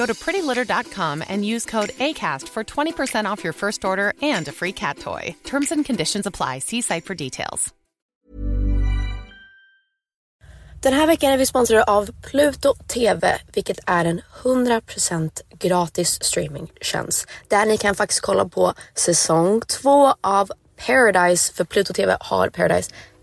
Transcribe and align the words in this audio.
Go 0.00 0.06
to 0.06 0.14
prettylitter.com 0.14 1.24
and 1.28 1.44
use 1.44 1.66
code 1.66 1.90
ACAST 2.08 2.48
for 2.48 2.64
20% 2.64 3.32
off 3.32 3.44
your 3.44 3.52
first 3.52 3.84
order 3.84 4.12
and 4.36 4.48
a 4.48 4.52
free 4.52 4.72
cat 4.72 4.98
toy. 4.98 5.34
Terms 5.44 5.72
and 5.72 5.86
conditions 5.86 6.26
apply. 6.26 6.60
See 6.60 6.80
site 6.80 7.04
for 7.04 7.14
details. 7.14 7.74
Den 10.82 10.92
här 10.92 11.06
veckan 11.06 11.32
är 11.32 11.38
vi 11.38 11.46
sponsrade 11.46 11.84
av 11.84 12.10
Pluto 12.30 12.74
TV, 12.74 13.38
vilket 13.54 13.78
är 13.86 14.04
en 14.04 14.20
100% 14.42 15.30
gratis 15.58 16.24
streamingtjänst. 16.24 17.26
Där 17.48 17.66
ni 17.66 17.78
kan 17.78 17.94
faktiskt 17.94 18.20
kolla 18.20 18.48
på 18.48 18.74
säsong 18.94 19.60
två 19.60 20.14
av 20.20 20.50
Paradise, 20.86 21.52
för 21.52 21.64
Pluto 21.64 21.92
TV 21.92 22.16
har 22.20 22.48
Paradise 22.48 22.90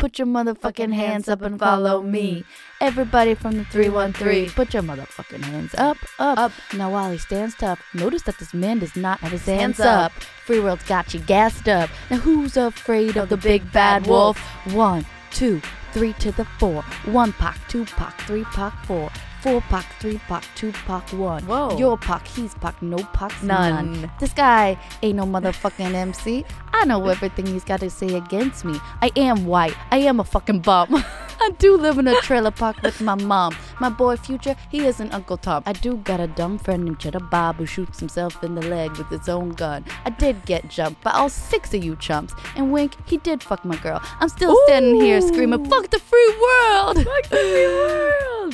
Put 0.00 0.18
your 0.18 0.26
motherfucking 0.26 0.92
hands 0.92 1.28
up 1.28 1.42
and 1.42 1.58
follow 1.58 2.02
me. 2.02 2.44
Everybody 2.80 3.34
from 3.34 3.52
the 3.56 3.64
313, 3.64 4.50
put 4.50 4.74
your 4.74 4.82
motherfucking 4.82 5.42
hands 5.42 5.74
up, 5.78 5.96
up, 6.18 6.38
up. 6.38 6.52
Now 6.74 6.90
while 6.90 7.10
he 7.10 7.18
stands 7.18 7.54
tough, 7.54 7.82
notice 7.94 8.22
that 8.22 8.38
this 8.38 8.52
man 8.52 8.78
does 8.80 8.94
not 8.94 9.18
have 9.20 9.32
his 9.32 9.46
hands 9.46 9.80
up. 9.80 10.12
Free 10.44 10.60
World's 10.60 10.84
got 10.84 11.14
you 11.14 11.20
gassed 11.20 11.68
up. 11.68 11.88
Now 12.10 12.18
who's 12.18 12.56
afraid 12.56 13.16
of 13.16 13.30
the 13.30 13.38
big 13.38 13.72
bad 13.72 14.06
wolf? 14.06 14.38
One, 14.72 15.06
two, 15.30 15.60
three 15.92 16.12
to 16.14 16.30
the 16.32 16.44
four. 16.58 16.82
One 17.06 17.32
pack, 17.32 17.58
two 17.68 17.86
pack, 17.86 18.20
three 18.22 18.44
pack, 18.44 18.84
four. 18.84 19.10
Four 19.46 19.60
pack, 19.60 19.86
three 20.00 20.18
pack, 20.26 20.42
two 20.56 20.72
pack, 20.72 21.08
one. 21.12 21.44
Whoa. 21.46 21.78
Your 21.78 21.96
pack, 21.96 22.26
he's 22.26 22.52
pack, 22.54 22.82
no 22.82 22.96
packs, 23.12 23.44
None. 23.44 23.92
none. 24.00 24.10
This 24.18 24.32
guy 24.32 24.76
ain't 25.04 25.14
no 25.18 25.24
motherfucking 25.24 25.94
MC. 25.94 26.44
I 26.72 26.84
know 26.84 27.06
everything 27.06 27.46
he's 27.46 27.62
got 27.62 27.78
to 27.78 27.88
say 27.88 28.16
against 28.16 28.64
me. 28.64 28.80
I 29.00 29.12
am 29.14 29.46
white. 29.46 29.76
I 29.92 29.98
am 29.98 30.18
a 30.18 30.24
fucking 30.24 30.62
bum. 30.62 31.04
I 31.46 31.50
do 31.50 31.76
live 31.76 31.96
in 31.98 32.08
a 32.08 32.20
trailer 32.22 32.50
park 32.50 32.82
with 32.82 33.00
my 33.00 33.14
mom. 33.14 33.54
My 33.80 33.88
boy 33.88 34.16
Future, 34.16 34.56
he 34.68 34.84
isn't 34.84 35.14
Uncle 35.14 35.36
Tom. 35.36 35.62
I 35.64 35.74
do 35.74 35.98
got 35.98 36.18
a 36.18 36.26
dumb 36.26 36.58
friend 36.58 36.84
named 36.84 36.98
Cheddar 36.98 37.20
Bob 37.20 37.58
who 37.58 37.66
shoots 37.66 38.00
himself 38.00 38.42
in 38.42 38.56
the 38.56 38.62
leg 38.62 38.96
with 38.96 39.08
his 39.10 39.28
own 39.28 39.50
gun. 39.50 39.84
I 40.04 40.10
did 40.10 40.44
get 40.44 40.68
jumped 40.68 41.04
by 41.04 41.12
all 41.12 41.28
six 41.28 41.72
of 41.72 41.84
you 41.84 41.94
chumps. 41.94 42.34
And 42.56 42.72
Wink, 42.72 42.96
he 43.08 43.18
did 43.18 43.44
fuck 43.44 43.64
my 43.64 43.76
girl. 43.76 44.02
I'm 44.18 44.28
still 44.28 44.58
standing 44.66 45.00
here 45.00 45.20
screaming, 45.20 45.64
fuck 45.66 45.88
the 45.90 46.00
free 46.00 46.34
world! 46.42 46.96
Fuck 47.04 47.28
the 47.30 47.36
free 47.36 47.66
world! 47.68 48.06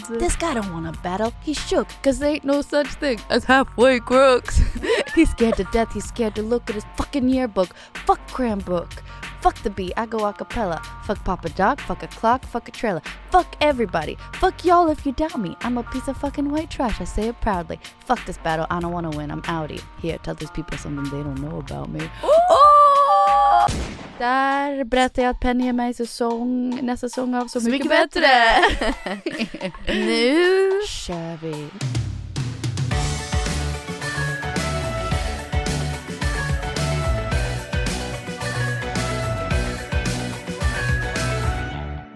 This 0.21 0.37
guy 0.37 0.55
don't 0.55 0.73
want 0.73 0.95
to 0.95 1.01
battle. 1.01 1.33
He's 1.43 1.59
shook, 1.59 1.89
cause 2.03 2.19
there 2.19 2.33
ain't 2.33 2.45
no 2.45 2.61
such 2.61 2.89
thing 2.95 3.21
as 3.31 3.45
halfway 3.45 4.01
crooks. 4.01 4.61
he's 5.15 5.31
scared 5.31 5.57
to 5.57 5.65
death. 5.65 5.93
He's 5.93 6.05
scared 6.05 6.35
to 6.35 6.43
look 6.43 6.69
at 6.69 6.75
his 6.75 6.85
fucking 6.97 7.29
yearbook. 7.29 7.75
Fuck 7.95 8.27
Cranbrook. 8.29 9.03
Fuck 9.43 9.61
the 9.65 9.71
beat, 9.71 9.93
I 9.97 10.07
go 10.07 10.25
a 10.25 10.33
cappella. 10.33 10.81
Fuck 11.05 11.25
Papa 11.25 11.49
Doc, 11.49 11.81
fuck 11.81 12.05
a 12.05 12.07
clock, 12.07 12.45
fuck 12.45 12.69
a 12.69 12.71
trailer. 12.71 13.03
Fuck 13.33 13.57
everybody. 13.61 14.17
Fuck 14.35 14.65
y'all 14.65 14.89
if 14.89 15.05
you 15.05 15.11
doubt 15.11 15.37
me. 15.37 15.57
I'm 15.63 15.79
a 15.79 15.83
piece 15.83 16.07
of 16.07 16.17
fucking 16.17 16.49
white 16.49 16.71
trash, 16.71 17.01
I 17.01 17.05
say 17.05 17.29
it 17.29 17.41
proudly. 17.41 17.81
Fuck 18.07 18.25
this 18.25 18.39
battle, 18.39 18.67
I 18.71 18.79
don't 18.79 18.93
wanna 18.93 19.11
win, 19.11 19.33
I'm 19.33 19.43
outie. 19.43 19.83
Here, 20.01 20.19
tell 20.19 20.37
these 20.37 20.51
people 20.53 20.79
something 20.79 21.05
they 21.11 21.25
don't 21.25 21.41
know 21.41 21.59
about 21.59 21.91
me. 21.91 22.09
Oh! 22.25 23.67
Där 24.19 24.85
berättar 24.85 25.23
jag 25.23 25.31
att 25.31 25.41
Penny 25.41 25.69
är 25.69 25.73
med 25.73 25.91
i 25.91 25.95
säsong, 25.95 26.79
nästa 26.83 27.09
säsong 27.09 27.35
av 27.35 27.47
Så, 27.47 27.61
mycket, 27.61 27.73
mycket 27.73 27.89
bättre. 27.89 28.27
Nu 29.87 30.71
kör 30.89 31.37
vi. 31.43 31.69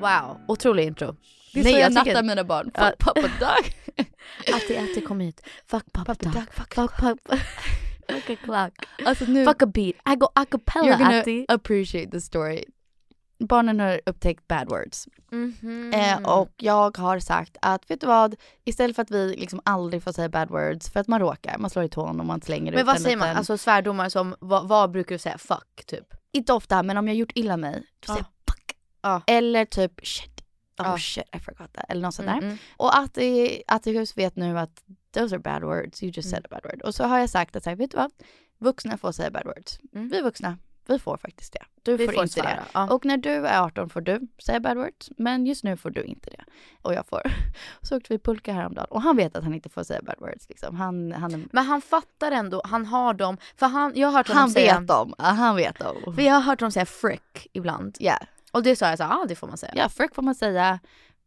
Wow, 0.01 0.41
otrolig 0.49 0.85
intro. 0.87 1.17
Det 1.55 1.61
är 1.61 1.65
Nej, 1.65 1.73
så 1.73 1.79
jag 1.79 1.87
jag 1.91 1.95
nattar 1.95 2.23
mina 2.23 2.45
barn. 2.45 2.71
Ja. 2.75 2.85
Fuck 2.85 2.99
pappa 2.99 3.21
Doug. 3.21 3.75
Alltid, 4.55 4.79
alltid 4.79 5.05
kom 5.09 5.21
hit. 5.21 5.47
Fuck 5.67 5.93
pappa 5.93 6.15
Pappa. 6.15 6.31
Doug, 6.31 6.53
fuck 6.53 6.75
Fuck 6.75 6.97
pappa. 6.97 7.37
Fuck 8.09 8.31
a 8.31 8.37
clock. 8.45 8.73
Alltså 9.09 9.25
nu, 9.25 9.45
Fuck 9.45 9.63
a 9.63 9.67
beat. 9.67 9.95
I 10.13 10.17
go 10.17 10.29
a 10.35 10.45
cappella 10.51 10.87
you're 10.87 10.99
gonna 10.99 11.21
Atti. 11.21 11.45
appreciate 11.49 12.11
the 12.11 12.21
story. 12.21 12.65
barnen 13.39 13.81
har 13.81 14.01
upptäckt 14.07 14.49
bad 14.49 14.69
words. 14.69 15.09
Mhm. 15.31 15.93
Eh, 15.95 16.19
och 16.39 16.51
jag 16.57 16.99
har 16.99 17.19
sagt 17.19 17.57
att, 17.63 17.91
vet 17.91 18.01
du 18.01 18.07
vad? 18.07 18.35
Istället 18.65 18.97
för 18.97 19.03
att 19.03 19.11
vi 19.11 19.37
liksom 19.37 19.61
aldrig 19.65 20.03
får 20.03 20.13
säga 20.13 20.29
bad 20.29 20.49
words 20.51 20.91
för 20.91 21.01
att 21.01 21.09
man 21.09 21.21
råkar, 21.21 21.59
man 21.59 21.71
slår 21.71 21.85
i 21.85 21.89
tån 21.89 22.21
och 22.21 22.27
man 22.27 22.41
slänger 22.43 22.73
ut 22.73 22.77
Men 22.77 22.87
vad 22.87 23.01
säger 23.01 23.17
man? 23.17 23.37
Alltså 23.37 23.59
svärdomar 23.59 24.09
som, 24.09 24.35
vad, 24.41 24.69
vad 24.69 24.91
brukar 24.91 25.15
du 25.15 25.19
säga? 25.19 25.39
Fuck 25.39 25.85
typ? 25.87 26.15
Inte 26.33 26.53
ofta, 26.53 26.83
men 26.83 26.97
om 26.97 27.09
jag 27.09 27.17
gjort 27.17 27.33
illa 27.35 27.57
mig, 27.57 27.83
då 28.01 28.07
säger 28.07 28.19
jag. 28.19 28.27
Ja. 29.07 29.23
Eller 29.27 29.65
typ 29.65 30.07
shit. 30.07 30.31
Oh 30.79 30.87
Ja. 30.87 30.99
shit, 30.99 31.25
I 31.37 31.39
forgot 31.39 31.73
that. 31.73 31.85
Eller 31.89 32.03
något 32.03 32.15
sånt 32.15 32.29
där. 32.29 32.33
Mm, 32.35 32.45
mm. 32.45 32.59
Och 32.77 32.99
att 32.99 33.19
i, 33.19 33.63
att 33.67 33.87
i 33.87 33.93
hus 33.99 34.17
vet 34.17 34.37
nu 34.37 34.59
att 34.59 34.83
those 35.15 35.35
are 35.35 35.39
bad 35.43 35.63
words, 35.63 36.03
you 36.03 36.13
just 36.17 36.27
Mm. 36.27 36.37
said 36.37 36.45
a 36.45 36.49
bad 36.63 36.73
word. 36.73 36.83
Och 36.83 36.95
så 36.95 37.05
har 37.05 37.19
jag 37.19 37.31
sagt 37.31 37.57
att 37.57 37.63
så 37.65 37.71
här, 37.71 37.77
vet 37.77 37.91
du 37.91 37.97
vad? 37.97 38.11
Vuxna 38.59 38.99
får 38.99 39.13
säga 39.13 39.31
bad 39.31 39.45
words. 39.45 39.81
Mm. 39.95 40.09
Vi 40.09 40.21
vuxna, 40.23 40.59
vi 40.87 40.99
får 40.99 41.17
faktiskt 41.17 41.53
det. 41.53 41.63
Du 41.83 41.99
får, 41.99 42.13
får 42.13 42.23
inte 42.23 42.35
svära, 42.35 42.47
det. 42.49 42.63
ja. 42.73 42.91
Och 42.91 43.05
när 43.05 43.17
du 43.17 43.31
är 43.47 43.61
18 43.63 43.89
får 43.91 44.01
du 44.01 44.21
säga 44.39 44.61
bad 44.61 44.77
words. 44.77 45.11
Men 45.19 45.47
just 45.47 45.65
nu 45.65 45.77
får 45.77 45.91
du 45.91 46.03
inte 46.03 46.31
det. 46.31 46.45
Och 46.83 46.95
jag 46.95 47.07
får. 47.07 47.23
Så 47.83 47.97
åkte 47.97 48.13
vi 48.13 48.19
pulka 48.19 48.53
häromdagen 48.53 48.87
och 48.91 49.03
han 49.03 49.17
vet 49.17 49.37
att 49.37 49.45
han 49.45 49.55
inte 49.55 49.69
får 49.69 49.85
säga 49.85 50.03
bad 50.03 50.17
words. 50.19 50.49
Liksom. 50.49 50.77
Han, 50.77 51.13
han, 51.13 51.35
är, 51.35 51.43
Men 51.53 51.65
han 51.67 51.81
fattar 51.81 52.33
ändå, 52.33 52.63
han 52.65 52.87
har 52.87 53.15
dem, 53.15 53.37
för 53.57 53.67
han, 53.67 53.93
jag 53.95 54.09
har 54.09 54.13
hört 54.19 54.29
honom 54.29 54.41
han 54.41 54.51
säga, 54.51 54.79
vet 54.81 54.89
dem. 54.89 55.15
Ja, 55.19 55.25
han 55.25 55.57
vet 55.57 55.79
dem. 55.79 56.15
för 56.15 56.23
jag 56.23 56.35
har 56.35 56.41
hört 56.41 56.61
honom 56.61 56.73
säga 56.73 56.87
frick 56.87 57.47
ibland. 57.53 57.97
Ja, 58.01 58.19
Och 58.57 58.63
det 58.63 58.77
sa 58.77 58.89
jag 58.89 58.99
så 58.99 59.05
ja 59.05 59.21
ah, 59.23 59.27
det 59.29 59.35
får 59.35 59.47
man 59.49 59.57
säga. 59.59 59.73
ja 59.77 59.89
frick 59.89 60.15
får 60.15 60.23
man 60.23 60.35
säga. 60.35 60.79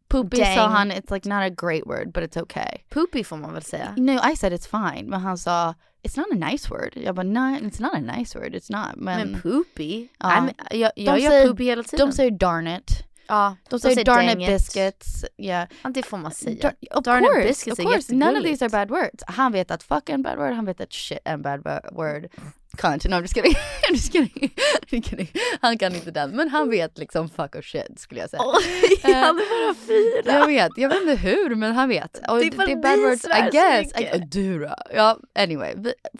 Poopy 0.08 0.36
Dang. 0.36 0.54
sa 0.56 0.66
han, 0.68 0.92
it's 0.92 1.14
like 1.14 1.28
not 1.28 1.42
a 1.42 1.54
great 1.66 1.86
word 1.86 2.12
but 2.12 2.22
it's 2.24 2.42
okay. 2.42 2.78
Poopy 2.88 3.24
får 3.24 3.36
man 3.36 3.52
väl 3.52 3.62
säga? 3.62 3.94
No, 3.96 4.12
I 4.32 4.36
said 4.36 4.52
it's 4.52 4.68
fine. 4.94 5.10
Men 5.10 5.20
han 5.20 5.38
sa, 5.38 5.74
it's 6.02 6.16
not 6.18 6.26
a 6.32 6.50
nice 6.50 6.68
word. 6.70 6.92
Jag 6.96 7.14
bara, 7.14 7.22
no, 7.22 7.40
it's 7.58 7.80
not 7.82 7.94
a 7.94 8.16
nice 8.16 8.38
word, 8.38 8.54
it's 8.54 8.72
not. 8.72 8.96
Men, 8.96 9.30
Men 9.30 9.40
poopy? 9.40 10.08
Ja. 10.18 10.28
Nej, 10.28 10.40
men 10.40 10.78
jag 10.80 10.92
jag 10.96 11.14
De 11.16 11.20
gör 11.22 11.30
säger- 11.30 11.48
poopy 11.48 11.64
hela 11.64 11.82
tiden. 11.82 12.06
de 12.06 12.12
säger 12.12 12.30
darn 12.30 12.66
it. 12.68 13.04
Ja, 13.30 13.56
De 13.68 13.80
säger 13.80 14.04
darn 14.04 14.28
it 14.28 14.38
biscuits. 14.46 15.24
Yeah. 15.36 15.68
Ja, 15.82 15.90
det 15.90 16.02
får 16.02 16.18
man 16.18 16.32
säga. 16.32 16.62
Dar- 16.62 16.98
of 16.98 17.04
Darn 17.04 17.24
it 17.24 17.30
course, 17.30 17.48
biscuits 17.48 17.78
of 17.78 17.86
är 17.86 17.90
course. 17.92 18.14
None 18.14 18.38
of 18.38 18.44
these 18.44 18.64
are 18.64 18.68
bad 18.70 18.90
words. 18.90 19.24
Han 19.26 19.52
vet 19.52 19.70
att 19.70 19.82
fuck 19.82 20.08
är 20.08 20.14
en 20.14 20.22
bad 20.22 20.38
word, 20.38 20.52
han 20.52 20.64
vet 20.64 20.80
att 20.80 20.92
shit 20.92 21.18
är 21.24 21.32
en 21.34 21.42
bad 21.42 21.60
wo- 21.60 21.94
word. 21.94 22.28
Cunt, 22.76 23.04
no 23.04 23.10
I'm 23.16 23.20
just 23.22 23.34
kidding. 23.34 23.52
I'm 23.88 23.92
just 23.92 24.12
kidding. 24.12 24.50
I'm 24.90 25.02
kidding. 25.02 25.28
Han 25.60 25.78
kan 25.78 25.94
inte 25.94 26.10
den, 26.10 26.30
men 26.30 26.48
han 26.48 26.70
vet 26.70 26.98
liksom 26.98 27.28
fuck 27.28 27.54
och 27.54 27.64
shit 27.64 27.98
skulle 28.00 28.20
jag 28.20 28.30
säga. 28.30 28.42
han 29.02 29.12
är 29.12 29.64
bara 29.64 29.74
fyra. 29.74 30.38
Jag 30.38 30.46
vet, 30.46 30.72
jag 30.76 30.88
vet 30.88 31.00
inte 31.00 31.14
hur 31.16 31.54
men 31.54 31.72
han 31.74 31.88
vet. 31.88 32.28
Och 32.28 32.38
Det 32.38 32.46
är 32.46 32.50
för 32.50 32.62
att 32.72 32.82
bad 32.82 32.98
words 32.98 33.24
I 33.24 33.50
guess. 33.52 34.00
I, 34.00 34.18
du 34.18 34.58
då? 34.58 34.74
Ja, 34.94 35.18
anyway. 35.34 35.74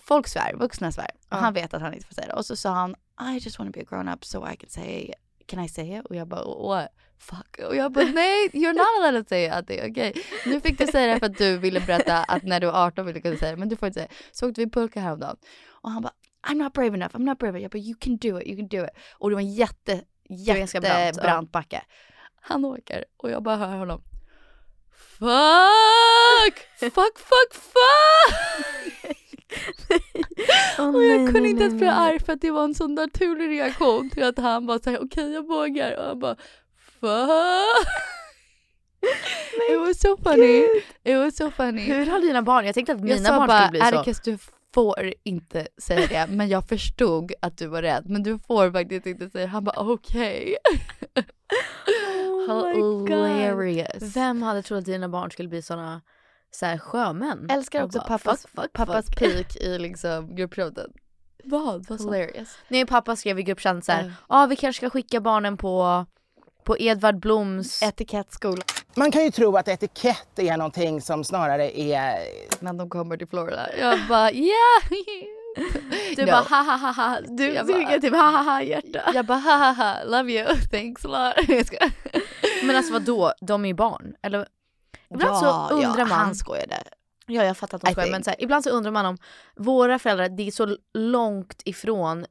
Folk 0.04 0.28
svär, 0.28 0.54
vuxna 0.54 0.92
svär. 0.92 1.10
Och 1.30 1.36
han 1.36 1.52
vet 1.54 1.74
att 1.74 1.82
han 1.82 1.94
inte 1.94 2.06
får 2.06 2.14
säga 2.14 2.26
det. 2.26 2.32
Och 2.32 2.46
så 2.46 2.56
sa 2.56 2.70
han 2.70 2.94
I 3.34 3.38
just 3.38 3.58
want 3.58 3.74
to 3.74 3.78
be 3.78 3.84
a 3.84 3.86
grown 3.90 4.08
up 4.08 4.24
so 4.24 4.48
I 4.52 4.56
can 4.56 4.70
say 4.70 5.12
Can 5.50 5.64
I 5.64 5.68
say 5.68 5.98
it? 5.98 6.06
Och 6.06 6.16
jag 6.16 6.28
bara 6.28 6.44
what? 6.44 6.88
Fuck. 7.18 7.58
Och 7.68 7.76
jag 7.76 7.92
bara 7.92 8.04
nej, 8.04 8.48
you're 8.52 8.72
not 8.72 8.86
allowed 8.98 9.24
to 9.24 9.28
say 9.28 9.48
att 9.48 9.66
det 9.66 9.80
är 9.80 9.90
okej. 9.90 10.14
Nu 10.46 10.60
fick 10.60 10.78
du 10.78 10.86
säga 10.86 11.14
det 11.14 11.20
för 11.20 11.26
att 11.26 11.38
du 11.38 11.58
ville 11.58 11.80
berätta 11.80 12.24
att 12.24 12.42
när 12.42 12.60
du 12.60 12.66
var 12.66 12.86
18 12.86 13.06
ville 13.06 13.18
du 13.18 13.22
kunna 13.22 13.36
säga 13.36 13.50
det, 13.50 13.56
men 13.56 13.68
du 13.68 13.76
får 13.76 13.86
inte 13.86 14.00
säga 14.00 14.06
det. 14.08 14.14
Så 14.32 14.48
åkte 14.48 14.60
vi 14.60 14.70
pulka 14.70 15.00
häromdagen. 15.00 15.36
Och 15.70 15.90
han 15.90 16.02
bara 16.02 16.12
I'm 16.48 16.54
not 16.54 16.72
brave 16.72 16.94
enough, 16.94 17.14
I'm 17.14 17.24
not 17.24 17.38
brave 17.38 17.58
enough. 17.58 17.62
Jag 17.62 17.70
bara 17.70 17.78
you 17.78 17.94
can 18.00 18.16
do 18.16 18.40
it, 18.40 18.46
you 18.46 18.56
can 18.56 18.68
do 18.68 18.84
it. 18.84 18.90
Och 19.18 19.30
det 19.30 19.36
var 19.36 19.42
en 19.42 19.54
jätte, 19.54 20.04
ganska 20.28 20.78
jätte 20.78 20.80
brant, 20.80 21.16
ja. 21.16 21.22
brant 21.22 21.52
backe. 21.52 21.82
Han 22.40 22.64
åker 22.64 23.04
och 23.16 23.30
jag 23.30 23.42
bara 23.42 23.56
hör 23.56 23.76
honom. 23.76 24.02
Fuck! 25.18 26.58
Fuck, 26.80 27.18
fuck, 27.18 27.54
fuck! 27.54 28.70
och 30.78 31.04
jag 31.04 31.32
kunde 31.32 31.48
inte 31.48 31.62
ens 31.62 31.74
bli 31.74 31.86
arg 31.86 32.20
för 32.20 32.32
att 32.32 32.40
det 32.40 32.50
var 32.50 32.64
en 32.64 32.74
sån 32.74 32.94
naturlig 32.94 33.48
reaktion 33.48 34.10
till 34.10 34.24
att 34.24 34.38
han 34.38 34.66
bara 34.66 34.78
säger 34.78 35.04
okej 35.04 35.32
jag 35.32 35.46
vågar 35.48 35.96
och 35.98 36.04
han 36.04 36.18
bara 36.18 36.36
fuck. 37.00 37.88
It 39.70 39.80
was 39.80 40.00
so 40.00 40.16
funny. 40.22 40.64
It 41.04 41.16
was 41.16 41.36
so 41.36 41.50
funny. 41.50 41.82
Hur 41.82 42.06
har 42.06 42.20
dina 42.20 42.42
barn, 42.42 42.66
jag 42.66 42.74
tänkte 42.74 42.92
att 42.92 43.00
mina 43.00 43.28
barn 43.38 43.48
bara, 43.48 43.66
skulle 43.66 43.70
bli 43.70 43.80
så. 43.80 43.96
Atticus 43.96 44.20
du 44.20 44.38
får 44.74 45.14
inte 45.24 45.66
säga 45.82 46.06
det 46.06 46.26
men 46.34 46.48
jag 46.48 46.68
förstod 46.68 47.32
att 47.42 47.58
du 47.58 47.66
var 47.66 47.82
rädd 47.82 48.04
men 48.06 48.22
du 48.22 48.38
får 48.38 48.70
faktiskt 48.70 49.06
inte 49.06 49.30
säga 49.30 49.46
det. 49.46 49.50
Han 49.50 49.64
bara 49.64 49.80
okej. 49.80 50.56
Oh 52.48 52.66
my 52.66 52.80
God. 52.80 53.08
Hilarious. 53.08 54.16
Vem 54.16 54.42
hade 54.42 54.62
trott 54.62 54.78
att 54.78 54.84
dina 54.84 55.08
barn 55.08 55.30
skulle 55.30 55.48
bli 55.48 55.62
såna 55.62 56.02
så 56.50 56.66
här 56.66 56.78
sjömän? 56.78 57.46
Älskar 57.50 57.82
också 57.84 57.98
bara, 57.98 58.08
pappas, 58.08 58.42
fuck, 58.42 58.50
fuck, 58.62 58.72
pappas 58.72 59.06
fuck. 59.06 59.18
peak 59.18 59.56
i 59.56 59.78
liksom 59.78 60.36
gruppchatten. 60.36 60.90
Vad? 61.44 61.86
Vad 61.88 62.00
Hilarious. 62.00 62.58
Nej 62.68 62.86
pappa 62.86 63.16
skrev 63.16 63.38
i 63.38 63.42
gruppchatten 63.42 63.82
såhär, 63.82 64.00
Mm. 64.02 64.12
ja 64.28 64.46
vi 64.46 64.56
kanske 64.56 64.80
ska 64.80 64.90
skicka 64.90 65.20
barnen 65.20 65.56
på, 65.56 66.06
på 66.64 66.76
Edvard 66.78 67.20
Bloms 67.20 67.82
Etikettskola. 67.82 68.62
Man 68.96 69.10
kan 69.12 69.24
ju 69.24 69.30
tro 69.30 69.56
att 69.56 69.68
etikett 69.68 70.38
är 70.38 70.56
någonting 70.56 71.00
som 71.00 71.24
snarare 71.24 71.80
är... 71.80 72.18
När 72.60 72.72
de 72.72 72.90
kommer 72.90 73.16
till 73.16 73.26
Florida. 73.28 73.68
Jag 73.78 73.98
bara 74.08 74.32
yeah! 74.32 74.54
Du 76.16 76.22
No. 76.24 76.30
bara 76.30 76.40
ha 76.40 76.56
ha 76.62 76.76
ha 76.76 76.92
ha, 76.92 77.20
du 77.20 77.52
Jag 77.52 77.64
skriker 77.68 77.86
bara- 77.90 78.00
typ 78.00 78.12
ha 78.12 78.30
ha 78.30 78.42
ha 78.42 78.62
hjärta. 78.62 79.10
Jag 79.14 79.24
bara 79.26 79.38
ha 79.38 79.56
ha 79.56 79.72
ha, 79.72 80.04
love 80.04 80.32
you, 80.32 80.46
thanks 80.70 81.04
a 81.04 81.08
lot. 81.08 81.70
Men 82.62 82.76
alltså 82.76 82.92
vadå, 82.92 83.32
de 83.40 83.64
är 83.64 83.68
ju 83.68 83.74
barn. 83.74 84.14
Eller 84.22 84.46
ibland 85.14 85.34
Ja, 85.34 85.68
så 85.68 85.74
undrar 85.74 85.98
ja, 85.98 86.04
man. 86.06 86.18
han 86.18 86.34
skojade. 86.34 86.82
Ja 87.26 87.44
jag 87.44 87.56
fattar 87.56 87.76
att 87.76 87.84
de 87.84 87.92
skojar 87.92 88.10
men 88.10 88.24
så 88.24 88.30
här, 88.30 88.42
ibland 88.42 88.64
så 88.64 88.70
undrar 88.70 88.90
man 88.90 89.06
om 89.06 89.18
våra 89.56 89.98
föräldrar, 89.98 90.28
det 90.28 90.46
är 90.46 90.50
så 90.50 90.76
långt 90.94 91.62
ifrån, 91.64 92.26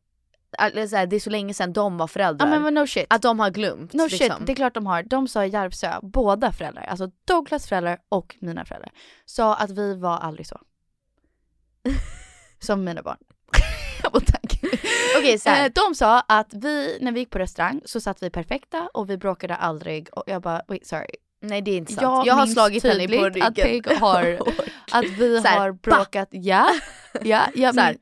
så 0.90 0.96
här, 0.96 1.06
det 1.06 1.16
är 1.16 1.20
så 1.20 1.30
länge 1.30 1.54
sedan 1.54 1.74
de 1.74 1.98
var 1.98 2.08
föräldrar. 2.08 2.48
Ja 2.48 2.52
men, 2.52 2.62
men 2.62 2.74
no 2.74 2.88
shit. 2.88 3.06
Att 3.10 3.22
de 3.22 3.40
har 3.40 3.50
glömt. 3.50 3.94
No 3.94 4.04
liksom. 4.04 4.18
shit, 4.18 4.34
det 4.46 4.52
är 4.52 4.56
klart 4.56 4.74
de 4.74 4.86
har. 4.86 5.04
De 5.04 5.28
sa 5.28 5.46
i 5.46 5.50
Järvsö, 5.50 6.00
båda 6.02 6.52
föräldrar, 6.52 6.84
alltså 6.84 7.12
Douglas 7.26 7.68
föräldrar 7.68 8.00
och 8.10 8.36
mina 8.42 8.66
föräldrar, 8.66 8.92
sa 9.26 9.56
att 9.56 9.70
vi 9.70 9.96
var 9.96 10.18
aldrig 10.18 10.48
så. 10.48 10.60
Som 12.60 12.84
mina 12.84 13.02
barn. 13.02 13.18
Tack. 14.12 14.60
Okej 15.18 15.40
så 15.40 15.50
här. 15.50 15.66
Eh, 15.66 15.72
De 15.88 15.96
sa 15.96 16.20
att 16.20 16.54
vi, 16.54 16.98
när 17.02 17.12
vi 17.12 17.20
gick 17.20 17.30
på 17.30 17.40
restaurang 17.40 17.82
så 17.86 18.02
satt 18.02 18.24
vi 18.24 18.30
perfekta 18.30 18.90
och 18.94 19.10
vi 19.10 19.18
bråkade 19.18 19.56
aldrig 19.56 20.10
och 20.12 20.24
jag 20.28 20.42
bara 20.42 20.62
wait 20.68 20.88
sorry. 20.88 21.16
Nej 21.42 21.62
det 21.62 21.72
är 21.72 21.78
inte 21.78 21.94
sant. 21.94 22.02
Jag, 22.02 22.28
Jag, 22.28 22.34
har 22.34 22.48
slagit 22.48 22.84
henne 22.84 23.08
på 23.08 23.26
ryggen. 23.26 23.44
att 23.44 23.56
Peg 23.56 23.88
har, 23.88 24.40
att 24.92 25.06
vi 25.06 25.40
här, 25.40 25.60
har 25.60 25.72
bråkat, 25.72 26.28
ja. 26.32 26.70
ja 27.22 27.48
jag, 27.56 27.76
min, 27.76 27.98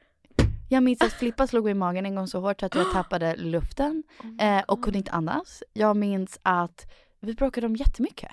jag 0.70 0.84
minns 0.84 1.02
att 1.02 1.14
Filippa 1.14 1.48
slog 1.48 1.64
mig 1.64 1.72
i 1.72 1.74
magen 1.74 2.06
en 2.06 2.16
gång 2.16 2.28
så 2.28 2.40
hårt 2.40 2.64
att 2.64 2.76
jag 2.76 2.92
tappade 2.94 3.36
luften 3.36 4.04
eh, 4.40 4.60
och 4.68 4.84
kunde 4.84 4.98
inte 4.98 5.12
andas. 5.12 5.64
Jag 5.74 5.98
minns 5.98 6.40
att 6.44 6.92
vi 7.20 7.34
bråkade 7.34 7.68
om 7.68 7.76
jättemycket. 7.76 8.32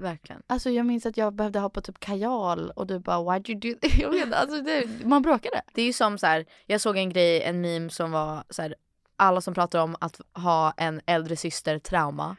Verkligen. 0.00 0.42
Alltså 0.46 0.70
jag 0.70 0.86
minns 0.86 1.06
att 1.06 1.16
jag 1.16 1.34
behövde 1.34 1.58
ha 1.58 1.70
på 1.70 1.80
typ 1.80 2.00
kajal 2.00 2.70
och 2.70 2.86
du 2.86 2.98
bara 2.98 3.18
why'd 3.18 3.50
you 3.50 3.60
do 3.60 3.78
that? 3.80 3.94
Jag 3.98 4.10
vet, 4.10 4.32
alltså 4.32 4.62
det, 4.62 4.88
man 5.04 5.22
bråkade. 5.22 5.62
Det 5.74 5.82
är 5.82 5.86
ju 5.86 5.92
som 5.92 6.18
så 6.18 6.26
här, 6.26 6.44
jag 6.66 6.80
såg 6.80 6.96
en 6.96 7.10
grej, 7.10 7.42
en 7.42 7.60
meme 7.60 7.90
som 7.90 8.10
var 8.12 8.44
så 8.50 8.62
här, 8.62 8.74
alla 9.16 9.40
som 9.40 9.54
pratar 9.54 9.78
om 9.78 9.96
att 10.00 10.20
ha 10.32 10.74
en 10.76 11.00
äldre 11.06 11.36
syster 11.36 11.78
trauma. 11.78 12.36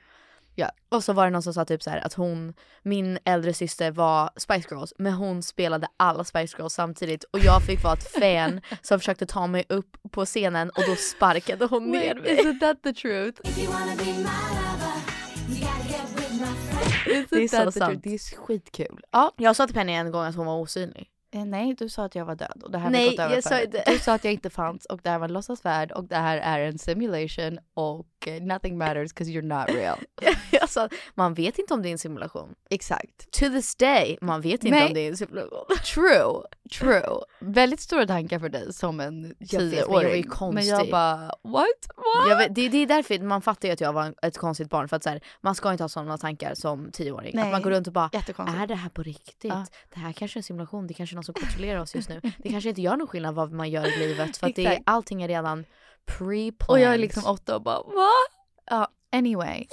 Ja. 0.58 0.72
Och 0.90 1.04
så 1.04 1.14
var 1.14 1.26
det 1.26 1.30
någon 1.32 1.44
som 1.44 1.54
sa 1.54 1.66
typ 1.66 1.84
så 1.84 1.90
här 1.90 2.06
att 2.06 2.14
hon, 2.14 2.54
min 2.84 3.20
äldre 3.26 3.54
syster 3.54 3.92
var 3.92 4.30
Spice 4.36 4.68
Girls 4.72 4.94
men 4.98 5.14
hon 5.14 5.44
spelade 5.44 5.88
alla 5.98 6.24
Spice 6.24 6.56
Girls 6.58 6.74
samtidigt 6.74 7.24
och 7.24 7.40
jag 7.40 7.62
fick 7.66 7.84
vara 7.84 7.94
ett 7.94 8.12
fan 8.20 8.62
som 8.82 9.00
försökte 9.00 9.26
ta 9.26 9.48
mig 9.48 9.66
upp 9.70 9.98
på 10.12 10.26
scenen 10.26 10.70
och 10.70 10.84
då 10.88 10.96
sparkade 10.96 11.66
hon 11.66 11.92
ner 11.92 12.16
mig. 12.16 12.38
Isn't 12.38 12.60
that 12.60 12.84
the 12.84 12.94
truth? 12.94 13.42
Det 17.30 17.44
är 17.44 17.48
så 17.48 17.72
sant. 17.72 17.86
truth? 17.92 18.00
Det 18.04 18.14
är 18.14 18.36
skitkul. 18.38 19.02
Ja, 19.12 19.32
Jag 19.38 19.56
sa 19.56 19.66
till 19.68 19.76
Penny 19.76 19.94
en 19.94 20.12
gång 20.12 20.26
att 20.26 20.36
hon 20.36 20.46
var 20.46 20.56
osynlig. 20.60 21.10
eh, 21.36 21.46
nej 21.46 21.76
du 21.80 21.90
sa 21.90 22.04
att 22.06 22.16
jag 22.16 22.26
var 22.26 22.36
död 22.36 22.62
och 22.64 22.72
det 22.72 22.78
här 22.78 22.90
Nej, 22.90 23.10
gått 23.10 23.20
över 23.20 23.36
jag 23.36 23.44
sa. 23.44 23.60
Du 23.92 24.00
sa 24.00 24.14
att 24.14 24.24
jag 24.24 24.34
inte 24.34 24.50
fanns 24.50 24.86
och 24.86 25.00
det 25.04 25.10
här 25.10 25.20
var 25.20 25.28
en 25.28 25.34
låtsasvärld 25.34 25.92
och 25.92 26.04
det 26.04 26.16
här 26.16 26.38
är 26.38 26.60
en 26.60 26.78
simulation 26.80 27.60
och 27.74 28.08
eh, 28.28 28.42
nothing 28.42 28.78
matters 28.78 29.14
because 29.14 29.32
you're 29.32 29.42
not 29.42 29.70
real. 29.70 29.98
sa 30.76 30.90
man 31.16 31.34
vet 31.34 31.60
inte 31.60 31.74
om 31.74 31.82
det 31.82 31.90
är 31.90 31.92
en 31.92 31.98
simulation. 31.98 32.56
Exakt. 32.70 33.32
To 33.32 33.46
this 33.50 33.76
day, 33.76 34.18
man 34.22 34.42
vet 34.42 34.64
inte 34.64 34.70
Nej. 34.70 34.88
om 34.88 34.94
det 34.94 35.00
är 35.00 35.10
en 35.10 35.18
simulation. 35.18 35.66
True, 35.94 36.42
true. 36.80 37.20
Väldigt 37.40 37.80
stora 37.80 38.08
tankar 38.08 38.40
för 38.40 38.50
dig 38.50 38.74
som 38.74 39.00
en 39.00 39.22
men 39.22 39.36
tioåring. 39.48 40.26
Men 40.54 40.66
jag 40.66 40.90
bara 40.90 41.18
what? 41.44 41.68
What? 41.96 42.30
Jag 42.30 42.38
vet, 42.38 42.56
det, 42.56 42.70
det 42.70 42.78
är 42.78 42.88
därför 42.88 43.20
man 43.20 43.42
fattar 43.42 43.68
ju 43.68 43.74
att 43.74 43.82
jag 43.82 43.94
var 43.94 44.14
ett 44.22 44.38
konstigt 44.38 44.70
barn 44.70 44.88
för 44.88 44.96
att 44.96 45.04
så 45.04 45.10
här, 45.10 45.22
man 45.42 45.56
ska 45.56 45.72
inte 45.72 45.84
ha 45.84 45.90
sådana 45.90 46.18
tankar 46.18 46.56
som 46.56 46.92
tioåring. 46.92 47.32
Nej. 47.34 47.44
Att 47.44 47.52
man 47.52 47.62
går 47.62 47.72
runt 47.72 47.88
och 47.88 47.94
bara 47.94 48.10
är 48.14 48.68
det 48.68 48.76
här 48.76 48.90
på 48.90 49.04
riktigt? 49.04 49.44
Ja. 49.44 49.66
Det 49.94 50.00
här 50.00 50.12
kanske 50.12 50.38
är 50.38 50.40
en 50.40 50.44
simulation, 50.44 50.88
det 50.88 50.94
kanske 50.94 51.14
är 51.14 51.16
någon 51.16 51.24
som 51.24 51.34
kontrollerar 51.34 51.80
oss 51.80 51.96
just 51.96 52.10
nu. 52.10 52.22
Det 52.38 52.50
kanske 52.50 52.70
inte 52.70 52.82
gör 52.82 52.98
någon 52.98 53.08
skillnad 53.08 53.36
vad 53.36 53.52
man 53.52 53.70
gör 53.70 53.88
i 53.88 54.08
livet 54.08 54.38
för 54.38 54.48
att 54.48 54.56
det 54.56 54.82
allting 54.86 55.24
är 55.24 55.28
redan 55.28 55.66
pre-planned. 56.06 56.70
Och 56.70 56.80
jag 56.80 56.94
är 56.94 56.98
liksom 56.98 57.26
åtta 57.26 57.56
och 57.56 57.62
bara 57.62 57.82
va? 57.84 58.10
Ja, 58.70 58.88
anyway. 59.12 59.68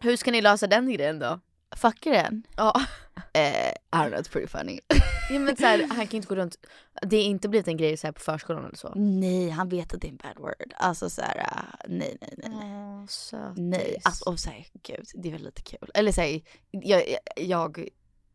Hur 0.00 0.16
ska 0.16 0.30
ni 0.30 0.40
lösa 0.40 0.66
den 0.66 0.92
grejen 0.92 1.18
då? 1.18 1.40
Fuckar 1.76 2.10
den? 2.10 2.42
Ja. 2.56 2.80
Eh, 3.32 3.70
I 3.70 3.74
don't 3.92 4.08
know, 4.08 4.20
it's 4.20 4.30
pretty 4.32 4.46
funny. 4.46 4.80
Ja 5.30 5.38
men 5.38 5.56
så 5.56 5.66
här, 5.66 5.88
han 5.88 6.06
kan 6.06 6.16
inte 6.16 6.28
gå 6.28 6.34
runt, 6.34 6.56
det 7.02 7.16
är 7.16 7.24
inte 7.24 7.48
blivit 7.48 7.68
en 7.68 7.76
grej 7.76 7.96
så 7.96 8.06
här 8.06 8.12
på 8.12 8.20
förskolan 8.20 8.64
eller 8.64 8.76
så. 8.76 8.92
nej, 8.96 9.50
han 9.50 9.68
vet 9.68 9.94
att 9.94 10.00
det 10.00 10.06
är 10.06 10.10
en 10.10 10.16
bad 10.16 10.38
word. 10.38 10.72
Alltså 10.76 11.10
såhär, 11.10 11.36
uh, 11.38 11.96
nej 11.96 12.16
nej 12.20 12.34
nej. 12.36 12.50
nej. 12.50 12.72
Åh, 12.72 13.06
sötis. 13.06 13.54
Nej, 13.56 13.96
alltså 14.04 14.30
och 14.30 14.40
såhär, 14.40 14.66
gud, 14.82 15.06
det 15.14 15.28
är 15.28 15.32
väl 15.32 15.44
lite 15.44 15.62
kul. 15.62 15.90
Eller 15.94 16.12
såhär, 16.12 16.40
jag, 16.70 17.08
jag, 17.08 17.18
jag 17.36 17.88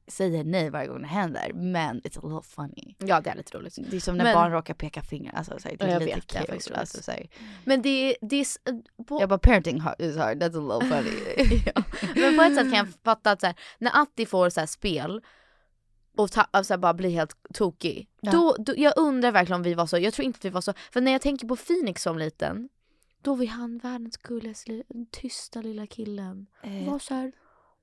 säger 0.08 0.44
nej 0.44 0.70
varje 0.70 0.88
gång 0.88 1.02
det 1.02 1.08
händer, 1.08 1.52
men 1.54 2.02
it's 2.02 2.18
a 2.18 2.22
little 2.24 2.42
funny. 2.42 2.96
Ja 3.00 3.22
det 3.22 3.30
är 3.30 3.36
lite 3.36 3.58
roligt. 3.58 3.78
Det 3.90 3.96
är 3.96 4.00
som 4.00 4.18
när 4.18 4.24
Men- 4.24 4.34
barn 4.34 4.52
råkar 4.52 4.74
peka 4.74 5.02
finger, 5.02 5.34
alltså 5.36 5.60
såhär, 5.60 5.78
det 5.78 5.86
är 5.86 5.90
jag 5.90 6.00
lite 6.04 6.16
vet, 6.16 6.28
det 6.28 6.40
kul. 6.40 6.48
roligt. 6.50 6.72
alltså, 6.72 7.04
såhär. 7.04 7.28
Men 7.64 7.82
det, 7.82 8.16
det 8.22 8.36
är, 8.36 8.42
s- 8.42 8.58
på, 9.08 9.22
Jag 9.22 9.30
bara 9.30 9.40
parenting 9.40 9.76
is 10.00 10.18
hard, 10.18 10.44
that's 10.44 10.74
a 10.74 10.80
little 10.80 10.90
funny. 10.96 11.62
ja. 11.76 11.84
Men 12.16 12.38
på 12.38 12.42
ett 12.44 12.56
sätt 12.56 12.64
kan 12.72 12.78
jag 12.78 12.88
fatta 13.04 13.32
att 13.32 13.42
så 13.42 13.48
här, 13.48 13.56
när 13.78 14.02
Atti 14.02 14.26
får 14.26 14.50
så 14.50 14.60
här 14.60 14.68
spel 14.68 15.22
och 16.18 16.32
ta, 16.32 16.42
alltså, 16.52 16.68
så 16.68 16.74
här, 16.74 16.80
bara 16.80 16.94
blir 16.94 17.10
helt 17.10 17.36
tokig. 17.54 18.08
Ja. 18.22 18.32
Då, 18.32 18.56
då, 18.60 18.74
jag 18.78 18.94
undrar 18.98 19.32
verkligen 19.32 19.56
om 19.60 19.64
vi 19.64 19.74
var 19.74 19.86
så, 19.86 19.98
jag 20.00 20.14
tror 20.14 20.26
inte 20.26 20.38
att 20.38 20.46
vi 20.46 20.50
var 20.50 20.62
så, 20.62 20.74
för 20.92 21.02
när 21.02 21.12
jag 21.12 21.22
tänker 21.22 21.48
på 21.48 21.56
Phoenix 21.56 22.02
som 22.04 22.18
liten, 22.18 22.70
då 23.22 23.36
var 23.36 23.46
han 23.46 23.78
världens 23.78 24.18
gulligaste, 24.18 24.72
li- 24.72 24.84
tysta 25.12 25.62
lilla 25.62 25.88
killen. 25.88 26.46
Eh, 26.64 26.92
Var 26.92 27.00
så 27.00 27.14
här, 27.14 27.32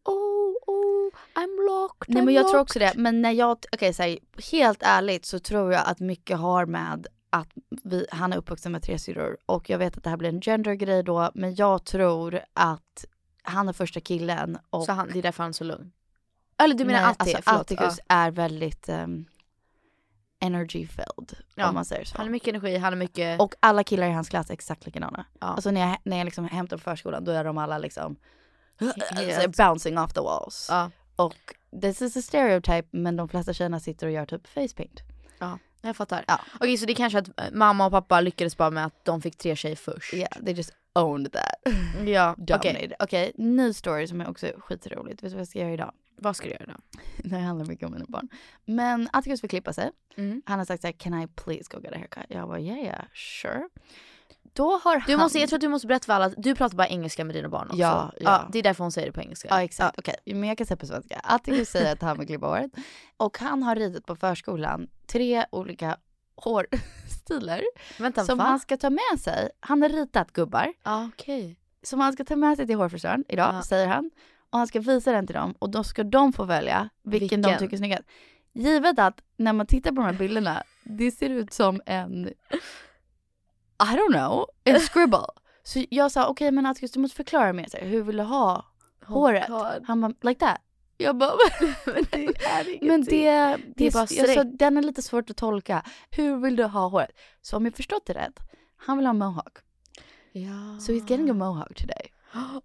oh, 0.04 0.54
oh, 0.66 1.10
I'm 1.34 1.66
locked, 1.66 2.08
Nej 2.14 2.22
I'm 2.22 2.24
men 2.24 2.34
jag 2.34 2.44
tror 2.44 2.58
locked." 2.58 2.62
också 2.62 2.78
det. 2.78 2.92
Men 2.96 3.22
när 3.22 3.30
jag, 3.30 3.58
okej 3.72 3.90
okay, 3.90 4.18
helt 4.52 4.82
ärligt 4.82 5.26
så 5.26 5.38
tror 5.38 5.72
jag 5.72 5.82
att 5.86 6.00
mycket 6.00 6.38
har 6.38 6.66
med 6.66 7.06
att 7.30 7.48
vi, 7.82 8.06
han 8.10 8.32
är 8.32 8.36
uppvuxen 8.36 8.72
med 8.72 8.82
tre 8.82 8.98
syrror 8.98 9.36
och 9.46 9.70
jag 9.70 9.78
vet 9.78 9.96
att 9.96 10.04
det 10.04 10.10
här 10.10 10.16
blir 10.16 10.28
en 10.28 10.40
gendergrej 10.40 11.02
då 11.02 11.30
men 11.34 11.54
jag 11.54 11.84
tror 11.84 12.40
att 12.52 13.04
han 13.42 13.68
är 13.68 13.72
första 13.72 14.00
killen 14.00 14.58
och 14.70 14.84
Så 14.84 14.92
han, 14.92 15.08
det 15.12 15.18
är 15.18 15.22
därför 15.22 15.42
han 15.42 15.50
är 15.50 15.52
så 15.52 15.64
lugn. 15.64 15.92
Eller 16.58 16.74
du 16.74 16.84
menar 16.84 17.00
Nej, 17.00 17.10
Atti, 17.18 17.34
alltså. 17.34 17.50
Atticus 17.50 17.98
Ja. 17.98 18.14
är 18.14 18.30
väldigt 18.30 18.88
um, 18.88 19.24
energy 20.40 20.86
filled 20.86 21.36
Ja, 21.54 21.68
om 21.68 21.74
man 21.74 21.84
säger 21.84 22.04
så. 22.04 22.16
Han 22.16 22.26
har 22.26 22.30
mycket 22.30 22.48
energi, 22.48 22.76
han 22.76 22.92
har 22.92 22.98
mycket... 22.98 23.40
Och 23.40 23.54
alla 23.60 23.84
killar 23.84 24.06
i 24.06 24.12
hans 24.12 24.28
klass 24.28 24.50
är 24.50 24.54
exakt 24.54 24.86
likadana. 24.86 25.26
Ja. 25.40 25.46
Alltså 25.46 25.70
när 25.70 25.80
jag, 25.80 25.98
när 26.04 26.18
jag 26.18 26.24
liksom 26.24 26.44
hämtar 26.44 26.76
på 26.76 26.82
förskolan 26.82 27.24
då 27.24 27.32
är 27.32 27.44
de 27.44 27.58
alla 27.58 27.78
liksom 27.78 28.16
Helt- 28.78 29.56
bouncing 29.56 29.98
off 29.98 30.12
the 30.12 30.20
walls. 30.20 30.66
ja, 30.70 30.90
Och 31.16 31.34
this 31.82 32.02
is 32.02 32.16
a 32.16 32.22
stereotype 32.22 32.88
men 32.90 33.16
de 33.16 33.28
flesta 33.28 33.52
tjejerna 33.52 33.80
sitter 33.80 34.06
och 34.06 34.12
gör 34.12 34.26
typ 34.26 34.46
face 34.46 34.74
paint. 34.76 35.00
ja, 35.38 35.58
jag 35.82 35.96
fattar. 35.96 36.24
Ja. 36.28 36.40
Okej 36.54 36.76
så 36.76 36.86
det 36.86 36.92
är 36.92 36.94
kanske 36.94 37.18
att 37.18 37.28
eh, 37.28 37.44
mamma 37.52 37.86
och 37.86 37.92
pappa 37.92 38.20
lyckades 38.20 38.56
bara 38.56 38.70
med 38.70 38.86
att 38.86 39.04
de 39.04 39.22
fick 39.22 39.36
tre 39.38 39.56
tjejer 39.56 39.76
först. 39.76 40.14
Yeah, 40.14 40.44
they 40.44 40.54
just 40.54 40.70
owned 40.94 41.32
that. 41.32 41.74
Ja, 42.06 42.36
okej. 42.50 42.92
Okej, 42.98 43.32
ny 43.34 43.72
story 43.72 44.06
som 44.06 44.20
är 44.20 44.30
också 44.30 44.46
skitroligt. 44.58 45.22
Vet 45.22 45.30
du 45.30 45.34
vad 45.36 45.40
jag 45.40 45.48
ska 45.48 45.58
göra 45.58 45.72
idag? 45.72 45.92
Vad 46.16 46.36
ska 46.36 46.46
du 46.48 46.52
göra 46.52 46.66
då? 46.66 46.98
Det 47.28 47.36
handlar 47.38 47.66
mycket 47.66 47.86
om 47.86 47.92
mina 47.92 48.04
barn. 48.08 48.28
Men 48.64 49.08
Atticus 49.12 49.42
vill 49.44 49.50
klippa 49.50 49.72
sig. 49.72 49.90
Mm. 50.16 50.42
Han 50.46 50.58
har 50.58 50.66
sagt 50.66 50.80
såhär, 50.80 50.92
can 50.92 51.22
I 51.22 51.26
please 51.26 51.64
go 51.70 51.80
get 51.82 51.92
a 51.92 51.96
haircut? 51.96 52.24
Jag 52.28 52.48
bara, 52.48 52.60
yeah 52.60 52.78
yeah, 52.78 53.04
sure. 53.14 53.68
Då 54.52 54.78
har 54.84 54.96
Du 55.06 55.12
han... 55.12 55.20
måste, 55.20 55.38
jag 55.38 55.48
tror 55.48 55.56
att 55.56 55.60
du 55.60 55.68
måste 55.68 55.86
berätta 55.86 56.06
för 56.06 56.12
alla 56.12 56.24
att 56.24 56.34
du 56.36 56.54
pratar 56.54 56.76
bara 56.76 56.88
engelska 56.88 57.24
med 57.24 57.34
dina 57.36 57.48
barn 57.48 57.66
också. 57.66 57.78
Ja, 57.78 58.12
ja. 58.20 58.48
det 58.52 58.58
är 58.58 58.62
därför 58.62 58.84
hon 58.84 58.92
säger 58.92 59.06
det 59.06 59.12
på 59.12 59.20
engelska. 59.20 59.48
Ja 59.50 59.62
exakt, 59.62 59.98
okej. 59.98 60.14
Men 60.26 60.44
jag 60.44 60.58
kan 60.58 60.66
säga 60.66 60.76
på 60.76 60.86
svenska. 60.86 61.20
Atticus 61.24 61.68
säger 61.70 61.92
att 61.92 62.02
han 62.02 62.18
vill 62.18 62.26
klippa 62.26 62.46
håret. 62.46 62.70
Och 63.16 63.38
han 63.38 63.62
har 63.62 63.76
ridit 63.76 64.06
på 64.06 64.16
förskolan 64.16 64.88
tre 65.06 65.44
olika 65.50 65.96
hårstilar. 66.36 67.62
Vänta, 67.98 68.24
som 68.24 68.38
va? 68.38 68.44
han 68.44 68.60
ska 68.60 68.76
ta 68.76 68.90
med 68.90 69.20
sig. 69.20 69.50
Han 69.60 69.82
har 69.82 69.88
ritat 69.88 70.32
gubbar. 70.32 70.72
Ja, 70.82 71.08
okej. 71.14 71.56
Som 71.82 72.00
han 72.00 72.12
ska 72.12 72.24
ta 72.24 72.36
med 72.36 72.56
sig 72.56 72.66
till 72.66 72.76
hårfrisören 72.76 73.24
idag, 73.28 73.54
Ja. 73.54 73.62
säger 73.62 73.86
han. 73.86 74.10
Och 74.50 74.58
han 74.58 74.66
ska 74.66 74.80
visa 74.80 75.12
den 75.12 75.26
till 75.26 75.34
dem 75.36 75.54
och 75.58 75.70
då 75.70 75.84
ska 75.84 76.04
de 76.04 76.32
få 76.32 76.44
välja 76.44 76.88
vilken, 77.02 77.42
de 77.42 77.48
Vilken? 77.48 77.58
tycker 77.58 77.76
är 77.76 77.78
snyggast. 77.78 78.04
Givet 78.54 78.98
att 78.98 79.20
när 79.36 79.52
man 79.52 79.66
tittar 79.66 79.90
på 79.90 79.96
de 79.96 80.04
här 80.06 80.12
bilderna, 80.12 80.62
det 80.82 81.10
ser 81.10 81.30
ut 81.30 81.52
som 81.52 81.80
en, 81.86 82.30
I 83.78 83.96
don't 83.96 84.12
know, 84.12 84.46
en 84.64 84.80
scribble. 84.80 85.26
Så 85.64 85.84
jag 85.90 86.12
sa 86.12 86.28
okej 86.28 86.50
men 86.52 86.66
Atticus 86.66 86.92
du 86.92 87.00
måste 87.00 87.16
förklara 87.16 87.52
mer, 87.52 87.66
hur 87.80 88.02
vill 88.02 88.16
du 88.16 88.22
ha 88.22 88.64
håret? 89.06 89.50
Oh. 89.50 89.72
Han 89.86 90.00
bara 90.00 90.12
like 90.22 90.40
that. 90.40 90.58
Jag 90.96 91.16
bara 91.16 91.32
Men 91.86 92.04
det 92.10 92.16
är 92.44 92.68
ingenting. 92.68 92.88
men 92.88 93.04
det, 93.04 93.30
det, 93.32 93.58
Det 93.76 93.86
är 93.86 93.90
bara 93.92 94.00
alltså, 94.00 94.22
streck. 94.22 94.46
den 94.52 94.76
är 94.76 94.82
lite 94.82 95.02
svårt 95.02 95.30
att 95.30 95.36
tolka. 95.36 95.82
Hur 96.10 96.36
vill 96.36 96.56
du 96.56 96.64
ha 96.64 96.88
håret? 96.88 97.10
Så 97.42 97.56
om 97.56 97.64
jag 97.64 97.74
förstått 97.76 98.06
det 98.06 98.12
rätt, 98.12 98.38
han 98.76 98.96
vill 98.98 99.06
ha 99.06 99.12
mohawk. 99.12 99.58
Ja. 100.32 100.78
So 100.80 100.92
he's 100.92 101.10
getting 101.10 101.30
a 101.30 101.34
mohawk 101.34 101.74
today. 101.74 102.12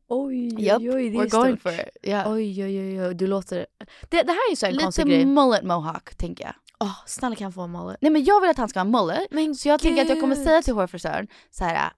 Oj, 0.07 0.61
Yep, 0.63 0.77
oj, 0.79 0.91
oj, 0.91 1.09
det 1.09 1.17
we're 1.17 1.29
going 1.29 1.57
stort. 1.57 1.61
for 1.73 1.81
it. 1.81 1.97
Yeah. 2.03 2.31
Oj, 2.31 2.63
oj, 2.65 2.79
oj, 2.79 3.01
oj, 3.07 3.15
du 3.15 3.27
låter... 3.27 3.65
Det, 4.09 4.23
det 4.23 4.31
här 4.31 4.47
är 4.47 4.49
ju 4.49 4.55
så 4.55 4.65
en 4.65 4.71
Lite 4.71 4.83
konstig 4.83 5.05
grej. 5.05 5.25
mullet 5.25 5.63
mohawk 5.63 6.15
tänker 6.15 6.43
jag. 6.43 6.53
Åh, 6.79 6.95
snälla 7.05 7.35
kan 7.35 7.45
jag 7.45 7.53
få 7.53 7.61
en 7.61 7.71
mullet? 7.71 7.97
Nej 8.01 8.11
men 8.11 8.23
jag 8.23 8.41
vill 8.41 8.49
att 8.49 8.57
han 8.57 8.69
ska 8.69 8.79
ha 8.79 8.85
en 8.85 8.91
mullet. 8.91 9.27
Men 9.31 9.55
Så 9.55 9.67
jag 9.67 9.79
tänker 9.79 10.01
att 10.01 10.09
jag 10.09 10.19
kommer 10.19 10.35
gud. 10.35 10.43
säga 10.45 10.61
till 10.61 10.73
hårfrisören 10.73 11.27
så 11.51 11.63
här. 11.63 11.91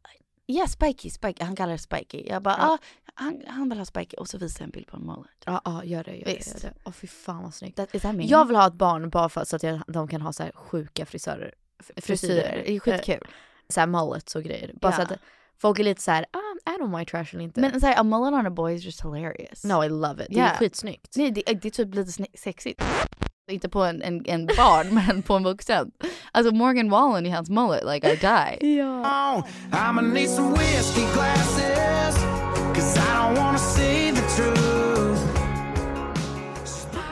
Ja, 0.45 0.67
spiky, 0.67 1.09
spiky. 1.09 1.43
Han 1.43 1.55
kallar 1.55 1.71
det 1.71 1.77
spiky. 1.77 2.23
Jag 2.27 2.41
bara, 2.43 2.55
Ja. 2.59 2.67
ah, 2.73 2.77
han, 3.13 3.41
han 3.47 3.69
vill 3.69 3.77
ha 3.77 3.85
spiky. 3.85 4.15
Och 4.17 4.27
så 4.29 4.37
visar 4.37 4.61
jag 4.61 4.65
en 4.67 4.71
bild 4.71 4.87
på 4.87 4.97
en 4.97 5.03
mullet. 5.05 5.31
Ja, 5.45 5.61
ja, 5.65 5.83
gör 5.83 6.03
det, 6.03 6.15
gör 6.15 6.25
det, 6.25 6.35
Visst. 6.35 6.63
gör 6.63 6.69
det. 6.69 6.75
Åh 6.85 6.91
fy 6.91 7.07
fan 7.07 7.43
vad 7.43 7.53
snyggt. 7.53 7.77
That? 7.77 7.89
Jag 8.29 8.45
vill 8.45 8.55
ha 8.55 8.67
ett 8.67 8.73
barn 8.73 9.09
bara 9.09 9.29
för 9.29 9.43
så 9.45 9.55
att 9.55 9.63
jag, 9.63 9.81
de 9.87 10.07
kan 10.07 10.21
ha 10.21 10.33
så 10.33 10.43
här 10.43 10.51
sjuka 10.55 11.05
frisörer. 11.05 11.53
frisyrer. 11.97 12.61
Det 12.65 12.71
är 12.71 12.79
skitkul. 12.79 13.27
Så 13.69 13.79
här 13.79 13.87
mullets 13.87 14.35
och 14.35 14.43
grejer. 14.43 14.71
Bara 14.81 14.91
så 14.91 15.01
Ja. 15.01 15.05
att 15.05 15.19
folk 15.61 15.79
är 15.79 15.83
lite 15.83 16.01
så 16.01 16.11
här, 16.11 16.25
ah, 16.31 16.71
är 16.71 16.79
de 16.79 16.97
white 16.97 17.11
trash 17.11 17.25
eller 17.33 17.43
inte? 17.43 17.61
Men 17.61 17.81
så 17.81 17.87
här, 17.87 17.99
a 17.99 18.03
mullet 18.03 18.33
on 18.39 18.45
a 18.45 18.49
boy 18.49 18.73
is 18.75 18.83
just 18.85 19.05
hilarious. 19.05 19.63
no 19.63 19.83
I 19.83 19.89
love 19.89 20.23
it, 20.23 20.29
det 20.29 20.35
är 20.35 20.43
Yeah. 20.43 20.57
skitsnyggt. 20.57 21.15
Nej, 21.17 21.31
det, 21.31 21.41
det 21.41 21.65
är 21.65 21.69
typ 21.71 21.95
lite 21.95 22.11
sexigt. 22.37 22.81
Inte 23.49 23.69
på 23.69 23.83
en, 23.83 24.01
en, 24.01 24.23
en 24.25 24.45
barn, 24.45 24.87
men 25.07 25.21
på 25.21 25.35
en 25.35 25.43
vuxen. 25.43 25.91
Alltså 26.31 26.53
Morgan 26.55 26.89
Wallen 26.89 27.25
i 27.25 27.29
hans 27.29 27.49
mullet, 27.49 27.83
like 27.93 28.11
I 28.13 28.15
die. 28.15 28.77
Ja. 28.77 29.43
I'ma 29.71 30.01
need 30.01 30.29
some 30.29 30.51
whiskey 30.57 31.05
glasses, 31.13 32.15
cause 32.75 32.99
I 32.99 33.01
don't 33.15 33.37
wanna 33.37 33.57
see 33.57 34.11
the 34.11 34.21
truth. 34.21 35.21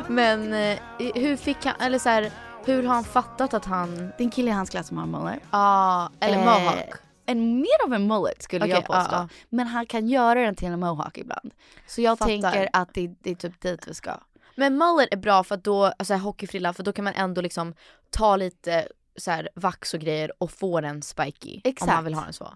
Men 0.09 0.53
eh, 0.53 0.77
hur 1.15 1.35
fick 1.35 1.65
han, 1.65 1.75
eller 1.81 1.99
så 1.99 2.09
här, 2.09 2.31
hur 2.65 2.83
har 2.83 2.93
han 2.95 3.03
fattat 3.03 3.53
att 3.53 3.65
han, 3.65 3.95
Det 3.97 4.03
är 4.19 4.25
en 4.25 4.31
kille 4.31 4.51
i 4.51 4.53
hans 4.53 4.69
klass 4.69 4.87
som 4.87 4.97
har 4.97 5.05
mullet. 5.05 5.39
ja, 5.51 6.09
eller 6.19 6.37
Eh, 6.37 6.45
mohawk? 6.45 6.93
En 7.29 7.57
mer 7.57 7.85
av 7.85 7.93
en 7.93 8.07
mullet 8.07 8.43
skulle 8.43 8.65
Okej, 8.65 8.73
jag 8.75 8.85
påstå. 8.85 9.15
ja, 9.15 9.17
ja. 9.21 9.27
Men 9.49 9.67
han 9.67 9.85
kan 9.85 10.07
göra 10.07 10.41
den 10.41 10.55
till 10.55 10.67
en 10.67 10.79
mohawk 10.79 11.17
ibland. 11.17 11.51
Så 11.87 12.01
jag 12.01 12.17
Fattar. 12.19 12.31
tänker 12.31 12.69
att 12.73 12.93
det, 12.93 13.07
det 13.23 13.31
är 13.31 13.35
typ 13.35 13.61
dit 13.61 13.87
vi 13.87 13.93
ska. 13.93 14.11
Men 14.57 14.77
mullet 14.77 15.13
är 15.13 15.17
bra 15.17 15.43
för 15.43 15.55
att 15.55 15.63
då, 15.63 15.85
alltså 15.85 16.13
hockeyfrilla, 16.13 16.73
för 16.73 16.83
då 16.83 16.93
kan 16.93 17.03
man 17.03 17.13
ändå 17.13 17.41
liksom 17.41 17.73
ta 18.09 18.35
lite 18.35 18.87
så 19.15 19.31
här 19.31 19.49
vax 19.55 19.93
och 19.93 19.99
grejer 19.99 20.31
och 20.37 20.51
få 20.51 20.81
den 20.81 21.01
spiky. 21.01 21.55
Om 21.55 21.61
Exakt. 21.63 21.91
man 21.91 22.03
vill 22.03 22.13
ha 22.13 22.23
den 22.23 22.33
så. 22.33 22.53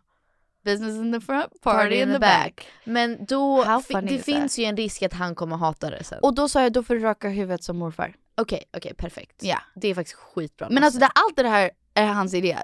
Business 0.63 0.95
in 0.95 1.13
the 1.13 1.21
front, 1.21 1.61
party, 1.61 1.95
in 1.95 2.13
the 2.13 2.19
back. 2.19 2.67
Men 2.83 3.25
då, 3.25 3.65
det 4.03 4.19
finns 4.19 4.59
ju 4.59 4.63
en 4.63 4.77
risk 4.77 5.03
att 5.03 5.13
han 5.13 5.35
kommer 5.35 5.57
hata 5.57 5.89
det 5.89 6.03
sen. 6.03 6.19
Och 6.21 6.35
då 6.35 6.49
sa 6.49 6.61
jag, 6.61 6.73
då 6.73 6.83
får 6.83 6.95
du 6.95 7.01
raka 7.01 7.29
huvudet 7.29 7.63
som 7.63 7.77
morfar. 7.77 8.15
Okej, 8.35 8.63
okej 8.77 8.93
perfekt. 8.93 9.43
Ja. 9.43 9.61
Det 9.75 9.87
är 9.87 9.95
faktiskt 9.95 10.17
skitbra. 10.17 10.67
Men 10.69 10.83
alltså 10.83 10.99
det, 10.99 11.05
allt 11.05 11.35
det 11.35 11.47
här 11.47 11.71
är 11.93 12.05
hans 12.05 12.33
idé. 12.33 12.57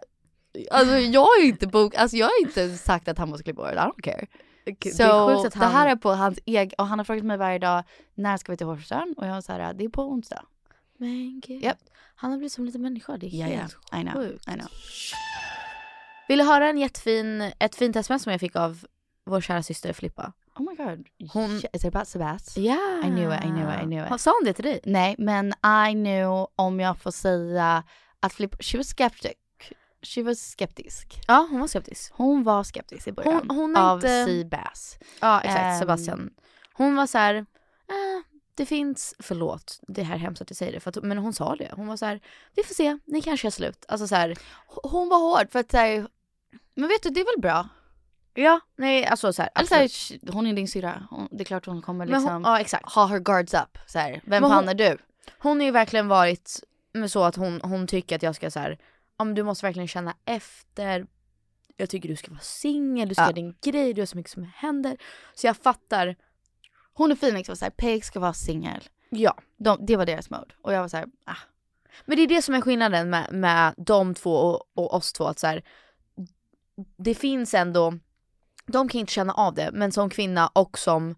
Alltså 0.72 0.98
jag 0.98 1.22
har 1.22 1.38
ju 1.42 1.48
inte 1.48 1.68
bok, 1.68 1.96
alltså 1.96 2.18
jag 2.18 2.26
har 2.26 2.42
inte 2.42 2.78
sagt 2.78 3.08
att 3.08 3.18
han 3.18 3.30
måste 3.30 3.44
klippa 3.44 3.62
håret, 3.62 3.76
I 3.76 3.80
don't 3.80 4.02
care. 4.02 4.28
Det 4.80 4.96
Så 4.96 5.48
att 5.48 5.54
han... 5.54 5.68
det 5.72 5.78
här 5.78 5.88
är 5.88 5.96
på 5.96 6.12
hans 6.14 6.40
egen, 6.46 6.72
och 6.78 6.88
han 6.88 7.00
har 7.00 7.04
frågat 7.06 7.26
mig 7.26 7.38
varje 7.38 7.60
dag, 7.60 7.84
när 8.16 8.38
ska 8.38 8.52
vi 8.52 8.58
till 8.58 8.68
hårfrisören? 8.68 9.14
Och 9.18 9.28
jag 9.28 9.34
har 9.34 9.42
såhär, 9.42 9.74
det 9.74 9.86
är 9.86 9.90
på 9.90 10.04
onsdag. 10.04 10.44
Men 10.98 11.42
gud. 11.46 11.64
Japp. 11.64 11.78
Han 12.16 12.32
har 12.32 12.38
blivit 12.38 12.54
som 12.54 12.62
en 12.62 12.66
liten 12.66 12.82
människa, 12.82 13.18
det 13.18 13.28
är 13.28 13.38
ja. 13.38 13.46
helt 13.46 13.78
I 13.94 14.02
know, 14.02 14.14
sjukt. 14.14 14.48
I 14.48 14.52
know. 14.52 14.68
Vill 16.28 16.40
du 16.40 16.46
höra 16.46 16.70
en 16.70 16.78
jättefin, 16.78 17.52
ett 17.60 17.76
fint 17.76 17.96
sms 17.96 18.24
som 18.24 18.32
jag 18.32 18.40
fick 18.40 18.56
av 18.56 18.86
vår 19.26 19.42
kära 19.42 19.64
syster 19.64 19.94
Filippa? 19.94 20.34
Oh 20.56 20.62
my 20.70 20.76
god. 20.76 21.08
Hon- 21.34 21.62
Is 21.74 21.86
it 21.86 21.96
about 21.96 22.08
Sebastian? 22.08 22.66
Ja! 22.66 23.02
I 23.04 23.10
knew 23.10 23.38
it, 23.38 23.44
I 23.44 23.48
knew 23.48 23.76
it, 23.76 23.84
I 23.84 23.86
knew 23.86 24.16
it. 24.16 24.22
Sa 24.22 24.32
hon 24.32 24.46
det 24.46 24.54
till 24.54 24.66
dig? 24.66 24.80
Nej, 24.84 25.16
men 25.18 25.54
I 25.88 25.92
knew 25.94 26.48
om 26.56 26.80
jag 26.80 26.98
får 26.98 27.12
säga 27.12 27.84
att 28.20 28.34
Filippa, 28.34 28.58
she 28.60 28.78
was 28.78 28.88
skeptic. 28.88 29.34
She 30.08 30.24
was 30.24 30.40
skeptisk. 30.52 31.22
Ja, 31.28 31.48
hon 31.52 31.60
var 31.60 31.68
skeptisk. 31.68 32.12
Hon 32.16 32.44
var 32.44 32.64
skeptisk 32.64 33.08
i 33.08 33.12
början 33.12 33.34
Hon- 33.50 33.58
hon 33.58 33.76
av 33.78 33.98
inte- 33.98 34.26
Seabass. 34.26 34.98
Ja, 35.22 35.42
exakt. 35.42 35.60
Ehm. 35.60 35.80
Sebastian. 35.80 36.30
Hon 36.74 36.96
var 36.96 37.08
så 37.08 37.18
här, 37.18 37.36
eh, 37.36 37.46
det 38.56 38.66
finns, 38.66 39.16
förlåt, 39.20 39.80
det 39.88 40.04
här 40.04 40.16
är 40.16 40.20
hemskt 40.20 40.42
att 40.42 40.50
jag 40.50 40.58
säger 40.58 40.72
det, 40.72 40.80
för 40.80 40.90
att, 40.90 41.04
men 41.04 41.18
hon 41.18 41.34
sa 41.34 41.56
det. 41.56 41.72
Hon 41.76 41.88
var 41.88 41.98
så 41.98 42.06
här, 42.06 42.20
vi 42.56 42.64
får 42.64 42.74
se, 42.76 42.98
ni 43.06 43.22
kanske 43.22 43.48
är 43.48 43.52
slut. 43.52 43.86
Alltså 43.88 44.08
så 44.08 44.16
här, 44.16 44.36
Hon 44.84 45.10
var 45.10 45.18
hård 45.20 45.52
för 45.52 45.60
att 45.60 45.72
säga, 45.72 46.08
men 46.76 46.88
vet 46.90 47.04
du 47.04 47.10
det 47.10 47.20
är 47.22 47.26
väl 47.36 47.42
bra? 47.42 47.70
ja, 48.34 48.60
nej 48.76 49.06
alltså 49.06 49.34
så 49.34 49.42
här, 49.42 49.66
så 49.66 49.76
sh- 49.76 50.32
hon 50.32 50.48
är 50.48 50.54
din 50.54 50.68
syrra, 50.68 51.08
det 51.32 51.44
är 51.44 51.46
klart 51.46 51.66
hon 51.66 51.82
kommer 51.82 52.06
Men 52.06 52.14
liksom 52.14 52.34
hon, 52.34 52.42
ja 52.44 52.60
exakt. 52.60 52.92
ha 52.94 53.06
her 53.06 53.20
guards 53.20 53.54
up. 53.54 53.78
Så 53.88 54.00
här, 54.00 54.12
vem 54.12 54.22
Men 54.42 54.42
fan 54.42 54.52
hon- 54.52 54.70
är 54.70 54.74
du? 54.74 54.98
Hon 55.40 55.58
har 55.60 55.66
ju 55.66 55.72
verkligen 55.72 56.08
varit 56.08 56.60
så 57.10 57.24
att 57.24 57.36
hon, 57.36 57.62
hon 57.64 57.88
tycker 57.88 58.16
att 58.16 58.24
jag 58.24 58.36
ska 58.36 58.52
så 58.52 58.60
här, 58.60 58.78
om 59.18 59.36
du 59.36 59.44
måste 59.44 59.66
verkligen 59.66 59.88
känna 59.88 60.16
efter. 60.26 61.08
Jag 61.78 61.90
tycker 61.90 62.10
du 62.10 62.16
ska 62.16 62.32
vara 62.32 62.40
singel, 62.42 63.10
du 63.10 63.16
ska 63.16 63.22
Ja. 63.22 63.26
göra 63.26 63.34
din 63.36 63.56
grej, 63.62 63.94
du 63.94 64.02
har 64.02 64.06
så 64.06 64.18
mycket 64.18 64.32
som 64.32 64.44
händer. 64.56 64.98
Så 65.34 65.48
jag 65.48 65.58
fattar. 65.58 66.16
Hon 66.94 67.12
är 67.12 67.16
Phoenix 67.16 67.50
var 67.50 67.56
såhär, 67.56 67.70
Peg 67.72 68.06
ska 68.06 68.20
vara 68.20 68.34
singel. 68.34 68.84
Ja. 69.10 69.36
De, 69.58 69.86
det 69.86 69.96
var 69.96 70.06
deras 70.06 70.30
mode. 70.30 70.56
Och 70.62 70.74
jag 70.74 70.82
var 70.82 70.88
så 70.88 70.98
här, 70.98 71.06
ah. 71.26 71.36
Men 72.06 72.18
det 72.18 72.24
är 72.24 72.28
det 72.28 72.42
som 72.42 72.56
är 72.56 72.62
skillnaden 72.62 73.10
med, 73.10 73.34
med 73.34 73.74
de 73.78 74.14
två 74.16 74.32
och, 74.32 74.64
och 74.76 74.94
oss 74.94 75.14
två. 75.14 75.24
Att 75.24 75.40
så 75.40 75.48
här, 75.48 75.64
det 76.98 77.16
finns 77.16 77.54
ändå, 77.54 77.94
de 78.66 78.90
kan 78.90 79.00
inte 79.00 79.14
känna 79.14 79.34
av 79.34 79.54
det, 79.54 79.70
men 79.74 79.92
som 79.92 80.10
kvinna 80.10 80.48
och 80.48 80.78
som 80.80 81.16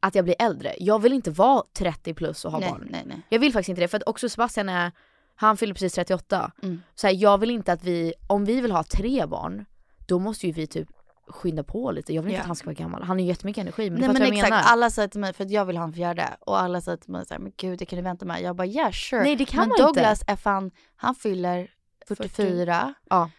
att 0.00 0.14
jag 0.14 0.24
blir 0.24 0.36
äldre. 0.38 0.74
Jag 0.78 0.98
vill 1.02 1.12
inte 1.12 1.30
vara 1.30 1.62
30 1.72 2.14
plus 2.14 2.44
och 2.44 2.52
ha 2.52 2.58
nej, 2.58 2.70
barn. 2.70 2.88
nej, 2.90 3.02
nej. 3.06 3.22
Jag 3.28 3.38
vill 3.38 3.52
faktiskt 3.52 3.68
inte 3.68 3.80
det 3.80 3.88
för 3.88 3.96
att 3.96 4.08
också 4.08 4.28
Sebastian 4.28 4.68
är, 4.68 4.92
han 5.34 5.56
fyller 5.56 5.74
precis 5.74 5.92
38. 5.92 6.52
Mm. 6.62 6.82
Så 6.94 7.06
här, 7.06 7.14
jag 7.14 7.38
vill 7.38 7.50
inte 7.50 7.72
att 7.72 7.84
vi, 7.84 8.14
om 8.26 8.44
vi 8.44 8.60
vill 8.60 8.72
ha 8.72 8.82
tre 8.84 9.26
barn, 9.26 9.64
då 10.06 10.18
måste 10.18 10.46
ju 10.46 10.52
vi 10.52 10.66
typ 10.66 10.88
skynda 11.28 11.64
på 11.64 11.90
lite. 11.90 12.14
Jag 12.14 12.22
vill 12.22 12.30
inte 12.30 12.38
Ja. 12.38 12.40
att 12.40 12.46
han 12.46 12.56
ska 12.56 12.66
vara 12.66 12.74
gammal. 12.74 13.02
Han 13.02 13.10
har 13.16 13.20
ju 13.20 13.26
jättemycket 13.26 13.60
energi 13.60 13.90
men 13.90 14.00
Nej 14.00 14.08
men 14.08 14.22
exakt, 14.22 14.50
menar. 14.50 14.62
alla 14.66 14.90
sa 14.90 15.08
till 15.08 15.20
mig, 15.20 15.32
för 15.32 15.44
att 15.44 15.50
jag 15.50 15.64
vill 15.64 15.76
ha 15.76 15.84
en 15.84 15.92
fjärde, 15.92 16.28
och 16.40 16.60
alla 16.60 16.80
sa 16.80 16.96
till 16.96 17.10
mig 17.10 17.26
såhär, 17.26 17.38
men 17.40 17.52
gud 17.56 17.78
det 17.78 17.84
kan 17.86 17.96
du 17.96 18.02
vänta 18.02 18.24
med. 18.24 18.42
Jag 18.42 18.56
bara 18.56 18.66
yeah 18.66 18.92
sure. 18.92 19.22
Nej 19.22 19.36
det 19.36 19.44
kan 19.44 19.58
men 19.60 19.68
man 19.68 19.78
Douglas 19.78 20.20
inte. 20.20 20.32
är 20.32 20.36
fan, 20.36 20.70
han 20.96 21.14
fyller 21.14 21.70
44. 22.08 22.94
Ja. 23.10 23.30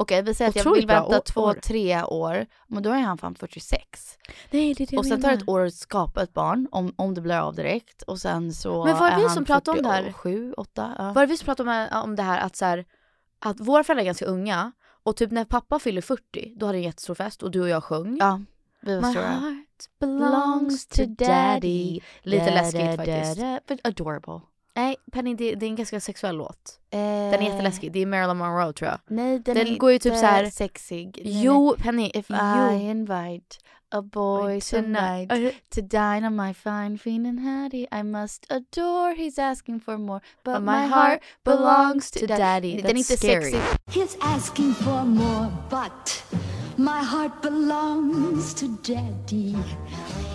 Okej 0.00 0.22
vi 0.22 0.34
säger 0.34 0.48
att 0.48 0.56
jag 0.56 0.74
vill 0.74 0.86
vänta 0.86 1.20
två, 1.20 1.54
tre 1.54 2.02
år, 2.02 2.46
men 2.66 2.82
då 2.82 2.90
är 2.90 2.98
han 2.98 3.18
fan 3.18 3.34
46. 3.34 4.18
Nej 4.50 4.74
det 4.74 4.84
är 4.84 4.86
det 4.86 4.98
och 4.98 5.04
jag 5.04 5.06
sen 5.06 5.22
tar 5.22 5.28
det 5.28 5.34
menar. 5.34 5.42
ett 5.42 5.48
år 5.48 5.64
att 5.66 5.74
skapa 5.74 6.22
ett 6.22 6.32
barn, 6.34 6.68
om, 6.72 6.94
om 6.96 7.14
det 7.14 7.20
blir 7.20 7.34
av 7.34 7.54
direkt. 7.54 8.02
Och 8.02 8.18
sen 8.18 8.52
så 8.52 8.84
Men 8.84 8.98
var 8.98 9.06
det 9.06 9.12
är 9.12 9.16
vi 9.16 9.22
han 9.22 9.34
som 9.34 9.44
pratade 9.44 9.78
om 9.78 9.82
det 9.84 9.90
här? 9.90 10.02
47, 10.02 10.52
8. 10.56 10.94
Ja. 10.98 11.12
Var 11.12 11.22
det 11.22 11.26
vi 11.26 11.36
som 11.36 11.44
pratade 11.44 11.88
om, 11.92 12.02
om 12.02 12.16
det 12.16 12.22
här 12.22 12.38
att 12.38 12.56
så 12.56 12.64
här, 12.64 12.84
att 13.40 13.60
våra 13.60 13.84
föräldrar 13.84 14.02
är 14.02 14.06
ganska 14.06 14.24
unga 14.26 14.72
och 15.02 15.16
typ 15.16 15.30
när 15.30 15.44
pappa 15.44 15.78
fyller 15.78 16.00
40 16.02 16.54
då 16.56 16.66
hade 16.66 16.78
det 16.78 16.82
en 16.82 16.84
jättestor 16.84 17.14
fest 17.14 17.42
och 17.42 17.50
du 17.50 17.60
och 17.60 17.68
jag 17.68 17.84
sjöng. 17.84 18.16
Ja, 18.20 18.40
vi 18.80 18.94
var 18.94 19.02
My 19.02 19.12
stora. 19.12 19.26
heart 19.26 19.98
belongs 20.00 20.86
to 20.86 21.02
daddy. 21.06 22.00
Lite 22.22 22.50
läskigt 22.50 22.96
faktiskt. 22.96 23.40
But 23.66 23.80
adorable. 23.84 24.40
Nej 24.78 24.96
Penny 25.12 25.34
det, 25.34 25.54
det 25.54 25.66
är 25.66 25.68
en 25.70 25.76
ganska 25.76 26.00
sexuell 26.00 26.36
låt. 26.36 26.78
Eh, 26.90 26.98
Den 27.00 27.34
är 27.34 27.42
jätteläskig, 27.42 27.92
det 27.92 28.02
är 28.02 28.06
Marilyn 28.06 28.36
Monroe 28.36 28.72
tror 28.72 28.90
jag. 28.90 28.98
Nej 29.06 29.38
den, 29.38 29.54
Den 29.56 29.66
är 29.66 29.76
går 29.78 29.92
ju 29.92 29.98
typ 29.98 30.14
så 30.14 30.26
här- 30.26 30.50
sexig. 30.50 31.20
Nej, 31.24 31.42
Jo 31.44 31.74
Penny, 31.78 32.10
If 32.14 32.26
jo. 32.30 32.70
I 32.72 32.90
invite 32.90 33.56
a 33.90 34.02
boy 34.02 34.60
tonight 34.60 35.30
to 35.74 35.80
dine 35.80 36.26
on 36.26 36.36
my 36.36 36.54
fine 36.54 36.98
fiend 36.98 37.40
Hattie, 37.40 37.86
I 38.00 38.02
must 38.02 38.52
adore. 38.52 39.14
He's 39.14 39.38
asking 39.50 39.80
for 39.80 39.96
more, 39.98 40.20
but 40.44 40.62
my 40.62 40.86
heart 40.86 41.20
belongs 41.44 42.10
to 42.10 42.26
daddy. 42.26 42.76
Den 42.76 42.86
är 42.90 42.98
inte 42.98 43.16
scary. 43.16 43.52
sexig. 43.52 43.60
He's 43.86 44.16
asking 44.20 44.74
for 44.74 45.04
more, 45.04 45.46
but 45.70 46.22
my 46.78 47.02
heart 47.02 47.42
belongs 47.42 48.54
to 48.54 48.66
Daddy. 48.82 49.56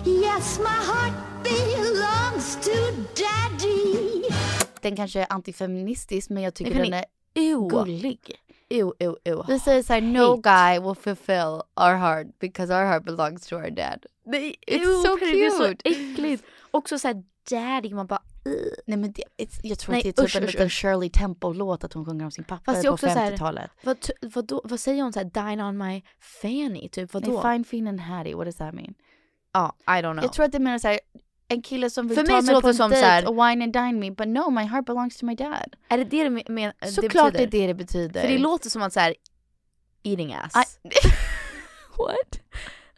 Yes, 0.06 0.58
my 0.58 0.78
heart 0.86 1.12
belongs 1.42 2.56
to 2.56 2.70
Daddy. 3.16 4.22
Den 4.80 4.96
kanske 4.96 5.20
är 5.20 5.26
antifeministisk, 5.32 6.30
men 6.30 6.42
jag 6.42 6.54
tycker 6.54 6.74
Nej, 6.74 6.82
den 6.90 6.94
är 6.94 7.04
ew. 7.52 7.68
gullig. 7.70 8.18
Ew, 8.68 8.92
ew, 8.98 9.14
ew. 9.24 9.42
Vi 9.48 9.58
säger 9.58 9.82
såhär, 9.82 10.00
no 10.00 10.36
guy 10.36 10.80
will 10.80 10.94
fulfill 10.94 11.60
our 11.76 11.94
heart 11.94 12.26
because 12.40 12.74
our 12.74 12.84
heart 12.84 13.04
belongs 13.04 13.46
to 13.46 13.56
our 13.56 13.70
dad. 13.70 14.06
Nej, 14.26 14.54
It's 14.66 14.74
ew, 14.82 15.02
so 15.04 15.16
Penny, 15.18 15.32
det 15.32 15.46
är 15.46 15.50
så 15.50 15.68
cute. 15.68 15.88
äckligt. 15.90 16.44
Också 16.70 16.98
såhär 16.98 17.22
daddy, 17.50 17.94
man 17.94 18.06
bara. 18.06 18.22
Nej 18.86 18.98
men 18.98 19.12
det, 19.12 19.22
jag 19.62 19.78
tror 19.78 19.92
Nej, 19.92 19.98
att 19.98 20.04
det 20.04 20.08
är 20.08 20.12
typ 20.12 20.24
usch, 20.24 20.36
en 20.36 20.46
liten. 20.46 20.70
Shirley 20.70 21.10
Temple-låt 21.10 21.84
att 21.84 21.92
hon 21.92 22.04
sjunger 22.04 22.24
om 22.24 22.30
sin 22.30 22.44
pappa 22.44 22.62
Fast 22.64 22.82
det 22.82 22.86
är 22.86 22.90
på 22.90 22.94
också 22.94 23.06
så 23.06 23.12
här- 23.12 23.32
50-talet. 23.32 23.70
Vad, 23.82 23.96
vad, 24.22 24.46
då, 24.46 24.60
vad 24.64 24.80
säger 24.80 25.02
hon 25.02 25.12
såhär 25.12 25.50
dine 25.50 25.64
on 25.64 25.78
my 25.78 26.02
fanny? 26.42 26.88
Typ 26.88 27.14
vadå? 27.14 27.40
Nej, 27.44 27.52
Fine 27.54 27.64
Finn 27.64 27.86
and 27.88 28.00
Hattie, 28.00 28.34
what 28.34 28.46
does 28.46 28.56
that 28.56 28.74
mean? 28.74 28.94
Ja, 29.52 29.76
I 29.86 29.90
don't 29.90 30.12
know. 30.12 30.24
Jag 30.24 30.32
tror 30.32 30.46
att 30.46 30.52
det 30.52 30.58
menar 30.58 30.78
såhär, 30.78 31.00
en 31.48 31.62
kille 31.62 31.90
som 31.90 32.08
vill 32.08 32.18
För 32.18 32.26
ta 32.26 32.32
mig 32.32 32.42
så 32.42 32.52
mig 32.52 32.60
på 32.62 32.68
en 32.68 32.72
det 32.72 32.76
som 32.76 32.90
dejt 32.90 33.06
så 33.06 33.10
här- 33.10 33.28
och 33.28 33.34
wine 33.34 33.64
and 33.64 33.72
dine 33.72 33.92
me, 34.00 34.10
but 34.10 34.28
no 34.28 34.50
my 34.50 34.62
heart 34.62 34.86
belongs 34.86 35.16
to 35.16 35.26
my 35.26 35.34
dad. 35.34 35.76
Är 35.88 35.98
det 35.98 36.04
det 36.04 36.24
du 36.24 36.30
menar? 36.52 36.74
Såklart 36.90 37.32
det 37.32 37.42
är 37.42 37.46
det 37.46 37.66
det 37.66 37.74
betyder. 37.74 38.20
För 38.20 38.28
det 38.28 38.38
låter 38.38 38.70
som 38.70 38.82
att 38.82 38.92
såhär 38.92 39.14
eating 40.02 40.34
ass. 40.34 40.78
I- 40.84 40.88
What? 41.98 42.40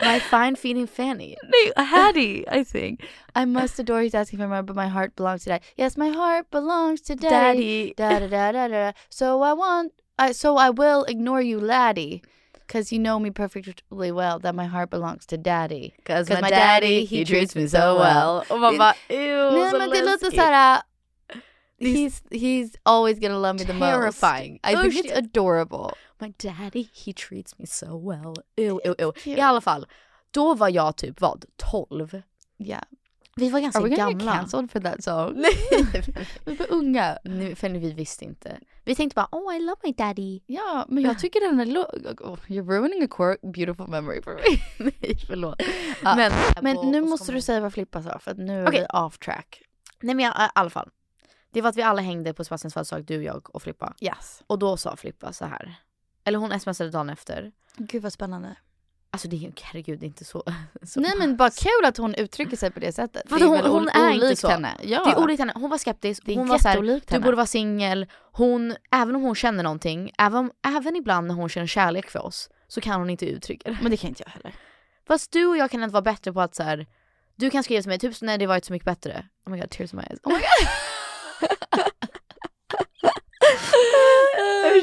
My 0.00 0.18
fine 0.18 0.56
feeding 0.56 0.86
fanny. 0.86 1.36
Hattie 1.76 2.44
I 2.48 2.64
think. 2.64 3.00
I 3.34 3.44
must 3.44 3.78
adore 3.78 4.02
he's 4.02 4.14
asking 4.14 4.38
for 4.38 4.48
more 4.48 4.62
but 4.62 4.76
my 4.76 4.88
heart 4.88 5.16
belongs 5.16 5.44
to 5.44 5.50
dad. 5.50 5.62
Yes 5.76 5.96
my 5.96 6.10
heart 6.10 6.50
belongs 6.50 7.00
to 7.02 7.16
daddy. 7.16 7.94
Daddy. 7.96 8.20
Da, 8.20 8.26
da, 8.26 8.52
da, 8.52 8.68
da, 8.68 8.68
da. 8.68 8.92
So 9.08 9.42
I 9.42 9.52
want, 9.52 9.92
I, 10.18 10.32
so 10.32 10.56
I 10.56 10.70
will 10.70 11.04
ignore 11.04 11.40
you 11.40 11.58
laddie. 11.60 12.22
Cause 12.68 12.90
you 12.90 12.98
know 12.98 13.20
me 13.20 13.30
perfectly 13.30 14.10
well 14.10 14.40
that 14.40 14.54
my 14.54 14.66
heart 14.66 14.90
belongs 14.90 15.24
to 15.26 15.36
daddy. 15.38 15.94
Cause 16.04 16.28
my 16.28 16.50
daddy, 16.50 17.04
he 17.04 17.24
treats 17.24 17.54
me 17.54 17.68
so 17.68 17.96
well. 17.96 18.44
Och 18.50 18.60
man 18.60 18.76
bara 18.76 18.94
ew, 19.08 19.50
Nej 19.52 19.70
så 19.70 19.78
men 19.78 19.90
det 19.90 20.02
låter 20.02 20.24
läskigt. 20.24 20.34
såhär, 20.34 20.76
uh, 20.76 21.40
he's, 21.78 22.22
he's 22.30 22.74
always 22.82 23.20
gonna 23.20 23.38
love 23.38 23.58
me 23.60 23.64
the 23.64 23.72
most. 23.72 24.20
Terrifying. 24.20 24.58
I 24.64 24.74
think 24.74 24.94
it's 24.94 25.12
adorable. 25.18 25.92
My 26.18 26.34
daddy, 26.42 26.88
he 27.04 27.12
treats 27.12 27.58
me 27.58 27.66
so 27.66 28.10
well. 28.10 28.34
Ew, 28.56 28.80
ew, 28.84 28.94
ew. 28.98 29.12
I 29.24 29.40
alla 29.40 29.60
fall, 29.60 29.86
då 30.30 30.54
var 30.54 30.68
jag 30.68 30.96
typ 30.96 31.20
vad, 31.20 31.44
12? 31.56 32.22
Yeah. 32.58 32.82
Vi 33.38 33.50
var 33.50 33.60
ganska 33.60 33.80
Are 33.80 33.88
we 33.88 33.96
gamla. 33.96 34.32
cancelled 34.32 34.70
for 34.70 34.80
that 34.80 35.04
song? 35.04 35.32
Nej, 35.36 35.84
Vi 36.44 36.54
var 36.54 36.66
unga. 36.72 37.18
nu, 37.24 37.54
för 37.54 37.68
vi 37.68 37.92
visste 37.92 38.24
inte. 38.24 38.58
Vi 38.84 38.94
tänkte 38.94 39.14
bara 39.14 39.28
oh 39.32 39.56
I 39.56 39.60
love 39.60 39.76
my 39.84 39.92
daddy. 39.92 40.40
Ja, 40.46 40.86
men 40.88 41.04
jag 41.04 41.18
tycker 41.18 41.40
den 41.40 41.60
är 41.60 41.66
oh, 41.78 42.38
You're 42.46 42.66
ruining 42.66 43.02
a 43.02 43.08
quirk, 43.10 43.40
beautiful 43.42 43.88
memory 43.88 44.22
for 44.22 44.34
me. 44.34 44.58
Nej 45.00 45.16
förlåt. 45.26 45.62
Ja, 46.02 46.16
Men, 46.16 46.32
Men 46.62 46.90
nu 46.90 47.00
måste 47.00 47.32
du 47.32 47.40
säga 47.40 47.60
vad 47.60 47.72
Flippa 47.72 48.02
sa 48.02 48.18
för 48.18 48.30
att 48.30 48.38
nu 48.38 48.62
är 48.62 48.68
Okej. 48.68 48.80
vi 48.80 48.98
off 48.98 49.18
track. 49.18 49.62
Nej 50.00 50.14
men 50.14 50.26
i 50.26 50.32
alla 50.54 50.70
fall. 50.70 50.90
Det 51.50 51.62
var 51.62 51.70
att 51.70 51.76
vi 51.76 51.82
alla 51.82 52.02
hängde 52.02 52.34
på 52.34 52.44
Sebastians 52.44 52.74
födelsedag, 52.74 53.04
du, 53.04 53.22
jag 53.22 53.54
och 53.54 53.62
Flippa. 53.62 53.94
Yes. 54.00 54.42
Och 54.46 54.58
då 54.58 54.76
sa 54.76 54.96
Flippa 54.96 55.32
så 55.32 55.44
här. 55.44 55.74
Eller 56.26 56.38
hon 56.38 56.60
smsade 56.60 56.90
dagen 56.90 57.10
efter. 57.10 57.52
Gud 57.76 58.02
vad 58.02 58.12
spännande. 58.12 58.56
Alltså 59.10 59.28
det 59.28 59.36
är 59.36 59.52
herregud 59.62 60.00
det 60.00 60.06
är 60.06 60.08
inte 60.08 60.24
så. 60.24 60.42
så 60.82 61.00
Nej 61.00 61.12
men 61.18 61.36
bara 61.36 61.50
kul 61.50 61.84
att 61.84 61.96
hon 61.96 62.14
uttrycker 62.14 62.56
sig 62.56 62.70
på 62.70 62.80
det 62.80 62.92
sättet. 62.92 63.28
För 63.28 63.38
det 63.38 63.44
är 63.44 63.48
hon, 63.48 63.70
hon 63.70 63.88
är 63.88 64.10
inte 64.10 64.36
så. 64.36 64.48
henne. 64.48 64.76
Ja. 64.82 65.04
Det 65.04 65.10
är 65.10 65.18
olikt 65.18 65.38
henne. 65.38 65.52
Hon 65.54 65.70
var 65.70 65.78
skeptisk. 65.78 66.22
Det 66.26 66.32
är 66.32 66.36
hon 66.36 66.48
var 66.48 66.58
så 66.58 66.68
här, 66.68 66.74
jätteolikt 66.74 67.08
du 67.08 67.18
borde 67.18 67.36
vara 67.36 67.46
singel. 67.46 68.06
Hon, 68.32 68.76
även 68.92 69.16
om 69.16 69.22
hon 69.22 69.34
känner 69.34 69.62
någonting, 69.62 70.12
även, 70.18 70.50
även 70.66 70.96
ibland 70.96 71.26
när 71.26 71.34
hon 71.34 71.48
känner 71.48 71.66
kärlek 71.66 72.10
för 72.10 72.26
oss, 72.26 72.50
så 72.68 72.80
kan 72.80 73.00
hon 73.00 73.10
inte 73.10 73.26
uttrycka 73.26 73.70
det. 73.70 73.78
Men 73.82 73.90
det 73.90 73.96
kan 73.96 74.08
inte 74.08 74.22
jag 74.26 74.32
heller. 74.32 74.54
Fast 75.08 75.32
du 75.32 75.46
och 75.46 75.56
jag 75.56 75.70
kan 75.70 75.82
inte 75.82 75.92
vara 75.92 76.02
bättre 76.02 76.32
på 76.32 76.40
att 76.40 76.54
så 76.54 76.62
här, 76.62 76.86
du 77.36 77.50
kan 77.50 77.62
skriva 77.62 77.82
till 77.82 77.88
mig, 77.88 77.98
typ 77.98 78.20
när 78.20 78.38
det 78.38 78.46
varit 78.46 78.64
så 78.64 78.72
mycket 78.72 78.86
bättre. 78.86 79.26
Oh 79.46 79.52
my 79.52 79.60
god, 79.60 79.70
tears 79.70 79.92
in 79.92 79.98
my 79.98 80.04
eyes. 80.10 80.20
Oh 80.22 80.32
my 80.32 80.38
god. 80.38 80.68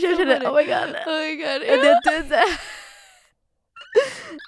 jag 0.02 0.18
känner, 0.18 0.46
oh 0.46 0.56
my 0.56 0.64
god. 0.64 0.96
Oh 1.08 1.20
my 1.20 1.36
god. 1.36 1.62
Är 1.64 1.84
det 1.84 1.98
att 1.98 2.04
du 2.04 2.18
inte... 2.18 2.44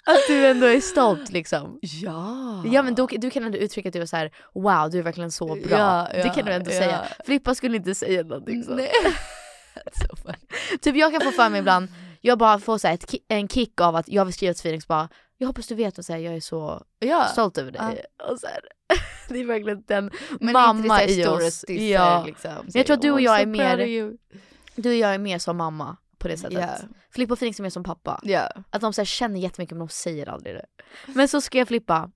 Att 0.05 0.27
du 0.27 0.47
ändå 0.47 0.67
är 0.67 0.79
stolt 0.81 1.31
liksom. 1.31 1.79
Ja. 1.81 2.63
Ja 2.65 2.81
men 2.81 2.95
då, 2.95 3.07
du 3.07 3.29
kan 3.29 3.43
ändå 3.43 3.57
uttrycka 3.57 3.89
att 3.89 3.93
du 3.93 4.01
är 4.01 4.05
så 4.05 4.17
här: 4.17 4.31
wow 4.53 4.89
du 4.91 4.99
är 4.99 5.03
verkligen 5.03 5.31
så 5.31 5.45
bra. 5.45 5.77
Ja, 5.77 6.07
det 6.11 6.19
ja, 6.19 6.33
kan 6.33 6.45
du 6.45 6.51
ändå 6.51 6.71
ja. 6.71 6.77
säga. 6.77 7.05
Flippa 7.25 7.55
skulle 7.55 7.77
inte 7.77 7.95
säga 7.95 8.23
någonting 8.23 8.63
så. 8.63 8.75
Nej. 8.75 8.91
funny. 10.23 10.37
Typ 10.81 10.95
jag 10.95 11.11
kan 11.11 11.21
få 11.21 11.31
för 11.31 11.49
mig 11.49 11.59
ibland, 11.59 11.87
jag 12.21 12.37
bara 12.37 12.59
får 12.59 12.77
så 12.77 12.87
här 12.87 12.93
ett, 12.93 13.13
en 13.27 13.47
kick 13.47 13.81
av 13.81 13.95
att 13.95 14.09
jag 14.09 14.25
vill 14.25 14.33
skriva 14.33 14.51
ett 14.51 14.59
feelings 14.59 14.87
bara 14.87 15.09
jag 15.37 15.47
hoppas 15.47 15.67
du 15.67 15.75
vet 15.75 15.99
att 15.99 16.05
så 16.05 16.13
här, 16.13 16.19
jag 16.19 16.35
är 16.35 16.39
så 16.39 16.83
Ja. 16.99 17.25
stolt 17.25 17.57
över 17.57 17.71
dig. 17.71 18.05
Och 18.29 18.39
så 18.39 18.47
här, 18.47 18.59
det 19.29 19.39
är 19.39 19.45
verkligen 19.45 19.83
den 19.87 20.11
Men 20.39 20.53
mamma 20.53 21.03
inte 21.03 21.13
i 21.13 21.27
oss. 21.27 21.65
Ja. 21.67 21.75
Ja. 21.75 22.23
Liksom. 22.25 22.51
Men 22.51 22.71
jag 22.73 22.85
tror 22.85 22.95
att 22.95 23.01
du 23.01 23.11
och 23.11 23.17
Oh, 23.17 23.23
jag 23.23 23.41
är 23.41 23.45
mer, 23.45 23.77
du 24.75 24.89
och 24.89 24.95
jag 24.95 25.13
är 25.13 25.19
mer 25.19 25.39
som 25.39 25.57
mamma 25.57 25.97
på 26.17 26.27
det 26.27 26.37
sättet. 26.37 26.59
Ja. 26.59 26.87
Flippa 27.09 27.33
och 27.33 27.39
Phoenix 27.39 27.59
är 27.59 27.63
mer 27.63 27.69
som 27.69 27.83
pappa. 27.83 28.19
Ja. 28.23 28.49
Att 28.69 28.81
de 28.81 28.93
så 28.93 29.01
här, 29.01 29.05
känner 29.05 29.39
jättemycket 29.39 29.77
men 29.77 29.87
de 29.87 29.89
säger 29.89 30.29
aldrig 30.29 30.55
det. 30.55 30.65
Men 31.07 31.27
så 31.27 31.41
skrev 31.41 31.65
Flippa, 31.65 32.11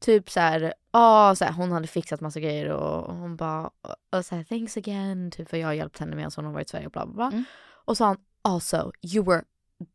typ 0.00 0.30
så 0.30 0.40
här, 0.40 0.74
ah, 0.90 1.34
så 1.34 1.44
här, 1.44 1.52
hon 1.52 1.72
hade 1.72 1.86
fixat 1.86 2.20
massa 2.20 2.40
grejer 2.40 2.68
och 2.68 3.14
hon 3.14 3.36
bara, 3.36 3.70
och 4.12 4.24
så 4.24 4.34
här, 4.34 4.44
thanks 4.44 4.76
again, 4.76 5.30
typ 5.30 5.48
för 5.48 5.56
jag 5.56 5.68
har 5.68 5.72
hjälpt 5.74 5.98
henne 5.98 6.16
med 6.16 6.32
hon 6.36 6.44
har 6.44 6.52
varit 6.52 6.66
i 6.66 6.70
Sverige 6.70 6.86
och 6.86 6.92
bla 6.92 7.06
bla 7.06 7.14
bla. 7.14 7.26
Mm. 7.26 7.44
Och 7.84 7.96
så 7.96 8.04
han, 8.04 8.16
also 8.42 8.92
you 9.14 9.24
were 9.24 9.42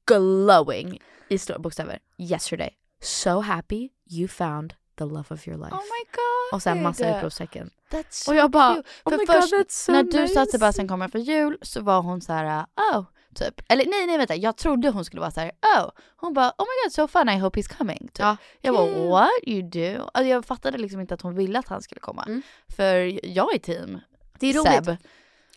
glowing 0.05 0.99
i 1.29 1.37
stora 1.37 1.59
bokstäver 1.59 1.99
yesterday. 2.17 2.69
So 3.01 3.39
happy 3.39 3.89
you 4.09 4.27
found 4.27 4.73
the 4.97 5.03
love 5.03 5.25
of 5.29 5.47
your 5.47 5.57
life. 5.57 5.75
Oh 5.75 5.81
my 5.81 6.03
god. 6.11 6.53
och 6.55 6.61
sen 6.63 6.83
massa 6.83 7.17
utropstecken. 7.17 7.69
That's 7.91 8.05
so 8.09 8.31
Och 8.31 8.35
jag 8.37 8.51
bara, 8.51 8.75
cute. 8.75 8.89
oh 9.05 9.11
För 9.11 9.17
my 9.17 9.25
först 9.25 9.51
god 9.51 9.59
that's 9.59 9.69
so 9.69 9.91
när 9.91 10.03
du 10.03 10.27
sa 10.27 10.41
att. 10.41 10.51
Sebastian 10.51 10.87
kommer 10.87 11.07
för 11.07 11.19
jul 11.19 11.57
så 11.61 11.81
var 11.81 12.01
hon 12.01 12.21
så 12.21 12.33
här, 12.33 12.65
oh, 12.93 13.03
typ. 13.35 13.61
Eller 13.69 13.85
nej, 13.85 14.07
nej 14.07 14.17
vänta, 14.17 14.35
jag 14.35 14.57
trodde 14.57 14.89
hon 14.89 15.05
skulle 15.05 15.19
vara 15.19 15.31
så 15.31 15.39
här, 15.39 15.51
oh. 15.77 15.89
Hon 16.15 16.33
bara, 16.33 16.49
oh 16.57 16.65
my 16.65 16.83
god 16.85 16.93
so 16.93 17.07
fun, 17.07 17.29
I 17.29 17.37
hope 17.37 17.59
he's 17.59 17.77
coming. 17.77 17.99
Typ. 17.99 18.19
Ja. 18.19 18.37
Jag 18.61 18.75
bara, 18.75 18.87
Kul. 18.93 19.07
what 19.07 19.29
you 19.43 19.61
do? 19.61 20.09
Alltså, 20.13 20.27
jag 20.29 20.45
fattade 20.45 20.77
liksom 20.77 21.01
inte 21.01 21.13
att 21.13 21.21
hon 21.21 21.35
ville 21.35 21.59
att 21.59 21.67
han 21.67 21.81
skulle 21.81 22.01
komma. 22.01 22.23
Mm. 22.23 22.41
För 22.75 23.25
jag 23.25 23.53
är 23.55 23.59
team 23.59 23.99
Det 24.39 24.47
är 24.47 24.53
roligt. 24.53 24.85
Seb. 24.85 24.97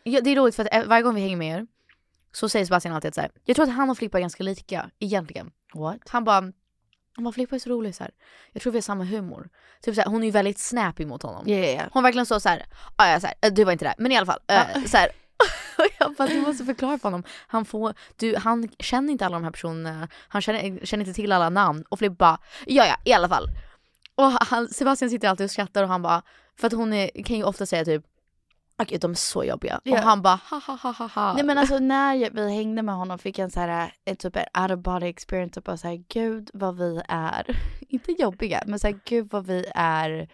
Ja, 0.03 0.21
det 0.21 0.31
är 0.31 0.37
roligt 0.37 0.55
för 0.57 0.65
att 0.65 0.75
eh, 0.75 0.85
varje 0.85 1.03
gång 1.03 1.15
vi 1.15 1.21
hänger 1.21 1.37
med 1.37 1.59
er 1.61 1.67
så 2.33 2.49
säger 2.49 2.65
Sebastian 2.67 2.95
alltid 2.95 3.15
så 3.15 3.21
här. 3.21 3.31
jag 3.45 3.57
tror 3.57 3.67
att 3.69 3.75
han 3.75 3.91
och 3.91 3.99
Filippa 3.99 4.19
är 4.19 4.21
ganska 4.21 4.43
lika 4.43 4.91
egentligen. 4.99 5.51
What? 5.75 6.01
Han 6.09 6.25
bara, 6.25 6.41
Han 7.17 7.25
bara 7.25 7.33
Filippa 7.33 7.55
är 7.55 7.59
så 7.59 7.71
rolig 7.71 7.95
så 7.95 8.03
här. 8.05 8.13
Jag 8.53 8.63
tror 8.63 8.73
vi 8.73 8.77
har 8.77 8.83
samma 8.83 9.05
humor. 9.05 9.49
Typ 9.83 9.95
så 9.95 10.01
här, 10.01 10.09
hon 10.09 10.23
är 10.23 10.27
ju 10.27 10.31
väldigt 10.31 10.59
snappy 10.59 11.07
mot 11.07 11.23
honom. 11.23 11.45
Ja, 11.49 11.57
ja. 11.57 11.83
Hon 11.93 12.03
verkligen 12.03 12.27
så 12.27 12.41
såhär, 12.41 12.67
ah, 12.97 13.09
ja, 13.13 13.21
så 13.21 13.27
här, 13.27 13.37
eh, 13.41 13.53
du 13.53 13.65
var 13.65 13.73
inte 13.73 13.85
där, 13.85 13.95
men 13.99 14.13
i 14.13 14.17
alla 14.17 14.27
fall. 14.27 14.41
eh, 14.47 14.85
så 14.87 14.97
här. 14.97 15.09
Jag 15.99 16.15
bara, 16.15 16.29
du 16.29 16.41
måste 16.41 16.65
förklara 16.65 16.99
för 16.99 17.03
honom. 17.03 17.23
Han, 17.47 17.65
får, 17.65 17.95
du, 18.17 18.37
han 18.37 18.69
känner 18.79 19.13
inte 19.13 19.27
alla 19.27 19.37
de 19.37 19.45
här 19.45 19.51
personerna, 19.51 20.09
han 20.29 20.43
känner, 20.43 20.87
känner 20.87 21.05
inte 21.05 21.15
till 21.15 21.33
alla 21.33 21.51
namn. 21.51 21.85
Och 21.89 21.99
Filippa 21.99 22.15
bara, 22.15 22.39
ja 22.67 22.87
ja 22.87 22.97
i 23.05 23.13
alla 23.13 23.29
fall. 23.29 23.49
Och 24.15 24.25
han, 24.31 24.69
Sebastian 24.69 25.11
sitter 25.11 25.29
alltid 25.29 25.45
och 25.45 25.51
skrattar 25.51 25.83
och 25.83 25.89
han 25.89 26.03
bara, 26.03 26.23
för 26.57 26.67
att 26.67 26.73
hon 26.73 26.93
är, 26.93 27.25
kan 27.25 27.37
ju 27.37 27.45
ofta 27.45 27.67
säga 27.67 27.85
typ 27.85 28.05
Okej 28.83 28.99
de 28.99 29.11
är 29.11 29.15
så 29.15 29.45
jobbiga. 29.45 29.81
Ja. 29.85 29.93
Och 29.93 29.99
han 29.99 30.23
bara 30.23 30.41
ha 30.51 30.59
ha 30.67 30.75
ha 30.75 30.93
ha 30.93 31.07
ha. 31.07 31.33
Nej 31.35 31.45
men 31.45 31.59
alltså 31.59 31.79
när 31.79 32.15
jag- 32.15 32.31
vi 32.31 32.55
hängde 32.55 32.83
med 32.83 32.95
honom 32.95 33.19
fick 33.19 33.39
jag 33.39 33.45
en 33.45 33.51
så 33.51 33.61
här, 33.61 33.93
en 34.05 34.17
typ 34.17 34.37
out 34.37 34.71
of 34.71 34.79
body 34.79 35.07
experience 35.07 35.61
och 35.61 35.65
bara 35.65 35.77
såhär 35.77 36.05
gud 36.09 36.51
vad 36.55 36.77
vi 36.79 37.01
är, 37.09 37.57
inte 37.89 38.13
jobbiga 38.13 38.63
men 38.67 38.79
såhär 38.79 39.01
gud 39.05 39.29
vad 39.31 39.47
vi 39.47 39.67
är 39.75 40.29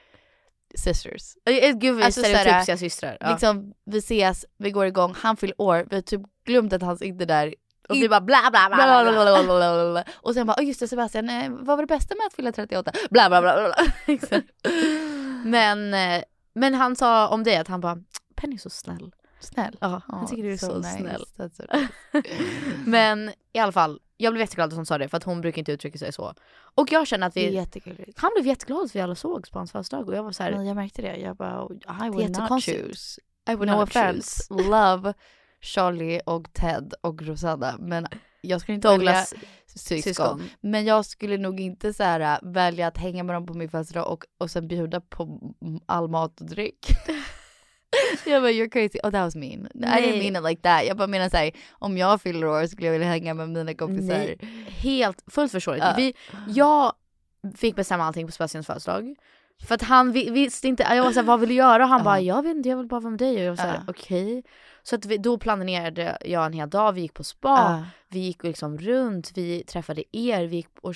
sisters. 0.74 1.36
Eh, 1.50 1.72
Gud 1.72 1.96
vi 1.96 2.02
Alltså, 2.02 2.20
så 2.20 2.26
här, 2.26 2.34
stereotypiska 2.34 2.76
systrar. 2.76 3.16
Ja. 3.20 3.30
Liksom 3.30 3.72
vi 3.86 3.98
ses, 3.98 4.44
vi 4.58 4.70
går 4.70 4.86
igång, 4.86 5.14
han 5.18 5.36
fyller 5.36 5.60
år, 5.60 5.86
vi 5.90 5.96
har 5.96 6.02
typ 6.02 6.20
glömt 6.46 6.72
att 6.72 6.82
han 6.82 6.98
sitter 6.98 7.26
där 7.26 7.54
och 7.88 7.96
vi 7.96 8.08
bara 8.08 8.20
bla 8.20 8.38
bla 8.50 8.68
bla 8.68 8.76
bla, 8.76 9.44
bla. 9.44 9.44
bla, 9.44 9.92
bla. 9.92 10.04
Och 10.14 10.34
sen 10.34 10.46
bara, 10.46 10.56
oh 10.60 10.64
just 10.64 10.80
det 10.80 10.88
Sebastian, 10.88 11.28
eh, 11.28 11.50
vad 11.50 11.66
var 11.66 11.76
det 11.76 11.86
bästa 11.86 12.14
med 12.14 12.26
att 12.26 12.34
fylla 12.34 12.52
38? 12.52 12.92
Bla 13.10 13.28
bla 13.28 13.40
bla 13.40 13.54
bla. 13.54 13.74
men, 15.44 15.94
eh, 15.94 16.22
men 16.54 16.74
han 16.74 16.96
sa 16.96 17.28
om 17.28 17.44
dig 17.44 17.56
att 17.56 17.68
han 17.68 17.80
bara 17.80 17.98
Penny 18.36 18.54
är 18.54 18.58
så 18.58 18.70
snäll. 18.70 19.14
Snäll. 19.40 19.76
Ja, 19.80 20.02
han 20.06 20.20
Ja, 20.20 20.26
tycker 20.28 20.42
du 20.42 20.52
är 20.52 20.56
so 20.56 20.66
så 20.66 20.76
nice. 20.78 20.98
snäll. 20.98 21.24
Nice. 21.38 21.88
Men 22.86 23.32
i 23.52 23.58
alla 23.58 23.72
fall, 23.72 24.00
jag 24.16 24.32
blev 24.32 24.40
jätteglad 24.40 24.68
att 24.68 24.76
hon 24.76 24.86
sa 24.86 24.98
det 24.98 25.08
för 25.08 25.16
att 25.16 25.24
hon 25.24 25.40
brukar 25.40 25.58
inte 25.58 25.72
uttrycka 25.72 25.98
sig 25.98 26.12
så. 26.12 26.34
Och 26.74 26.92
jag 26.92 27.06
känner 27.06 27.26
att 27.26 27.36
vi, 27.36 27.54
jättegulligt. 27.54 28.18
han 28.18 28.30
blev 28.34 28.46
jätteglad 28.46 28.84
att 28.84 28.96
vi 28.96 29.00
alla 29.00 29.14
sågs 29.14 29.50
på 29.50 29.58
hans 29.58 29.72
födelsedag 29.72 30.08
och 30.08 30.14
jag 30.16 30.22
var 30.22 30.32
så 30.32 30.42
här, 30.42 30.52
Men 30.52 30.66
jag 30.66 30.74
märkte 30.76 31.02
det, 31.02 31.16
jag 31.16 31.36
bara, 31.36 31.64
I 31.74 31.78
det 31.78 31.88
är 32.06 32.10
would 32.10 32.38
not 32.50 32.64
choose. 32.64 33.20
I 33.50 33.54
would 33.54 33.68
no 33.68 33.72
not 33.72 33.82
offense, 33.88 34.44
choose. 34.48 34.62
love 34.70 35.14
Charlie 35.60 36.20
och 36.26 36.52
Ted 36.52 36.94
och 37.00 37.22
Rosanna 37.22 37.76
men 37.78 38.06
jag 38.40 38.60
skulle 38.60 38.74
inte 38.74 38.88
Douglas 38.88 39.32
välja 39.32 39.48
syskon. 39.66 40.02
syskon. 40.02 40.42
Men 40.60 40.84
jag 40.84 41.04
skulle 41.06 41.36
nog 41.36 41.60
inte 41.60 41.92
så 41.92 42.02
här, 42.02 42.20
äh, 42.20 42.50
välja 42.52 42.86
att 42.86 42.98
hänga 42.98 43.22
med 43.22 43.34
dem 43.36 43.46
på 43.46 43.54
min 43.54 43.68
födelsedag 43.70 44.12
och, 44.12 44.24
och 44.38 44.50
sen 44.50 44.68
bjuda 44.68 45.00
på 45.00 45.54
all 45.86 46.08
mat 46.08 46.40
och 46.40 46.46
dryck. 46.46 46.86
jag 48.26 48.42
bara 48.42 48.50
you're 48.52 48.68
crazy, 48.70 48.98
oh 49.02 49.10
that 49.10 49.24
was 49.24 49.36
mean. 49.36 49.52
I 49.66 49.68
Nej. 49.74 50.02
didn't 50.02 50.18
mean 50.32 50.36
it 50.44 50.48
like 50.50 50.62
that. 50.62 50.86
Jag 50.86 50.96
bara 50.96 51.06
menar 51.06 51.28
såhär, 51.28 51.50
om 51.72 51.98
jag 51.98 52.22
fyller 52.22 52.46
år 52.46 52.66
skulle 52.66 52.86
jag 52.86 52.92
vilja 52.92 53.08
hänga 53.08 53.34
med 53.34 53.48
mina 53.48 53.74
kompisar. 53.74 54.14
Nej, 54.18 54.38
helt 54.68 55.24
fullt 55.30 55.52
förståeligt. 55.52 55.84
Ja. 55.84 55.94
Vi, 55.96 56.14
jag 56.48 56.92
fick 57.56 57.76
bestämma 57.76 58.04
allting 58.04 58.26
på 58.26 58.32
Sebastians 58.32 58.66
födelsedag. 58.66 59.14
För 59.68 59.74
att 59.74 59.82
han 59.82 60.12
vi, 60.12 60.30
visste 60.30 60.68
inte, 60.68 60.82
jag 60.82 61.04
var 61.04 61.12
såhär 61.12 61.26
vad 61.26 61.40
vill 61.40 61.48
du 61.48 61.54
göra? 61.54 61.82
Och 61.82 61.88
han 61.88 61.98
Ja. 62.00 62.04
bara 62.04 62.20
jag 62.20 62.42
vet 62.42 62.56
inte 62.56 62.68
jag 62.68 62.76
vill 62.76 62.86
bara 62.86 63.00
vara 63.00 63.10
med 63.10 63.18
dig 63.18 63.36
och 63.36 63.42
jag 63.42 63.48
var 63.50 63.56
såhär 63.56 63.74
Ja. 63.74 63.82
okej. 63.88 64.42
Så 64.82 64.96
att 64.96 65.06
vi, 65.06 65.18
då 65.18 65.38
planerade 65.38 66.18
jag 66.24 66.46
en 66.46 66.52
hel 66.52 66.70
dag, 66.70 66.92
vi 66.92 67.00
gick 67.00 67.14
på 67.14 67.24
spa, 67.24 67.48
Ja. 67.48 67.84
vi 68.08 68.18
gick 68.18 68.42
liksom 68.44 68.78
runt, 68.78 69.30
vi 69.34 69.64
träffade 69.64 70.02
er, 70.16 70.44
vi 70.46 70.56
gick 70.56 70.68
och 70.82 70.94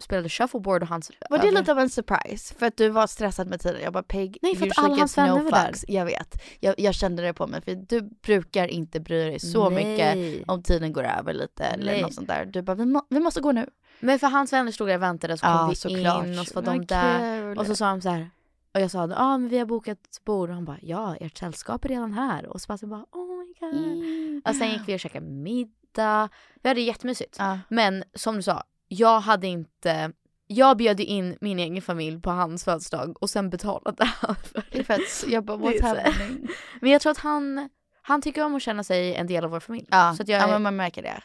spelade 0.00 0.28
shuffleboard 0.28 0.82
och 0.82 0.88
hans 0.88 1.10
Var 1.30 1.38
det 1.38 1.50
lite 1.50 1.72
av 1.72 1.78
en 1.78 1.90
surprise? 1.90 2.54
För 2.54 2.66
att 2.66 2.76
du 2.76 2.88
var 2.88 3.06
stressad 3.06 3.48
med 3.48 3.60
tiden. 3.60 3.80
Jag 3.82 3.92
bara 3.92 4.02
Peg, 4.02 4.38
Nej, 4.42 4.56
för 4.56 4.66
att 4.66 4.78
alla 4.78 4.88
hans 4.88 5.00
gets 5.00 5.16
no 5.16 5.22
vänner 5.22 5.42
var 5.42 5.50
där. 5.50 5.74
Jag 5.88 6.04
vet. 6.04 6.42
Jag, 6.60 6.74
jag 6.78 6.94
kände 6.94 7.22
det 7.22 7.34
på 7.34 7.46
mig 7.46 7.60
för 7.62 7.74
du 7.74 8.00
brukar 8.02 8.68
inte 8.68 9.00
bry 9.00 9.24
dig 9.24 9.40
så 9.40 9.70
Nej. 9.70 9.84
mycket 9.84 10.48
om 10.48 10.62
tiden 10.62 10.92
går 10.92 11.04
över 11.04 11.32
lite 11.32 11.64
eller 11.64 11.92
Nej. 11.92 12.02
något 12.02 12.14
sånt 12.14 12.28
där. 12.28 12.44
Du 12.44 12.62
bara 12.62 12.74
vi, 12.74 12.86
må, 12.86 13.02
vi 13.08 13.20
måste 13.20 13.40
gå 13.40 13.52
nu. 13.52 13.66
Men 14.00 14.18
för 14.18 14.26
hans 14.26 14.52
vänner 14.52 14.72
stod 14.72 14.88
där 14.88 14.94
och 14.94 15.02
väntade 15.02 15.36
så 15.36 15.46
kom 15.46 15.52
Ja, 15.52 15.66
vi 15.68 15.76
såklart. 15.76 16.26
in 16.26 16.38
och 16.38 16.46
så 16.46 16.54
var 16.54 16.62
de 16.62 16.86
där. 16.86 17.58
Och 17.58 17.66
så 17.66 17.76
sa 17.76 17.90
de 17.90 18.00
så 18.00 18.08
här. 18.08 18.30
Och 18.74 18.80
jag 18.80 18.90
sa 18.90 19.06
ja 19.08 19.14
ah, 19.16 19.38
men 19.38 19.48
vi 19.48 19.58
har 19.58 19.66
bokat 19.66 19.98
bord 20.24 20.48
och 20.48 20.54
han 20.54 20.64
bara 20.64 20.78
ja 20.82 21.16
ert 21.16 21.38
sällskap 21.38 21.84
är 21.84 21.88
redan 21.88 22.12
här. 22.12 22.46
Och 22.46 22.60
Sebastian 22.60 22.90
bara 22.90 23.04
oh 23.12 23.38
my 23.38 23.54
god. 23.60 23.84
Mm. 23.84 24.42
Och 24.44 24.54
sen 24.54 24.70
gick 24.70 24.82
vi 24.86 24.96
och 24.96 25.00
käkade 25.00 25.26
middag. 25.26 26.28
Vi 26.62 26.68
hade 26.68 26.80
det 26.80 26.84
jättemysigt. 26.84 27.36
Ja. 27.38 27.58
Men 27.68 28.04
som 28.14 28.36
du 28.36 28.42
sa, 28.42 28.62
jag 28.88 29.20
hade 29.20 29.46
inte 29.46 30.12
jag 30.46 30.76
bjöd 30.76 31.00
in 31.00 31.38
min 31.40 31.58
egen 31.58 31.82
familj 31.82 32.20
på 32.20 32.30
hans 32.30 32.64
födelsedag 32.64 33.22
och 33.22 33.30
sen 33.30 33.50
betalade 33.50 34.04
han 34.04 34.34
för 34.36 34.64
Det 34.72 34.78
är 34.78 34.82
för 34.84 34.94
att 34.94 35.24
jag 35.32 35.44
bara 35.44 35.56
what's 35.56 35.82
happening? 35.82 36.48
Men 36.80 36.90
jag 36.90 37.00
tror 37.00 37.12
att 37.12 37.18
han, 37.18 37.68
han 38.02 38.22
tycker 38.22 38.44
om 38.44 38.54
att 38.54 38.62
känna 38.62 38.84
sig 38.84 39.14
en 39.14 39.26
del 39.26 39.44
av 39.44 39.50
vår 39.50 39.60
familj. 39.60 39.86
Ja, 39.90 40.14
Så 40.16 40.22
att 40.22 40.28
jag, 40.28 40.42
ja 40.42 40.46
men 40.46 40.62
man 40.62 40.76
märker 40.76 41.02
det. 41.02 41.20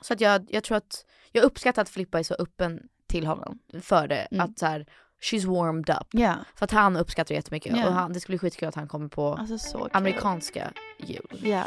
så 0.00 0.12
att 0.12 0.20
jag, 0.20 0.46
jag 0.50 0.64
tror 0.64 0.76
att, 0.76 1.04
jag 1.32 1.44
uppskattar 1.44 1.82
att 1.82 1.88
Filippa 1.88 2.18
är 2.18 2.22
så 2.22 2.34
öppen 2.34 2.80
Till 3.06 3.26
honom. 3.26 3.58
för 3.82 4.08
det. 4.08 4.28
Mm. 4.30 4.44
Att 4.50 4.58
så 4.58 4.66
här, 4.66 4.86
she's 5.22 5.46
warmed 5.46 5.90
up. 5.90 6.06
Ja. 6.10 6.34
För 6.54 6.64
att 6.64 6.70
han 6.70 6.96
uppskattar 6.96 7.28
det 7.28 7.34
jättemycket. 7.34 7.76
Ja. 7.76 7.86
Och 7.86 7.92
han, 7.92 8.12
det 8.12 8.20
skulle 8.20 8.38
bli 8.38 8.48
skitkul 8.48 8.68
att 8.68 8.74
han 8.74 8.88
kommer 8.88 9.08
på 9.08 9.34
Alltså 9.34 9.88
amerikanska 9.92 10.72
jul. 10.98 11.40
Ja. 11.42 11.66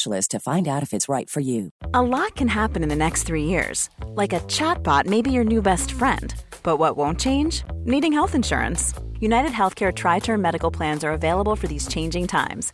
to 0.29 0.39
find 0.39 0.67
out 0.67 0.83
if 0.83 0.93
it's 0.93 1.09
right 1.09 1.29
for 1.29 1.41
you. 1.41 1.69
A 1.93 2.01
lot 2.01 2.35
can 2.35 2.47
happen 2.47 2.83
in 2.83 2.89
the 2.89 2.95
next 2.95 3.23
three 3.23 3.43
years. 3.43 3.89
Like 4.05 4.33
a 4.33 4.39
chatbot 4.41 5.05
may 5.05 5.21
be 5.21 5.31
your 5.31 5.43
new 5.43 5.61
best 5.61 5.91
friend. 5.91 6.33
But 6.63 6.77
what 6.77 6.97
won't 6.97 7.19
change? 7.19 7.63
Needing 7.85 8.13
health 8.13 8.35
insurance. 8.35 8.93
United 9.19 9.51
Healthcare 9.51 9.93
Tri 9.93 10.19
Term 10.19 10.41
Medical 10.41 10.71
Plans 10.71 11.03
are 11.03 11.11
available 11.11 11.55
for 11.55 11.67
these 11.67 11.87
changing 11.87 12.27
times. 12.27 12.73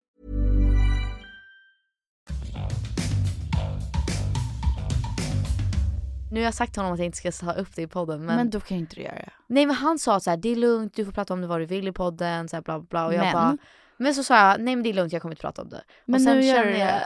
Nu 6.31 6.39
har 6.39 6.45
jag 6.45 6.53
sagt 6.53 6.73
till 6.73 6.81
honom 6.81 6.93
att 6.93 6.99
jag 6.99 7.05
inte 7.05 7.17
ska 7.17 7.31
ta 7.31 7.53
upp 7.53 7.75
det 7.75 7.81
i 7.81 7.87
podden 7.87 8.25
men... 8.25 8.35
Men 8.35 8.49
då 8.49 8.59
kan 8.59 8.77
ju 8.77 8.81
inte 8.81 8.95
du 8.95 9.01
göra 9.01 9.15
det. 9.15 9.31
Nej 9.47 9.65
men 9.65 9.75
han 9.75 9.99
sa 9.99 10.19
så 10.19 10.29
här: 10.29 10.37
det 10.37 10.49
är 10.49 10.55
lugnt, 10.55 10.93
du 10.95 11.05
får 11.05 11.11
prata 11.11 11.33
om 11.33 11.41
det 11.41 11.47
vad 11.47 11.59
du 11.59 11.65
vill 11.65 11.87
i 11.87 11.91
podden, 11.91 12.49
så 12.49 12.55
här 12.55 12.63
bla 12.63 12.79
bla 12.79 12.87
bla. 12.89 13.05
Och 13.05 13.13
jag 13.13 13.19
Men? 13.21 13.33
bara, 13.33 13.57
men 13.97 14.15
så 14.15 14.23
sa 14.23 14.37
jag, 14.49 14.61
nej 14.61 14.75
men 14.75 14.83
det 14.83 14.89
är 14.89 14.93
lugnt 14.93 15.13
jag 15.13 15.21
kommer 15.21 15.33
inte 15.33 15.41
prata 15.41 15.61
om 15.61 15.69
det. 15.69 15.83
Men 16.05 16.15
och 16.15 16.21
sen 16.21 16.37
nu 16.37 16.45
gör 16.45 16.55
känner 16.55 16.71
du 16.71 16.77
jag... 16.77 16.89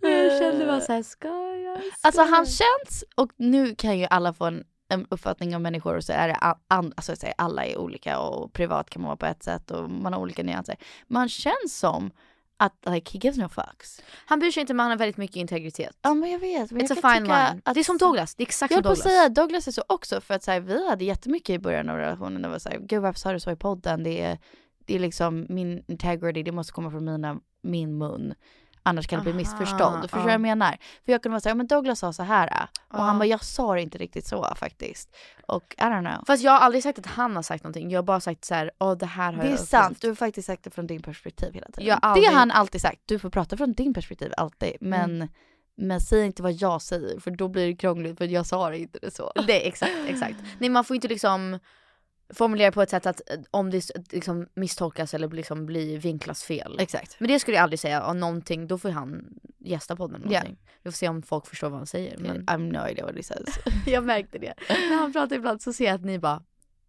det. 0.00 0.10
jag 0.10 0.38
kände 0.38 0.66
bara 0.66 0.80
såhär, 0.80 1.02
ska 1.02 1.28
jag? 1.56 1.78
Ska 1.78 2.08
Alltså 2.08 2.22
han 2.22 2.46
känns, 2.46 3.04
och 3.14 3.30
nu 3.36 3.74
kan 3.74 3.98
ju 3.98 4.06
alla 4.10 4.32
få 4.32 4.44
en, 4.44 4.64
en 4.88 5.06
uppfattning 5.10 5.56
om 5.56 5.62
människor 5.62 5.96
och 5.96 6.04
så 6.04 6.12
är 6.12 6.28
det 6.28 6.36
an, 6.68 6.92
alltså 6.96 7.12
jag 7.12 7.18
säger, 7.18 7.34
alla 7.38 7.64
är 7.64 7.78
olika 7.78 8.18
och 8.18 8.52
privat 8.52 8.90
kan 8.90 9.02
man 9.02 9.08
vara 9.08 9.16
på 9.16 9.26
ett 9.26 9.42
sätt 9.42 9.70
och 9.70 9.90
man 9.90 10.12
har 10.12 10.20
olika 10.20 10.42
nyanser. 10.42 10.76
Man 11.06 11.28
känns 11.28 11.78
som 11.78 12.10
att 12.60 12.74
like 12.86 13.12
he 13.12 13.18
gives 13.22 13.38
no 13.38 13.48
fucks. 13.48 14.02
Han 14.26 14.38
bryr 14.38 14.50
sig 14.50 14.60
inte 14.60 14.74
men 14.74 14.84
han 14.84 14.90
har 14.90 14.98
väldigt 14.98 15.16
mycket 15.16 15.36
integritet. 15.36 15.96
Ja 16.02 16.14
men 16.14 16.30
jag 16.30 16.38
vet. 16.38 16.70
Men 16.70 16.82
It's 16.82 16.94
jag 16.94 17.04
a 17.04 17.14
fine 17.14 17.24
line. 17.24 17.62
Det 17.74 17.80
är 17.80 17.84
som 17.84 17.98
Douglas, 17.98 18.34
det 18.34 18.42
är 18.42 18.46
exakt 18.46 18.70
jag 18.70 18.76
som 18.78 18.88
höll 18.88 18.96
på 18.96 19.00
att 19.00 19.04
Douglas. 19.04 19.14
säga 19.14 19.28
Douglas 19.28 19.68
är 19.68 19.72
så 19.72 19.82
också 19.86 20.20
för 20.20 20.34
att 20.34 20.42
så 20.42 20.50
här, 20.50 20.60
vi 20.60 20.88
hade 20.88 21.04
jättemycket 21.04 21.54
i 21.54 21.58
början 21.58 21.88
av 21.88 21.96
relationen. 21.96 22.42
Det 22.42 22.48
var 22.48 22.58
såhär, 22.58 22.78
gud 22.78 23.02
varför 23.02 23.20
sa 23.20 23.32
du 23.32 23.40
så 23.40 23.50
i 23.50 23.56
podden? 23.56 24.02
Det 24.02 24.20
är, 24.20 24.38
det 24.84 24.94
är 24.94 24.98
liksom 24.98 25.46
min 25.48 25.84
integrity, 25.88 26.42
det 26.42 26.52
måste 26.52 26.72
komma 26.72 26.90
från 26.90 27.04
mina, 27.04 27.40
min 27.62 27.98
mun. 27.98 28.34
Annars 28.82 29.06
kan 29.06 29.18
det 29.18 29.22
bli 29.22 29.30
Aha, 29.32 29.36
missförstådd. 29.36 30.00
Förstår 30.02 30.18
du 30.18 30.22
vad 30.22 30.28
ja. 30.30 30.34
jag 30.34 30.40
menar? 30.40 30.76
För 31.04 31.12
jag 31.12 31.22
kunde 31.22 31.32
vara 31.34 31.40
såhär, 31.40 31.56
men 31.56 31.66
Douglas 31.66 31.98
sa 31.98 32.12
så 32.12 32.22
här 32.22 32.46
och 32.88 32.98
Ja. 32.98 33.02
han 33.02 33.18
bara, 33.18 33.24
jag 33.26 33.44
sa 33.44 33.74
det 33.74 33.82
inte 33.82 33.98
riktigt 33.98 34.26
så 34.26 34.54
faktiskt. 34.56 35.16
Och 35.46 35.74
I 35.78 35.82
don't 35.82 36.10
know. 36.14 36.24
Fast 36.26 36.42
jag 36.42 36.52
har 36.52 36.58
aldrig 36.58 36.82
sagt 36.82 36.98
att 36.98 37.06
han 37.06 37.36
har 37.36 37.42
sagt 37.42 37.64
någonting, 37.64 37.90
jag 37.90 37.98
har 37.98 38.02
bara 38.04 38.20
sagt 38.20 38.44
så 38.44 38.54
här, 38.54 38.70
åh 38.78 38.96
det 38.96 39.06
här 39.06 39.32
har 39.32 39.42
Det 39.42 39.48
är 39.48 39.50
jag 39.50 39.60
sant, 39.60 39.84
upplevt." 39.86 40.00
du 40.02 40.08
har 40.08 40.14
faktiskt 40.14 40.46
sagt 40.46 40.64
det 40.64 40.70
från 40.70 40.86
din 40.86 41.02
perspektiv 41.02 41.54
hela 41.54 41.66
tiden. 41.72 41.98
Aldrig- 42.02 42.24
Det 42.24 42.28
har 42.32 42.38
han 42.38 42.50
alltid 42.50 42.80
sagt, 42.80 43.00
du 43.06 43.18
får 43.18 43.30
prata 43.30 43.56
från 43.56 43.72
din 43.72 43.94
perspektiv 43.94 44.32
alltid. 44.36 44.72
Men, 44.80 45.28
men 45.76 46.00
säg 46.00 46.26
inte 46.26 46.42
vad 46.42 46.52
jag 46.52 46.82
säger 46.82 47.20
för 47.20 47.30
då 47.30 47.48
blir 47.48 47.66
det 47.66 47.76
krångligt 47.76 48.18
för 48.18 48.24
jag 48.24 48.46
sa 48.46 48.70
det 48.70 48.78
inte 48.78 48.98
det 49.02 49.14
så. 49.14 49.32
Det, 49.46 49.66
exakt, 49.68 49.92
exakt. 50.06 50.36
Nej 50.58 50.70
man 50.70 50.84
får 50.84 50.94
inte 50.94 51.08
liksom 51.08 51.58
formulera 52.34 52.72
på 52.72 52.82
ett 52.82 52.90
sätt 52.90 53.06
att 53.06 53.30
eh, 53.30 53.38
om 53.50 53.70
det 53.70 53.76
s- 53.78 53.92
liksom 54.10 54.46
misstolkas 54.54 55.14
eller 55.14 55.28
liksom 55.28 55.66
blir 55.66 55.98
vinklas 55.98 56.42
fel. 56.44 56.76
Exakt. 56.80 57.16
Men 57.20 57.28
det 57.28 57.38
skulle 57.40 57.56
jag 57.56 57.62
aldrig 57.64 57.80
säga 57.80 58.02
om 58.04 58.20
någonting, 58.20 58.66
då 58.66 58.78
får 58.78 58.88
han 58.90 59.24
gästa 59.58 59.96
podden 59.96 60.16
eller 60.22 60.26
någonting. 60.32 60.58
Vi 60.82 60.90
får 60.90 60.96
se 60.96 61.08
om 61.08 61.22
folk 61.22 61.46
förstår 61.46 61.68
vad 61.68 61.78
han 61.78 61.86
säger. 61.86 62.18
Men 62.18 62.36
I 62.36 62.44
have 62.50 62.64
no 62.64 62.88
idea 62.88 63.06
what 63.06 63.16
he 63.16 63.22
says. 63.22 63.48
jag 63.86 64.04
märkte 64.04 64.38
det. 64.38 64.54
När 64.68 64.96
han 64.98 65.12
pratar 65.12 65.36
ibland 65.36 65.62
så 65.62 65.72
ser 65.72 65.84
jag 65.84 65.94
att 65.94 66.04
ni 66.04 66.18
bara 66.18 66.42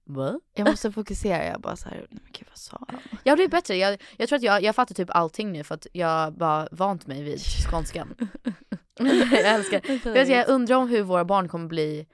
Va? 0.04 0.40
Jag 0.54 0.68
måste 0.70 0.92
fokusera, 0.92 1.46
jag 1.46 1.62
bara 1.62 1.76
såhär, 1.76 1.98
nej 1.98 2.08
men 2.24 2.32
gud 2.32 2.48
vad 2.50 2.58
sa 2.58 2.86
han? 2.90 3.00
Jag 3.24 3.38
blir 3.38 3.48
bättre, 3.48 3.76
jag, 3.76 4.02
jag 4.18 4.30
tror 4.30 4.38
att 4.38 4.44
jag, 4.44 4.64
jag 4.64 4.76
fattar 4.76 4.96
typ 4.96 5.10
allting 5.12 5.52
nu 5.52 5.64
för 5.64 5.76
att 5.76 5.88
jag 5.94 6.34
bara 6.34 6.68
vant 6.72 7.08
mig 7.08 7.24
vid 7.24 7.42
skånskan. 7.42 8.16
jag 9.32 9.46
älskar 9.46 9.82
jag, 10.16 10.30
jag 10.30 10.50
undrar 10.50 10.76
om 10.76 10.90
hur 10.90 11.02
våra 11.04 11.26
barn 11.26 11.48
kommer 11.50 11.68
bli 11.68 12.08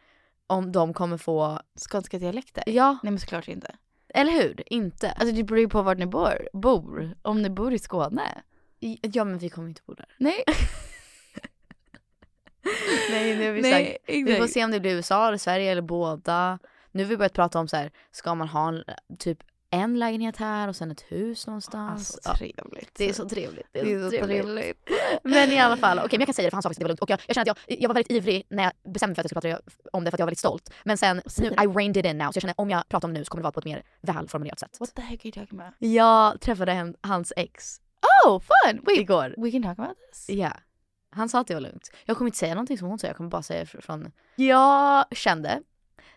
om 0.48 0.72
de 0.72 0.94
kommer 0.94 1.18
få 1.18 1.60
Skånska 1.90 2.20
dialekter? 2.20 2.64
Ja. 2.68 2.98
Nej 3.04 3.12
men 3.12 3.20
såklart 3.20 3.48
inte. 3.48 3.76
Eller 4.14 4.32
hur? 4.32 4.64
Inte. 4.74 5.12
Alltså 5.12 5.36
det 5.36 5.44
beror 5.44 5.60
ju 5.60 5.70
på 5.70 5.82
vart 5.82 5.98
ni 5.98 6.06
bor. 6.06 6.50
bor. 6.54 7.16
Om 7.22 7.42
ni 7.42 7.50
bor 7.50 7.74
i 7.74 7.80
Skåne. 7.80 8.42
I- 8.80 9.00
Ja 9.02 9.24
men 9.24 9.38
vi 9.38 9.50
kommer 9.50 9.68
inte 9.70 9.82
bo 9.86 9.94
där. 9.94 10.16
Nej. 10.18 10.44
Nej 13.10 13.38
nu 13.38 13.46
har 13.46 13.52
vi 13.54 13.62
Nej, 13.62 13.72
sagt, 13.92 14.04
vi 14.08 14.22
exakt. 14.22 14.38
får 14.40 14.48
se 14.48 14.64
om 14.66 14.72
det 14.72 14.80
blir 14.80 14.96
USA 14.96 15.28
eller 15.28 15.38
Sverige 15.38 15.72
eller 15.72 15.82
båda. 15.82 16.60
Nu 16.92 17.04
har 17.04 17.10
vi 17.10 17.18
börjat 17.18 17.34
prata 17.34 17.60
om 17.60 17.68
så 17.68 17.78
här, 17.78 17.92
ska 18.12 18.36
man 18.36 18.48
ha 18.48 18.68
en, 18.70 18.84
typ 19.20 19.38
en 19.70 20.00
lägenhet 20.00 20.38
här 20.38 20.68
och 20.68 20.76
sen 20.76 20.92
ett 20.92 21.02
hus 21.02 21.48
någonstans. 21.48 22.16
Alltså 22.16 22.20
Ja. 22.32 22.36
trevligt. 22.38 22.92
Det 22.96 23.10
är 23.10 23.14
så 23.14 23.30
trevligt. 23.30 23.68
Det 23.72 23.80
är, 23.80 23.86
Det 23.86 23.92
är 23.92 24.04
så 24.04 24.10
trevligt. 24.10 24.44
trevligt. 24.46 24.90
Men 25.24 25.52
i 25.52 25.60
alla 25.60 25.78
fall, 25.78 26.00
okej 26.00 26.10
men 26.12 26.20
jag 26.22 26.28
kan 26.28 26.34
säga 26.34 26.46
det 26.48 26.52
för 26.52 26.56
han 26.56 26.64
sa 26.64 26.70
faktiskt 26.70 26.78
att 26.78 26.80
det 26.80 26.84
var 26.84 26.90
lugnt. 26.90 27.02
Och 27.02 27.10
jag, 27.10 27.20
jag 27.28 27.36
känner 27.36 27.52
att 27.52 27.58
jag, 27.68 27.82
jag 27.82 27.90
var 27.90 27.94
väldigt 27.94 28.12
ivrig 28.12 28.46
när 28.50 28.64
jag 28.64 28.94
bestämde 28.94 29.10
mig 29.12 29.16
för 29.16 29.22
att 29.22 29.26
jag 29.26 29.42
skulle 29.42 29.56
prata 29.58 29.90
om 29.98 30.04
det 30.04 30.12
för 30.12 30.16
att 30.16 30.20
jag 30.20 30.26
var 30.26 30.30
väldigt 30.30 30.40
stolt. 30.40 30.74
Men 30.84 30.98
sen, 30.98 31.22
nu, 31.40 31.48
I 31.48 31.52
reined 31.68 31.98
it 31.98 32.06
in 32.06 32.18
now. 32.18 32.32
Så 32.32 32.38
jag 32.38 32.42
känner 32.42 32.56
om 32.58 32.70
jag 32.70 32.90
pratar 32.90 33.08
om 33.08 33.14
det 33.14 33.20
nu 33.20 33.26
så 33.26 33.30
kommer 33.32 33.42
det 33.42 33.44
vara 33.44 33.52
på 33.52 33.60
ett 33.60 33.66
mer 33.66 33.84
välformulerat 34.02 34.60
sätt. 34.60 34.78
What 34.80 34.96
the 34.96 35.02
heck 35.02 35.20
are 35.20 35.28
you 35.28 35.32
talking 35.46 35.60
about? 35.62 35.74
Jag 35.80 36.42
träffade 36.42 36.72
en, 36.72 36.96
hans 37.02 37.34
ex 37.36 37.82
Oh 38.26 38.40
fun! 38.40 38.80
Wait, 38.86 39.00
igår. 39.00 39.34
we 39.38 39.52
can 39.52 39.64
talk 39.64 39.80
about 39.80 39.98
this? 40.12 40.30
Ja. 40.30 40.52
Han 41.10 41.30
sa 41.30 41.40
att 41.40 41.48
det 41.48 41.54
var 41.54 41.62
lugnt. 41.62 41.92
Jag 42.06 42.18
kommer 42.18 42.28
inte 42.28 42.38
säga 42.38 42.54
någonting 42.56 42.78
som 42.78 42.88
hon 42.88 43.00
säger, 43.00 43.10
jag 43.10 43.18
kommer 43.18 43.30
bara 43.30 43.44
säga 43.44 43.64
fr- 43.64 43.82
från... 43.82 44.12
Jag 44.36 45.06
kände, 45.12 45.62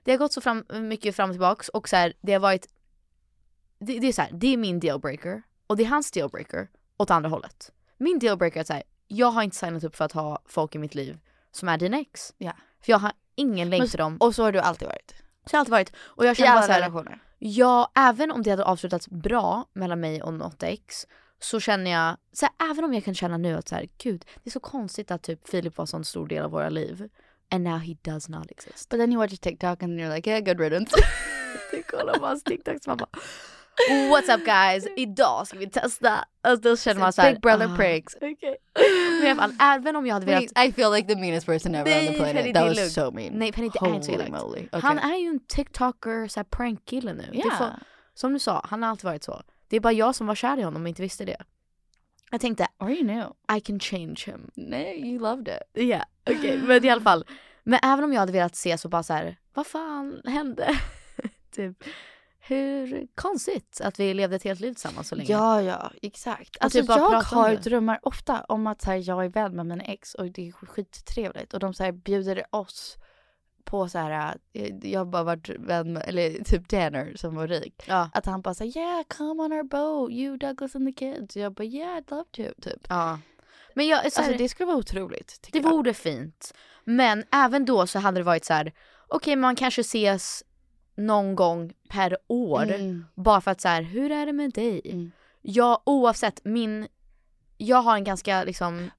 det 0.04 0.10
har 0.10 0.18
gått 0.18 0.32
så 0.32 0.40
fram, 0.40 0.64
mycket 0.72 1.16
fram 1.16 1.30
och 1.30 1.34
tillbaks 1.34 1.68
och 1.68 1.88
så 1.88 1.96
här, 1.96 2.12
det 2.20 2.32
har 2.32 2.40
varit... 2.40 2.66
Det, 3.80 3.98
det 3.98 4.08
är 4.08 4.12
så 4.12 4.22
här, 4.22 4.30
det 4.32 4.46
är 4.46 4.56
min 4.56 4.80
dealbreaker 4.80 5.42
och 5.66 5.76
det 5.76 5.82
är 5.82 5.88
hans 5.88 6.10
dealbreaker 6.10 6.68
åt 6.96 7.10
andra 7.10 7.28
hållet. 7.30 7.72
Min 7.98 8.18
dealbreaker 8.18 8.60
är 8.60 8.78
att 8.78 8.82
jag 9.08 9.30
har 9.30 9.42
inte 9.42 9.56
signat 9.56 9.84
upp 9.84 9.96
för 9.96 10.04
att 10.04 10.12
ha 10.12 10.42
folk 10.46 10.74
i 10.74 10.78
mitt 10.78 10.94
liv 10.94 11.18
som 11.52 11.68
är 11.68 11.78
dina 11.78 11.98
ex. 11.98 12.34
Ja. 12.38 12.52
För 12.80 12.92
jag 12.92 12.98
har 12.98 13.12
ingen 13.34 13.70
länk 13.70 13.90
till 13.90 13.98
dem. 13.98 14.16
Och 14.16 14.34
så 14.34 14.42
har 14.42 14.52
du 14.52 14.58
alltid 14.58 14.88
varit. 14.88 15.14
Så 15.46 15.56
har 15.56 15.58
jag 15.58 15.60
alltid 15.60 15.70
varit. 15.70 15.92
Och 15.96 16.26
jag 16.26 16.32
I 16.32 16.34
känner 16.34 16.54
bara 16.54 16.64
alla 16.64 16.76
relationer. 16.76 17.22
Ja, 17.38 17.92
även 17.94 18.30
om 18.30 18.42
det 18.42 18.50
hade 18.50 18.64
avslutats 18.64 19.08
bra 19.08 19.64
mellan 19.72 20.00
mig 20.00 20.22
och 20.22 20.34
något 20.34 20.62
ex 20.62 21.06
så 21.38 21.60
känner 21.60 21.90
jag, 21.90 22.16
så 22.32 22.46
här, 22.46 22.70
även 22.70 22.84
om 22.84 22.94
jag 22.94 23.04
kan 23.04 23.14
känna 23.14 23.36
nu 23.36 23.56
att 23.56 23.68
så 23.68 23.74
här, 23.74 23.88
gud 23.98 24.24
det 24.42 24.48
är 24.48 24.52
så 24.52 24.60
konstigt 24.60 25.10
att 25.10 25.22
typ 25.22 25.48
Filip 25.48 25.76
var 25.76 25.82
en 25.82 25.86
sån 25.86 26.04
stor 26.04 26.26
del 26.26 26.44
av 26.44 26.50
våra 26.50 26.68
liv. 26.68 27.08
And 27.50 27.64
now 27.64 27.78
he 27.78 27.96
does 28.02 28.28
not 28.28 28.50
exist. 28.50 28.88
But 28.88 29.00
then 29.00 29.12
you 29.12 29.22
watch 29.22 29.38
TikTok 29.38 29.82
and 29.82 30.00
you're 30.00 30.14
like, 30.14 30.30
yeah 30.30 30.44
good 30.44 30.60
riddance. 30.60 30.96
Du 31.70 31.82
kollar 31.82 32.18
på 32.18 32.26
hans 32.26 32.44
TikToks 32.44 32.86
man 32.86 32.96
bara 32.96 33.08
What's 33.88 34.28
up 34.34 34.44
guys? 34.44 34.86
Idag 34.96 35.46
ska 35.46 35.58
vi 35.58 35.70
testa. 35.70 36.24
Och 36.48 36.60
då 36.60 36.76
känner 36.76 37.00
man 37.00 37.12
såhär 37.12 37.32
Big 37.32 37.42
brother 37.42 37.72
ah, 37.72 37.76
pranks. 37.76 38.16
okej. 38.16 38.56
Men 38.74 39.26
i 39.26 39.30
alla 39.30 39.42
fall, 39.42 39.52
även 39.60 39.96
om 39.96 40.06
jag 40.06 40.14
hade 40.14 40.26
velat 40.26 40.66
I 40.66 40.72
feel 40.72 40.92
like 40.92 41.14
the 41.14 41.20
meanest 41.20 41.46
person 41.46 41.74
ever 41.74 42.00
on 42.00 42.06
the 42.06 42.12
planet. 42.12 42.34
Penny, 42.34 42.52
That 42.52 42.68
was 42.68 42.76
lugnt. 42.76 42.92
so 42.92 43.10
mean. 43.10 43.32
Nej 43.32 43.52
Penny 43.52 43.68
det 43.68 43.86
är 43.86 43.94
inte 43.94 44.06
så 44.06 44.12
elakt. 44.12 44.44
Okay. 44.44 44.80
Han 44.82 44.98
är 44.98 45.16
ju 45.16 45.28
en 45.28 45.40
TikToker, 45.46 46.28
såhär 46.28 46.44
prankkille 46.44 47.12
nu. 47.12 47.28
Ja. 47.32 47.50
får, 47.58 47.70
som 48.14 48.32
du 48.32 48.38
sa, 48.38 48.66
han 48.70 48.82
har 48.82 48.90
alltid 48.90 49.04
varit 49.04 49.24
så. 49.24 49.42
Det 49.68 49.76
är 49.76 49.80
bara 49.80 49.92
jag 49.92 50.14
som 50.14 50.26
var 50.26 50.34
kär 50.34 50.58
i 50.58 50.62
honom 50.62 50.82
och 50.82 50.88
inte 50.88 51.02
visste 51.02 51.24
det. 51.24 51.36
Jag 52.30 52.40
tänkte, 52.40 52.66
Or 52.78 52.90
you 52.90 53.00
knew. 53.00 53.32
I 53.56 53.60
can 53.60 53.80
change 53.80 54.16
him. 54.26 54.50
Nej, 54.54 55.08
you 55.10 55.18
loved 55.18 55.48
it. 55.48 55.82
Ja, 55.88 56.04
okej. 56.30 56.58
Men 56.58 56.84
i 56.84 56.90
alla 56.90 57.00
fall. 57.02 57.24
Men 57.62 57.78
även 57.82 58.04
om 58.04 58.12
jag 58.12 58.20
hade 58.20 58.32
velat 58.32 58.56
se 58.56 58.78
så 58.78 58.88
bara 58.88 59.02
så 59.02 59.12
här, 59.12 59.36
vad 59.54 59.66
fan 59.66 60.22
hände? 60.24 60.80
typ, 61.54 61.84
hur 62.40 63.06
konstigt 63.14 63.80
att 63.84 64.00
vi 64.00 64.14
levde 64.14 64.36
ett 64.36 64.44
helt 64.44 64.60
liv 64.60 64.72
tillsammans 64.72 65.08
så 65.08 65.14
länge. 65.14 65.32
Ja, 65.32 65.62
ja, 65.62 65.92
exakt. 66.02 66.56
Alltså 66.60 66.80
typ 66.80 66.88
jag 66.88 67.22
har 67.22 67.56
drömmar 67.56 67.98
ofta 68.02 68.40
om 68.40 68.66
att 68.66 68.82
så 68.82 68.90
här, 68.90 69.08
jag 69.08 69.24
är 69.24 69.28
vän 69.28 69.56
med 69.56 69.66
mina 69.66 69.84
ex 69.84 70.14
och 70.14 70.30
det 70.30 70.48
är 70.48 70.52
skittrevligt 70.52 71.54
och 71.54 71.60
de 71.60 71.74
så 71.74 71.84
här, 71.84 71.92
bjuder 71.92 72.44
oss 72.50 72.96
på 73.64 73.88
så 73.88 73.98
här, 73.98 74.36
eh, 74.52 74.74
jag 74.82 75.00
har 75.00 75.04
bara 75.04 75.22
varit 75.22 75.48
vän 75.48 75.92
med, 75.92 76.02
eller 76.06 76.44
typ 76.44 76.68
Danner 76.68 77.12
som 77.16 77.34
var 77.34 77.48
rik. 77.48 77.84
Ja. 77.86 78.10
Att 78.12 78.26
han 78.26 78.40
bara 78.40 78.54
säger 78.54 78.80
yeah 78.80 79.02
come 79.08 79.42
on 79.42 79.52
our 79.52 79.62
boat, 79.62 80.10
you 80.10 80.36
Douglas 80.36 80.74
and 80.74 80.86
the 80.86 80.92
kids. 80.92 81.36
Jag 81.36 81.52
bara 81.52 81.64
yeah 81.64 81.96
I'd 81.98 82.10
love 82.10 82.24
to 82.24 82.60
typ. 82.62 82.86
Ja. 82.88 83.18
Men 83.74 83.86
jag, 83.86 84.04
Alltså 84.04 84.22
det 84.38 84.48
skulle 84.48 84.66
vara 84.66 84.76
otroligt. 84.76 85.48
det 85.52 85.60
vore 85.60 85.94
fint. 85.94 86.54
Men 86.84 87.24
även 87.32 87.64
då 87.64 87.86
så 87.86 87.98
hade 87.98 88.20
det 88.20 88.24
varit 88.24 88.44
så 88.44 88.52
här: 88.54 88.72
okej 89.08 89.36
man 89.36 89.56
kanske 89.56 89.80
ses 89.80 90.44
någon 91.06 91.34
gång 91.36 91.72
per 91.88 92.16
år. 92.26 92.62
Mm. 92.62 93.04
Bara 93.14 93.40
för 93.40 93.50
att 93.50 93.60
så 93.60 93.68
här, 93.68 93.82
hur 93.82 94.10
är 94.12 94.26
det 94.26 94.32
med 94.32 94.50
dig? 94.52 95.10
Jag 95.42 95.80
oavsett, 95.86 96.40
min, 96.44 96.88
jag 97.56 97.82
har 97.82 97.94
en 97.96 98.04
ganska 98.04 98.44
liksom 98.44 98.90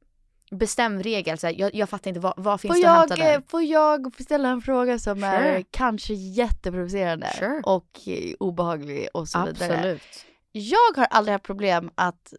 bestämd 0.52 1.02
regel, 1.04 1.38
så 1.38 1.48
här, 1.48 1.56
jag, 1.60 1.76
jag 1.76 1.90
fattar 1.90 2.10
inte 2.10 2.20
vad, 2.20 2.34
vad 2.38 2.62
finns 2.62 2.74
Får 2.76 2.82
det 2.84 2.92
att 2.92 3.10
jag, 3.10 3.18
hämta 3.18 3.40
där? 3.40 3.44
får 3.48 3.64
jag 3.64 4.22
ställa 4.24 4.50
en 4.50 4.62
fråga 4.62 5.00
som 5.00 5.24
är 5.24 5.54
Sure. 5.54 5.64
kanske 5.72 6.14
jätteprovocerande 6.14 7.28
Sure. 7.40 7.62
och 7.64 8.00
eh, 8.08 8.34
obehaglig 8.40 9.08
och 9.14 9.28
så 9.28 9.46
vidare. 9.46 9.74
Absolut. 9.74 10.26
Jag 10.52 10.96
har 10.96 11.06
aldrig 11.06 11.32
haft 11.34 11.46
problem 11.46 11.92
att 11.96 12.34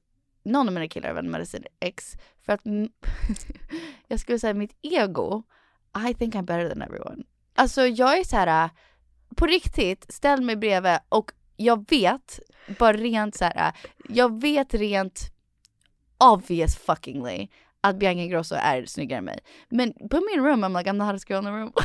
någon 0.44 0.68
av 0.68 0.74
mina 0.74 0.88
killar 0.88 1.08
är 1.08 1.14
vänner 1.14 1.30
med 1.30 1.48
sin 1.48 1.64
ex 1.80 2.12
för 2.46 2.52
att 2.52 2.60
jag 4.08 4.20
skulle 4.20 4.38
säga 4.38 4.54
mitt 4.54 4.76
ego, 4.82 5.42
I 6.10 6.14
think 6.14 6.34
I'm 6.34 6.42
better 6.42 6.68
than 6.68 6.82
everyone. 6.82 7.22
Alltså 7.54 7.86
jag 7.86 8.18
är 8.18 8.24
så 8.24 8.36
här 8.36 8.70
på 9.36 9.46
riktigt, 9.46 10.12
ställ 10.12 10.42
mig 10.42 10.56
bredvid 10.56 10.98
och 11.08 11.32
jag 11.56 11.90
vet, 11.90 12.40
bara 12.78 12.92
rent 12.92 13.36
så 13.36 13.44
här, 13.44 13.72
jag 14.08 14.40
vet 14.40 14.74
rent 14.74 15.20
obvious 16.18 16.76
fuckingly 16.76 17.48
att 17.80 17.96
Bianca 17.96 18.20
Ingrosso 18.20 18.54
är 18.54 18.84
snyggare 18.86 19.18
än 19.18 19.24
mig. 19.24 19.38
Men 19.68 19.92
på 19.92 20.20
min 20.32 20.44
room 20.44 20.64
I'm 20.64 20.78
like 20.78 20.90
I'm 20.90 20.98
the 20.98 21.04
hottest 21.04 21.30
girl 21.30 21.38
in 21.38 21.44
the 21.44 21.50
room. 21.50 21.72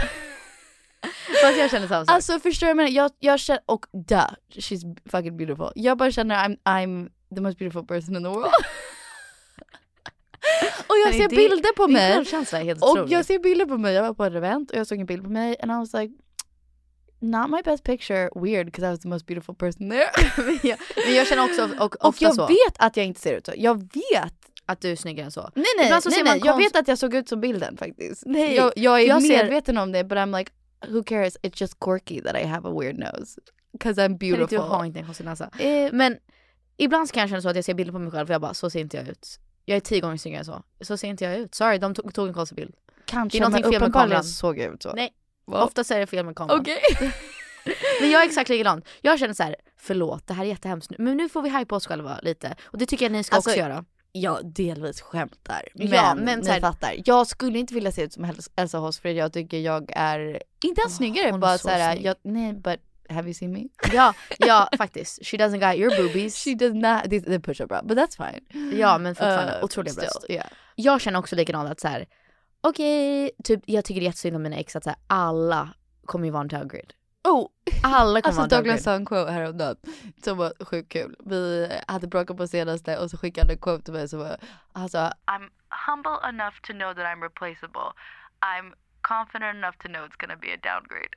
Fast 1.41 1.57
jag 1.57 1.71
känner 1.71 1.87
samma 1.87 2.05
sak. 2.05 2.15
Alltså 2.15 2.39
förstår 2.39 2.67
du 2.67 2.73
vad 2.73 2.83
jag 2.83 2.91
menar? 2.91 3.03
Jag, 3.03 3.11
jag 3.19 3.39
känner, 3.39 3.61
och 3.65 3.85
duh, 3.93 4.29
she's 4.49 4.99
fucking 5.09 5.37
beautiful. 5.37 5.71
Jag 5.75 5.97
bara 5.97 6.11
känner 6.11 6.35
I'm, 6.35 6.57
I'm 6.63 7.09
the 7.35 7.41
most 7.41 7.57
beautiful 7.59 7.87
person 7.87 8.15
in 8.15 8.23
the 8.23 8.29
world. 8.29 8.45
och 10.87 10.95
jag 11.05 11.13
ser 11.13 11.29
det- 11.29 11.35
bilder 11.35 11.75
på 11.75 11.87
mig. 11.87 12.11
helt 12.65 12.81
och 12.81 12.91
otrolig. 12.91 13.11
jag 13.11 13.25
ser 13.25 13.39
bilder 13.39 13.65
på 13.65 13.77
mig, 13.77 13.93
jag 13.93 14.03
var 14.03 14.13
på 14.13 14.25
ett 14.25 14.33
event 14.33 14.71
och 14.71 14.77
jag 14.77 14.87
såg 14.87 14.99
en 14.99 15.05
bild 15.05 15.23
på 15.23 15.29
mig 15.29 15.55
and 15.61 15.71
I 15.71 15.75
was 15.75 15.93
like 15.93 16.13
Not 17.19 17.49
my 17.49 17.61
best 17.65 17.83
picture, 17.83 18.29
weird 18.35 18.65
because 18.65 18.87
I 18.87 18.89
was 18.89 18.99
the 18.99 19.07
most 19.07 19.25
beautiful 19.25 19.55
person 19.55 19.89
there. 19.89 20.09
men, 20.37 20.59
jag, 20.63 20.77
men 21.05 21.15
jag 21.15 21.27
känner 21.27 21.43
också 21.43 21.63
och, 21.79 21.95
och 21.95 22.05
ofta 22.05 22.25
jag 22.25 22.35
så. 22.35 22.47
vet 22.47 22.75
att 22.79 22.97
jag 22.97 23.05
inte 23.05 23.19
ser 23.21 23.33
ut 23.37 23.45
så. 23.45 23.53
Jag 23.57 23.75
vet 23.93 24.33
att 24.65 24.81
du 24.81 24.91
är 24.91 24.95
snyggare 24.95 25.25
än 25.25 25.31
så. 25.31 25.41
Nej 25.55 25.65
nej, 25.77 25.89
nej, 26.05 26.23
nej. 26.23 26.41
jag 26.45 26.57
vet 26.57 26.75
att 26.75 26.87
jag 26.87 26.97
såg 26.97 27.13
ut 27.15 27.29
som 27.29 27.41
bilden 27.41 27.77
faktiskt. 27.77 28.23
Nej, 28.25 28.55
jag, 28.55 28.73
jag 28.75 29.01
är 29.01 29.07
jag 29.07 29.23
ser- 29.23 29.43
medveten 29.43 29.77
om 29.77 29.91
det 29.91 30.03
but 30.03 30.17
I'm 30.17 30.37
like 30.37 30.51
who 30.87 31.03
cares, 31.03 31.37
it's 31.43 31.61
just 31.61 31.79
quirky 31.79 32.21
that 32.21 32.35
I 32.35 32.43
have 32.45 32.69
a 32.69 32.79
weird 32.79 32.97
nose. 32.99 33.41
Cause 33.79 34.01
I'm 34.01 34.05
Kan 34.05 34.11
inte 34.11 34.25
beautiful. 34.25 34.47
du 34.49 34.57
ha 34.57 34.85
inte 34.85 34.99
en 34.99 35.05
konstig 35.05 35.25
näsa? 35.25 35.49
Eh, 35.59 35.89
Men 35.93 36.17
ibland 36.77 37.11
kan 37.11 37.21
jag 37.21 37.29
känna 37.29 37.41
så 37.41 37.49
att 37.49 37.55
jag 37.55 37.65
ser 37.65 37.73
bilder 37.73 37.93
på 37.93 37.99
mig 37.99 38.11
själv 38.11 38.29
och 38.29 38.33
jag 38.33 38.41
bara 38.41 38.53
så 38.53 38.69
ser 38.69 38.79
inte 38.79 38.97
jag 38.97 39.07
ut. 39.07 39.39
Jag 39.65 39.75
är 39.75 39.79
tio 39.81 39.99
gånger 40.01 40.17
snyggare 40.17 40.39
än 40.39 40.45
så. 40.45 40.63
Så 40.81 40.97
ser 40.97 41.07
inte 41.07 41.23
jag 41.23 41.37
ut. 41.37 41.55
Sorry, 41.55 41.77
de 41.77 41.93
tog, 41.93 42.13
tog 42.13 42.27
en 42.27 42.33
konstig 42.33 42.55
bild. 42.55 42.73
Kanske, 43.05 43.39
det 43.39 43.45
är 43.45 43.49
men 43.49 43.63
uppenbarligen 43.63 44.23
så 44.23 44.29
såg 44.33 44.57
jag 44.59 44.73
ut 44.73 44.83
så. 44.83 44.93
Nej, 44.93 45.13
Wow. 45.47 45.61
oftast 45.61 45.91
är 45.91 45.99
det 45.99 46.07
fel 46.07 46.25
med 46.25 46.35
kameran. 46.35 46.59
Okej. 46.61 46.81
Men 48.01 48.09
jag 48.11 48.21
är 48.21 48.25
exakt 48.25 48.49
likadan. 48.49 48.81
Jag 49.01 49.19
känner 49.19 49.33
så 49.33 49.43
här: 49.43 49.55
förlåt 49.79 50.27
det 50.27 50.33
här 50.33 50.43
är 50.43 50.47
jättehemskt 50.47 50.89
nu, 50.91 50.95
men 50.99 51.17
nu 51.17 51.29
får 51.29 51.41
vi 51.41 51.49
hypa 51.57 51.75
oss 51.75 51.87
själva 51.87 52.19
lite. 52.21 52.55
Och 52.65 52.77
det 52.77 52.85
tycker 52.85 53.05
jag 53.05 53.11
ni 53.11 53.23
ska 53.23 53.35
Alltså, 53.35 53.49
också 53.49 53.59
göra. 53.59 53.85
Jag 54.11 54.45
delvis 54.53 55.01
skämtar. 55.01 55.67
Men, 55.73 55.87
Ja, 55.87 56.15
men 56.15 56.39
ni 56.39 56.45
så 56.45 56.51
här- 56.51 56.59
fattar. 56.59 56.93
Jag 57.05 57.27
skulle 57.27 57.59
inte 57.59 57.73
vilja 57.73 57.91
se 57.91 58.01
ut 58.03 58.13
som 58.13 58.33
Elsa 58.55 58.77
Hoss 58.77 58.99
för 58.99 59.09
jag 59.09 59.33
tycker 59.33 59.59
jag 59.59 59.91
är 59.95 60.41
inte 60.63 60.81
ens 60.81 60.95
snyggare, 60.95 61.25
hon 61.25 61.33
är 61.35 61.37
bara 61.39 61.57
så 61.57 61.67
såhär, 61.67 61.91
snygg. 61.93 62.05
jag, 62.05 62.15
nej 62.21 62.53
but 62.53 62.79
have 63.09 63.23
you 63.27 63.33
seen 63.33 63.51
me? 63.51 63.63
Ja, 63.93 64.13
ja 64.39 64.69
faktiskt. 64.77 65.25
She 65.25 65.37
doesn't 65.37 65.69
got 65.71 65.79
your 65.79 65.97
boobies. 66.03 66.43
She 66.43 66.53
does 66.55 66.73
not, 66.73 67.01
det 67.05 67.19
det 67.19 67.35
är 67.35 67.39
push-up 67.39 67.69
bra, 67.69 67.81
but 67.83 67.97
that's 67.97 68.17
fine. 68.31 68.69
Ja 68.79 68.97
men 68.97 69.15
fortfarande 69.15 69.57
Uh, 69.57 69.63
otroliga 69.63 69.93
bröst. 69.93 70.25
yeah. 70.29 70.45
Jag 70.75 71.01
känner 71.01 71.19
också 71.19 71.35
likadant 71.35 71.69
att 71.71 71.79
så 71.79 71.87
här. 71.87 72.05
Okej, 72.69 73.31
typ 73.43 73.61
jag 73.65 73.85
tycker 73.85 74.01
det 74.01 74.03
är 74.05 74.07
jättesynd 74.09 74.35
om 74.35 74.43
mina 74.43 74.55
ex 74.55 74.75
att 74.75 74.83
så 74.83 74.89
här, 74.89 74.99
alla 75.07 75.69
kommer 76.05 76.25
ju 76.25 76.31
vara 76.31 76.41
en 76.41 76.47
downgrade. 76.47 76.87
Oh, 77.23 77.47
Alla 77.83 78.21
kommer 78.21 78.27
alltså 78.27 78.31
vara 78.41 78.43
en 78.43 78.49
Douglas 78.49 78.63
downgrade. 78.63 78.81
sa 78.81 78.93
en 78.93 79.05
quote 79.05 79.31
häromdagen 79.31 79.75
som 80.23 80.37
var 80.37 80.53
sjukt 80.65 80.91
kul. 80.91 81.15
Vi 81.25 81.69
hade 81.87 82.07
bråkat 82.07 82.37
på 82.37 82.47
senaste 82.47 82.97
och 82.97 83.09
så 83.11 83.17
skickade 83.17 83.47
han 83.47 83.51
en 83.51 83.57
quote 83.61 83.83
till 83.83 83.93
mig 83.93 84.07
som 84.09 84.19
var 84.19 84.37
alltså 84.73 84.97
I'm 84.97 85.49
humble 85.87 86.29
enough 86.29 86.55
to 86.67 86.73
know 86.73 86.93
that 86.93 87.03
I'm 87.05 87.21
replaceable. 87.21 87.89
I'm 88.41 88.73
confident 89.01 89.55
enough 89.55 89.77
to 89.77 89.87
know 89.87 90.01
it's 90.07 90.17
gonna 90.21 90.35
be 90.35 90.47
a 90.53 90.59
downgrade. 90.69 91.13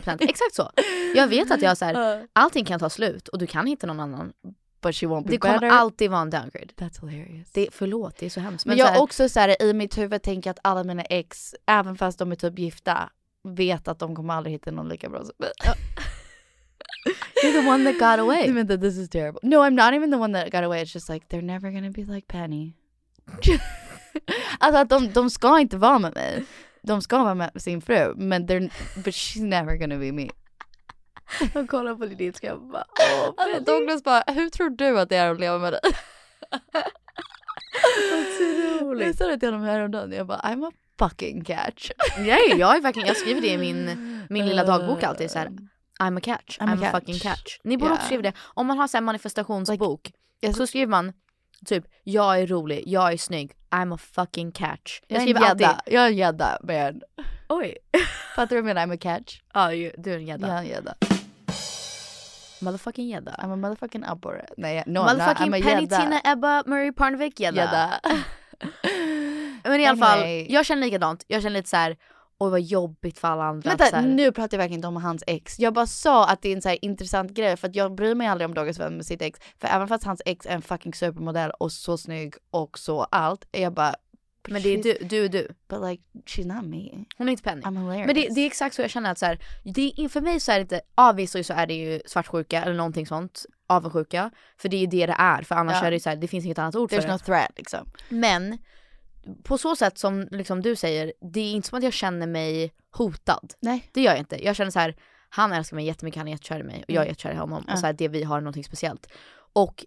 100% 0.00 0.16
exakt 0.30 0.54
så. 0.54 0.70
Jag 1.14 1.28
vet 1.28 1.50
att 1.50 1.62
jag 1.62 1.78
så 1.78 1.84
här, 1.84 2.26
allting 2.32 2.64
kan 2.64 2.80
ta 2.80 2.90
slut 2.90 3.28
och 3.28 3.38
du 3.38 3.46
kan 3.46 3.66
hitta 3.66 3.86
någon 3.86 4.00
annan. 4.00 4.32
But 4.82 4.94
she 4.94 5.06
won't 5.06 5.24
be 5.24 5.30
Det 5.30 5.38
kommer 5.38 5.54
better. 5.60 5.76
alltid 5.76 6.10
vara 6.10 6.20
en 6.20 6.30
downgrade. 6.30 6.66
That's 6.76 7.08
hilarious. 7.10 7.50
Det, 7.52 7.68
förlåt, 7.72 8.16
det 8.18 8.26
är 8.26 8.30
så 8.30 8.40
hemskt. 8.40 8.66
Men 8.66 8.76
så 8.76 8.80
jag 8.80 8.86
här- 8.86 9.00
också 9.02 9.28
så 9.28 9.40
här, 9.40 9.62
i 9.62 9.72
mitt 9.72 9.98
huvud 9.98 10.22
tänker 10.22 10.50
att 10.50 10.58
alla 10.62 10.84
mina 10.84 11.02
ex, 11.02 11.54
även 11.66 11.96
fast 11.96 12.18
de 12.18 12.32
är 12.32 12.36
typ 12.36 12.58
gifta, 12.58 13.10
vet 13.48 13.88
att 13.88 13.98
de 13.98 14.14
kommer 14.16 14.34
aldrig 14.34 14.52
hitta 14.54 14.70
någon 14.70 14.88
lika 14.88 15.08
bra 15.08 15.18
som 15.24 15.32
mig. 15.38 15.50
You're 17.44 17.52
the 17.62 17.68
one 17.68 17.84
that 17.84 17.98
got 17.98 18.20
away. 18.20 18.44
I 18.46 18.52
mean 18.52 18.66
this 18.80 18.96
is 18.98 19.08
terrible. 19.08 19.40
No, 19.42 19.56
I'm 19.56 19.70
not 19.74 19.94
even 19.94 20.10
the 20.10 20.16
one 20.16 20.32
that 20.42 20.52
got 20.52 20.62
away. 20.64 20.82
It's 20.84 20.94
just 20.94 21.08
like 21.08 21.26
they're 21.28 21.42
never 21.44 21.70
gonna 21.70 21.90
be 21.90 22.04
like 22.04 22.26
Penny. 22.28 22.72
alltså 24.58 24.80
att 24.80 24.88
de, 24.88 25.12
de 25.12 25.30
ska 25.30 25.60
inte 25.60 25.76
vara 25.76 25.98
med 25.98 26.14
mig. 26.14 26.44
De 26.82 27.02
ska 27.02 27.22
vara 27.24 27.34
med 27.34 27.50
sin 27.56 27.80
fru, 27.80 28.14
men 28.16 28.46
they're, 28.48 28.70
but 29.04 29.14
she's 29.14 29.42
never 29.44 29.76
gonna 29.76 29.98
be 29.98 30.12
me. 30.12 30.28
De 31.52 31.66
kollar 31.66 31.94
på 31.94 32.06
din 32.06 32.20
ilska 32.20 32.54
och 32.54 32.60
bara 32.62 32.84
Alltså 33.36 33.60
Douglas 33.60 34.02
bara, 34.04 34.24
hur 34.26 34.48
tror 34.50 34.70
du 34.70 35.00
att 35.00 35.08
det 35.08 35.16
är 35.16 35.30
att 35.32 35.40
leva 35.40 35.58
med 35.58 35.72
dig? 35.72 35.80
Jag 39.00 39.14
sa 39.16 39.26
det 39.26 39.38
till 39.38 39.48
honom 39.52 39.66
häromdagen, 39.66 40.12
jag 40.12 40.26
bara 40.26 40.38
I'm 40.40 40.68
a 40.68 40.72
fucking 40.98 41.44
catch. 41.44 41.90
Nej, 42.18 42.54
jag 42.58 42.76
är 42.76 42.80
verkligen, 42.80 43.08
jag 43.08 43.16
skriver 43.16 43.40
det 43.40 43.48
i 43.48 43.58
min, 43.58 44.20
min 44.30 44.46
lilla 44.46 44.64
dagbok 44.64 45.02
alltid 45.02 45.30
så 45.30 45.38
här. 45.38 45.48
I'm 46.00 46.18
a 46.18 46.20
catch, 46.22 46.58
I'm 46.58 46.66
I'm, 46.68 46.78
a, 46.78 46.80
catch. 46.80 46.92
fucking 46.92 47.18
catch. 47.18 47.58
Ni 47.64 47.76
borde 47.76 47.88
Yeah. 47.88 47.94
också 47.94 48.06
skriva 48.06 48.22
det. 48.22 48.32
Om 48.40 48.66
man 48.66 48.78
har 48.78 48.88
så 48.88 49.00
manifestationsbok 49.00 50.12
så 50.56 50.66
skriver 50.66 50.86
man 50.90 51.12
typ 51.66 51.84
jag 52.04 52.40
är 52.40 52.46
rolig, 52.46 52.82
jag 52.86 53.12
är 53.12 53.16
snygg, 53.16 53.52
I'm 53.70 53.94
a 53.94 53.98
fucking 53.98 54.52
catch. 54.52 55.00
Jag 55.06 55.16
en 55.16 55.22
skriver 55.22 55.40
alltid, 55.40 55.60
gädda, 55.60 55.82
jag 55.86 56.02
är 56.04 56.06
en 56.08 56.16
gädda 56.16 56.58
man. 56.62 57.00
oj. 57.48 57.76
Fattar 58.36 58.56
du 58.56 58.62
vad 58.62 58.70
jag 58.70 58.74
menar? 58.76 58.86
I'm 58.86 58.94
a 58.94 58.98
catch. 59.00 59.40
Ja, 59.54 59.72
ju- 59.74 59.92
du 59.98 60.12
är 60.12 60.16
en 60.16 60.26
gädda. 60.26 60.46
Jag 60.48 60.56
är 60.56 60.60
en 60.60 60.66
gädda. 60.66 60.94
Motherfucking 62.62 63.08
gädda. 63.08 63.30
I'm 63.38 63.52
a 63.52 63.56
motherfucking 63.56 64.04
abborre. 64.06 64.46
Nej, 64.56 64.82
no, 64.86 65.00
I'm. 65.00 65.04
Motherfucking 65.04 65.54
I'm 65.54 65.60
a 65.60 65.62
Penny. 65.62 65.88
Tina 65.88 66.20
Ebba 66.24 66.62
Marie 66.66 66.92
Parnevik 66.92 67.40
gädda. 67.40 68.00
Men 69.64 69.80
i 69.80 69.86
alla 69.86 69.96
fall, 70.06 70.18
Anyway. 70.18 70.46
jag 70.50 70.66
känner 70.66 70.82
likadant. 70.82 71.24
Jag 71.28 71.42
känner 71.42 71.54
lite 71.58 71.68
så 71.68 71.76
här. 71.76 71.96
oj 72.38 72.50
vad 72.50 72.60
jobbigt 72.60 73.18
för 73.18 73.28
alla 73.28 73.44
andra. 73.44 73.74
Vänta, 73.74 74.00
nu 74.00 74.32
pratar 74.32 74.56
jag 74.56 74.58
verkligen 74.58 74.78
inte 74.78 74.88
om 74.88 74.96
hans 74.96 75.24
ex. 75.26 75.58
Jag 75.58 75.74
bara 75.74 75.86
sa 75.86 76.28
att 76.28 76.42
det 76.42 76.48
är 76.48 76.56
en 76.56 76.62
så 76.62 76.68
här 76.68 76.78
intressant 76.84 77.30
grej 77.32 77.56
för 77.56 77.68
att 77.68 77.74
jag 77.76 77.94
bryr 77.94 78.14
mig 78.14 78.26
aldrig 78.26 78.48
om 78.48 78.54
Douglas 78.54 78.78
vän 78.78 78.96
med 78.96 79.06
sitt 79.06 79.22
ex. 79.22 79.40
För 79.60 79.68
även 79.68 79.88
fast 79.88 80.04
hans 80.04 80.22
ex 80.24 80.46
är 80.46 80.50
en 80.50 80.62
fucking 80.62 80.94
supermodell 80.94 81.50
och 81.50 81.72
så 81.72 81.98
snygg 81.98 82.34
och 82.50 82.78
så 82.78 83.02
allt, 83.02 83.44
jag 83.50 83.72
bara 83.72 83.94
Men 84.48 84.62
det 84.62 84.68
är 84.68 84.82
du, 84.82 84.98
du 85.06 85.24
är 85.24 85.28
du. 85.28 85.48
But 85.68 85.80
like 85.90 86.02
she's 86.26 86.54
not 86.54 86.64
me. 86.64 87.04
Hon 87.16 87.28
är 87.28 87.32
inte 87.32 87.42
Penny. 87.42 87.62
I'm 87.62 87.78
hilarious. 87.78 88.06
Men 88.06 88.14
det, 88.14 88.28
det 88.34 88.40
är 88.40 88.46
exakt 88.46 88.74
så 88.74 88.82
jag 88.82 88.90
känner 88.90 89.12
att 89.12 89.18
så 89.18 89.26
här, 89.26 89.38
det 89.64 89.92
är, 89.96 90.08
för 90.08 90.20
mig 90.20 90.40
så 90.40 90.52
är 90.52 90.56
det 90.56 90.62
inte, 90.62 90.80
avvisar 90.94 91.42
så 91.42 91.52
är 91.52 91.66
det 91.66 91.74
ju 91.74 92.00
svartsjuka 92.06 92.62
eller 92.62 92.74
någonting 92.74 93.06
sånt, 93.06 93.46
avundsjuka. 93.66 94.30
För 94.56 94.68
det 94.68 94.76
är 94.76 94.80
ju 94.80 94.86
det 94.86 95.06
det 95.06 95.16
är, 95.18 95.42
för 95.42 95.54
annars 95.54 95.76
Ja. 95.80 95.86
är 95.86 95.90
det 95.90 96.00
så 96.00 96.08
här, 96.08 96.16
det 96.16 96.28
finns 96.28 96.44
inget 96.44 96.58
annat 96.58 96.74
ord 96.76 96.90
There's 96.90 97.00
för 97.00 97.08
det. 97.08 97.12
no 97.14 97.18
threat 97.18 97.52
liksom. 97.56 97.88
Men 98.08 98.58
på 99.42 99.58
så 99.58 99.76
sätt 99.76 99.98
som 99.98 100.28
liksom 100.30 100.62
du 100.62 100.76
säger, 100.76 101.12
det 101.32 101.40
är 101.40 101.52
inte 101.52 101.68
som 101.68 101.78
att 101.78 101.84
jag 101.84 101.92
känner 101.92 102.26
mig 102.26 102.74
hotad. 102.90 103.54
Nej. 103.60 103.88
Det 103.92 104.00
gör 104.02 104.10
jag 104.12 104.18
inte. 104.18 104.44
Jag 104.44 104.56
känner 104.56 104.70
så 104.70 104.78
här, 104.78 104.96
han 105.28 105.52
älskar 105.52 105.74
mig 105.76 105.86
jättemycket, 105.86 106.18
han 106.18 106.28
är 106.28 106.32
jättekär 106.32 106.60
i 106.60 106.62
mig 106.62 106.84
och 106.88 106.90
jag 106.90 106.96
är 106.96 107.00
Mm. 107.00 107.08
jättekär 107.10 107.32
i 107.32 107.36
honom. 107.36 107.64
Ja. 107.66 107.72
Och 107.72 107.78
så 107.78 107.86
här, 107.86 107.92
det 107.92 108.08
vi 108.08 108.22
har 108.22 108.36
är 108.36 108.40
någonting 108.40 108.64
speciellt. 108.64 109.06
Och 109.52 109.84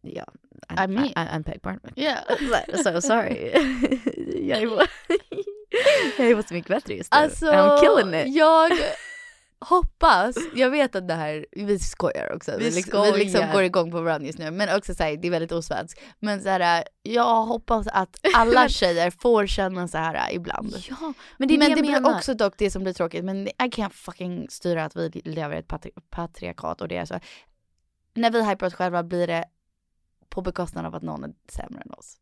ja, 0.00 0.24
I 0.70 0.74
mean- 0.86 1.06
I, 1.06 1.36
I'm 1.36 1.44
Peg 1.44 1.60
Barnett. 1.62 1.92
Yeah. 1.96 2.18
So 2.84 3.00
sorry. 3.00 3.50
jag 4.48 4.62
är 4.62 4.88
jag 6.18 6.26
är 6.30 6.34
på 6.36 6.42
så 6.48 6.54
mycket 6.54 6.68
bättre 6.70 6.94
just 6.94 7.12
nu. 7.12 7.18
Alltså, 7.18 7.46
I'm 7.46 7.80
killing 7.80 8.20
it. 8.20 8.36
jag 8.36 8.70
hoppas, 9.64 10.36
jag 10.54 10.70
vet 10.70 10.96
att 10.96 11.08
det 11.08 11.14
här, 11.14 11.46
vi 11.52 11.78
skojar 11.78 12.32
också. 12.36 12.52
Vi 12.58 12.64
Vi, 12.64 12.70
liksom, 12.70 13.02
vi 13.12 13.18
liksom 13.24 13.50
går 13.52 13.62
igång 13.62 13.90
på 13.90 14.00
varandra 14.00 14.26
just 14.26 14.38
nu. 14.38 14.50
Men 14.50 14.76
också 14.76 14.94
såhär, 14.94 15.16
det 15.16 15.28
är 15.28 15.30
väldigt 15.30 15.52
osvenskt. 15.52 16.00
Men 16.18 16.40
såhär, 16.42 16.84
jag 17.02 17.42
hoppas 17.42 17.86
att 17.86 18.16
alla 18.34 18.68
tjejer 18.68 19.10
får 19.10 19.46
känna 19.46 19.88
så 19.88 19.98
här 19.98 20.32
ibland. 20.32 20.74
Ja, 20.90 21.12
men 21.36 21.48
det 21.48 21.54
är 21.54 21.58
men 21.58 21.68
det 21.70 21.74
det 21.74 21.82
blir 21.82 21.90
menar. 21.92 22.14
också 22.16 22.34
dock 22.34 22.54
det 22.58 22.70
som 22.70 22.82
blir 22.82 22.92
tråkigt. 22.92 23.24
Men 23.24 23.48
I 23.48 23.52
can't 23.58 23.90
fucking 23.92 24.46
styra 24.50 24.84
att 24.84 24.96
vi 24.96 25.08
lever 25.24 25.56
i 25.56 25.58
ett 25.58 25.68
patri- 25.68 26.00
patriarkat 26.10 26.80
och 26.80 26.88
det 26.88 26.96
är 26.96 27.04
så. 27.04 27.20
När 28.14 28.30
vi 28.30 28.44
hypar 28.44 28.66
oss 28.66 28.74
själva 28.74 29.02
blir 29.02 29.26
det 29.26 29.44
på 30.32 30.40
bekostnad 30.42 30.86
av 30.86 30.94
att 30.94 31.02
någon 31.02 31.24
är 31.24 31.30
sämre 31.48 31.82
än 31.86 31.92
oss. 31.92 32.18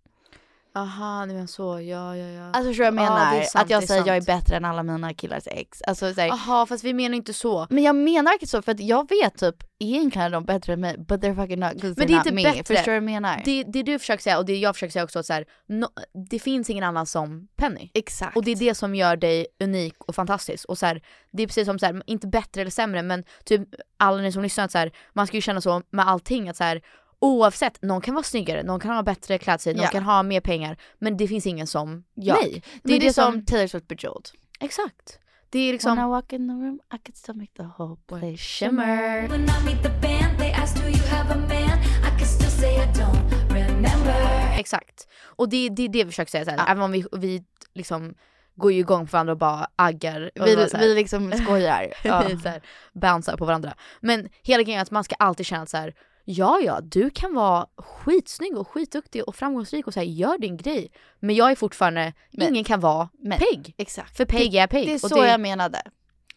Aha, 0.75 1.27
ni 1.27 1.35
menar 1.35 1.47
så, 1.47 1.81
ja 1.81 2.17
ja 2.17 2.27
ja. 2.29 2.45
Alltså 2.45 2.71
förstår 2.71 2.85
jag 2.87 2.95
Ja, 2.95 3.03
menar? 3.03 3.35
är 3.35 3.43
sant, 3.43 3.65
att 3.65 3.71
jag 3.71 3.85
säger 3.85 4.07
jag 4.07 4.17
är 4.17 4.21
bättre 4.21 4.57
än 4.57 4.65
alla 4.65 4.83
mina 4.83 5.15
killars 5.15 5.43
ex. 5.47 5.83
Alltså 5.83 6.15
så 6.15 6.21
här, 6.21 6.29
Jaha 6.29 6.67
fast 6.67 6.85
vi 6.85 6.95
menar 6.95 7.17
inte 7.17 7.33
så. 7.33 7.67
Men 7.71 7.83
jag 7.85 7.97
menar 7.97 8.33
inte 8.33 8.47
så 8.47 8.63
för 8.63 8.73
att 8.73 8.81
jag 8.81 9.09
vet 9.09 9.39
typ 9.39 9.57
egentligen 9.79 10.27
är 10.27 10.31
de 10.31 10.45
bättre 10.45 10.73
än 10.73 10.81
mig 10.81 10.99
but 10.99 11.21
they're 11.21 11.37
fucking 11.37 11.61
not 11.61 11.97
Men 11.99 12.07
det 12.07 12.13
är 12.13 12.17
inte 12.17 12.33
me. 12.33 12.43
bättre. 12.43 12.75
Förstår 12.77 12.83
du 12.85 12.91
vad 12.91 12.97
jag 12.97 13.03
menar? 13.03 13.43
Det, 13.45 13.65
det 13.65 13.83
du 13.83 13.99
försöker 13.99 14.23
säga 14.23 14.39
och 14.39 14.45
det 14.47 14.57
jag 14.57 14.75
försöker 14.77 14.93
säga 14.93 15.05
också 15.05 15.19
att 15.19 15.27
så 15.27 15.33
här, 15.33 15.45
no, 15.69 15.87
det 16.31 16.39
finns 16.39 16.71
ingen 16.71 16.85
annan 16.85 17.07
som 17.07 17.49
Penny. 17.57 17.91
Exakt. 17.95 18.37
Och 18.37 18.45
det 18.45 18.51
är 18.51 18.57
det 18.57 18.75
som 18.75 18.95
gör 18.95 19.17
dig 19.17 19.47
unik 19.61 19.95
och 19.99 20.15
fantastisk. 20.15 20.65
Och 20.69 20.79
så 20.79 20.87
här, 20.87 21.03
det 21.33 21.43
är 21.43 21.47
precis 21.47 21.67
som 21.67 21.79
så 21.79 21.87
här, 21.87 22.03
inte 22.07 22.27
bättre 22.27 22.61
eller 22.61 22.71
sämre 22.71 23.03
men 23.03 23.25
typ 23.45 23.69
alla 23.97 24.23
ni 24.23 24.33
som 24.33 24.43
lyssnar 24.43 24.65
att 24.65 24.73
så 24.73 24.79
här, 24.79 24.93
man 25.13 25.27
ska 25.27 25.37
ju 25.37 25.41
känna 25.41 25.61
så 25.61 25.83
med 25.91 26.09
allting 26.09 26.49
att 26.49 26.57
så 26.57 26.65
här, 26.65 26.83
oavsett, 27.21 27.83
någon 27.83 28.01
kan 28.01 28.15
vara 28.15 28.23
snyggare, 28.25 28.63
någon 28.63 28.81
kan 28.81 28.95
ha 28.95 29.03
bättre 29.03 29.39
klädstil, 29.39 29.77
någon 29.77 29.85
Ja. 29.85 29.91
kan 29.91 30.03
ha 30.03 30.23
mer 30.23 30.41
pengar 30.41 30.77
men 30.99 31.17
det 31.17 31.29
finns 31.29 31.47
ingen 31.47 31.67
som 31.67 32.05
Ja. 32.15 32.35
mig. 32.35 32.63
Det 32.83 32.95
är 32.97 33.01
det 33.01 33.13
som 33.13 33.45
Taylor 33.45 33.67
Swift 33.67 33.89
Bejeweled. 33.89 34.29
Exakt. 34.61 35.19
Det 35.51 35.59
är 35.59 35.73
liksom... 35.73 35.97
When 35.97 36.07
I 36.07 36.09
walk 36.11 36.33
in 36.33 36.49
the 36.49 36.53
room 36.55 36.81
I 36.95 36.99
can 36.99 37.15
still 37.15 37.35
make 37.37 37.51
the 37.57 37.63
whole 37.83 37.97
place 38.09 38.37
shimmer. 38.37 39.29
When 39.29 39.41
I 39.45 39.65
meet 39.65 39.83
the 39.83 39.89
band, 39.89 40.39
they 40.39 40.53
ask 40.53 40.77
do 40.77 40.89
you 40.89 41.07
have 41.11 41.33
a 41.35 41.37
man? 41.37 41.79
I 41.81 42.19
can 42.19 42.27
still 42.29 42.51
say 42.51 42.75
I 42.75 42.87
don't 42.87 43.53
remember. 43.53 44.59
Exakt. 44.59 45.09
Och 45.23 45.49
det, 45.49 45.69
det 45.69 45.83
är 45.85 45.89
det 45.89 46.05
vi 46.05 46.11
försöker 46.11 46.31
säga 46.31 46.45
så 46.45 46.51
här, 46.51 46.71
även 46.73 46.83
om 46.83 46.93
vi, 46.93 47.05
vi 47.13 47.45
liksom 47.75 48.15
går 48.55 48.73
ju 48.73 48.79
igång 48.79 49.07
på 49.07 49.11
varandra 49.13 49.33
och 49.33 49.39
bara 49.39 49.67
aggar. 49.77 50.31
Och 50.41 50.47
Vi- 50.47 50.57
bara 50.57 50.79
vi 50.79 50.95
liksom 50.95 51.33
skojar. 51.33 51.93
Ja. 52.05 52.25
vi 52.29 52.37
så 52.39 52.49
här, 52.49 52.63
bouncear 52.93 53.37
på 53.37 53.45
varandra. 53.45 53.75
Men 54.01 54.29
hela 54.43 54.63
grejen 54.63 54.79
är 54.79 54.83
att 54.83 54.91
man 54.91 55.05
ska 55.05 55.15
alltid 55.19 55.47
känna 55.47 55.67
så 55.67 55.77
här. 55.77 55.95
Ja, 56.33 56.61
ja, 56.61 56.81
du 56.81 57.11
kan 57.11 57.35
vara 57.35 57.67
skitsnygg 57.77 58.57
och 58.59 58.69
skitduktig 58.69 59.29
och 59.29 59.37
framgångsrik 59.37 59.87
och 59.87 59.95
så 59.95 60.01
här, 60.01 60.07
gör 60.07 60.39
din 60.39 60.57
grej. 60.57 60.93
Men 61.21 61.35
jag 61.37 61.51
är 61.51 61.55
fortfarande, 61.55 62.13
Men- 62.33 62.49
ingen 62.49 62.65
kan 62.65 62.81
vara 62.81 63.09
men- 63.19 63.39
pigg. 63.39 63.75
Exakt. 63.79 64.17
För 64.17 64.25
pigg 64.25 64.55
är 64.55 64.67
pigg. 64.67 64.87
Det 64.87 64.95
är 64.95 64.99
så 65.09 65.25
jag 65.25 65.41
menade. 65.41 65.83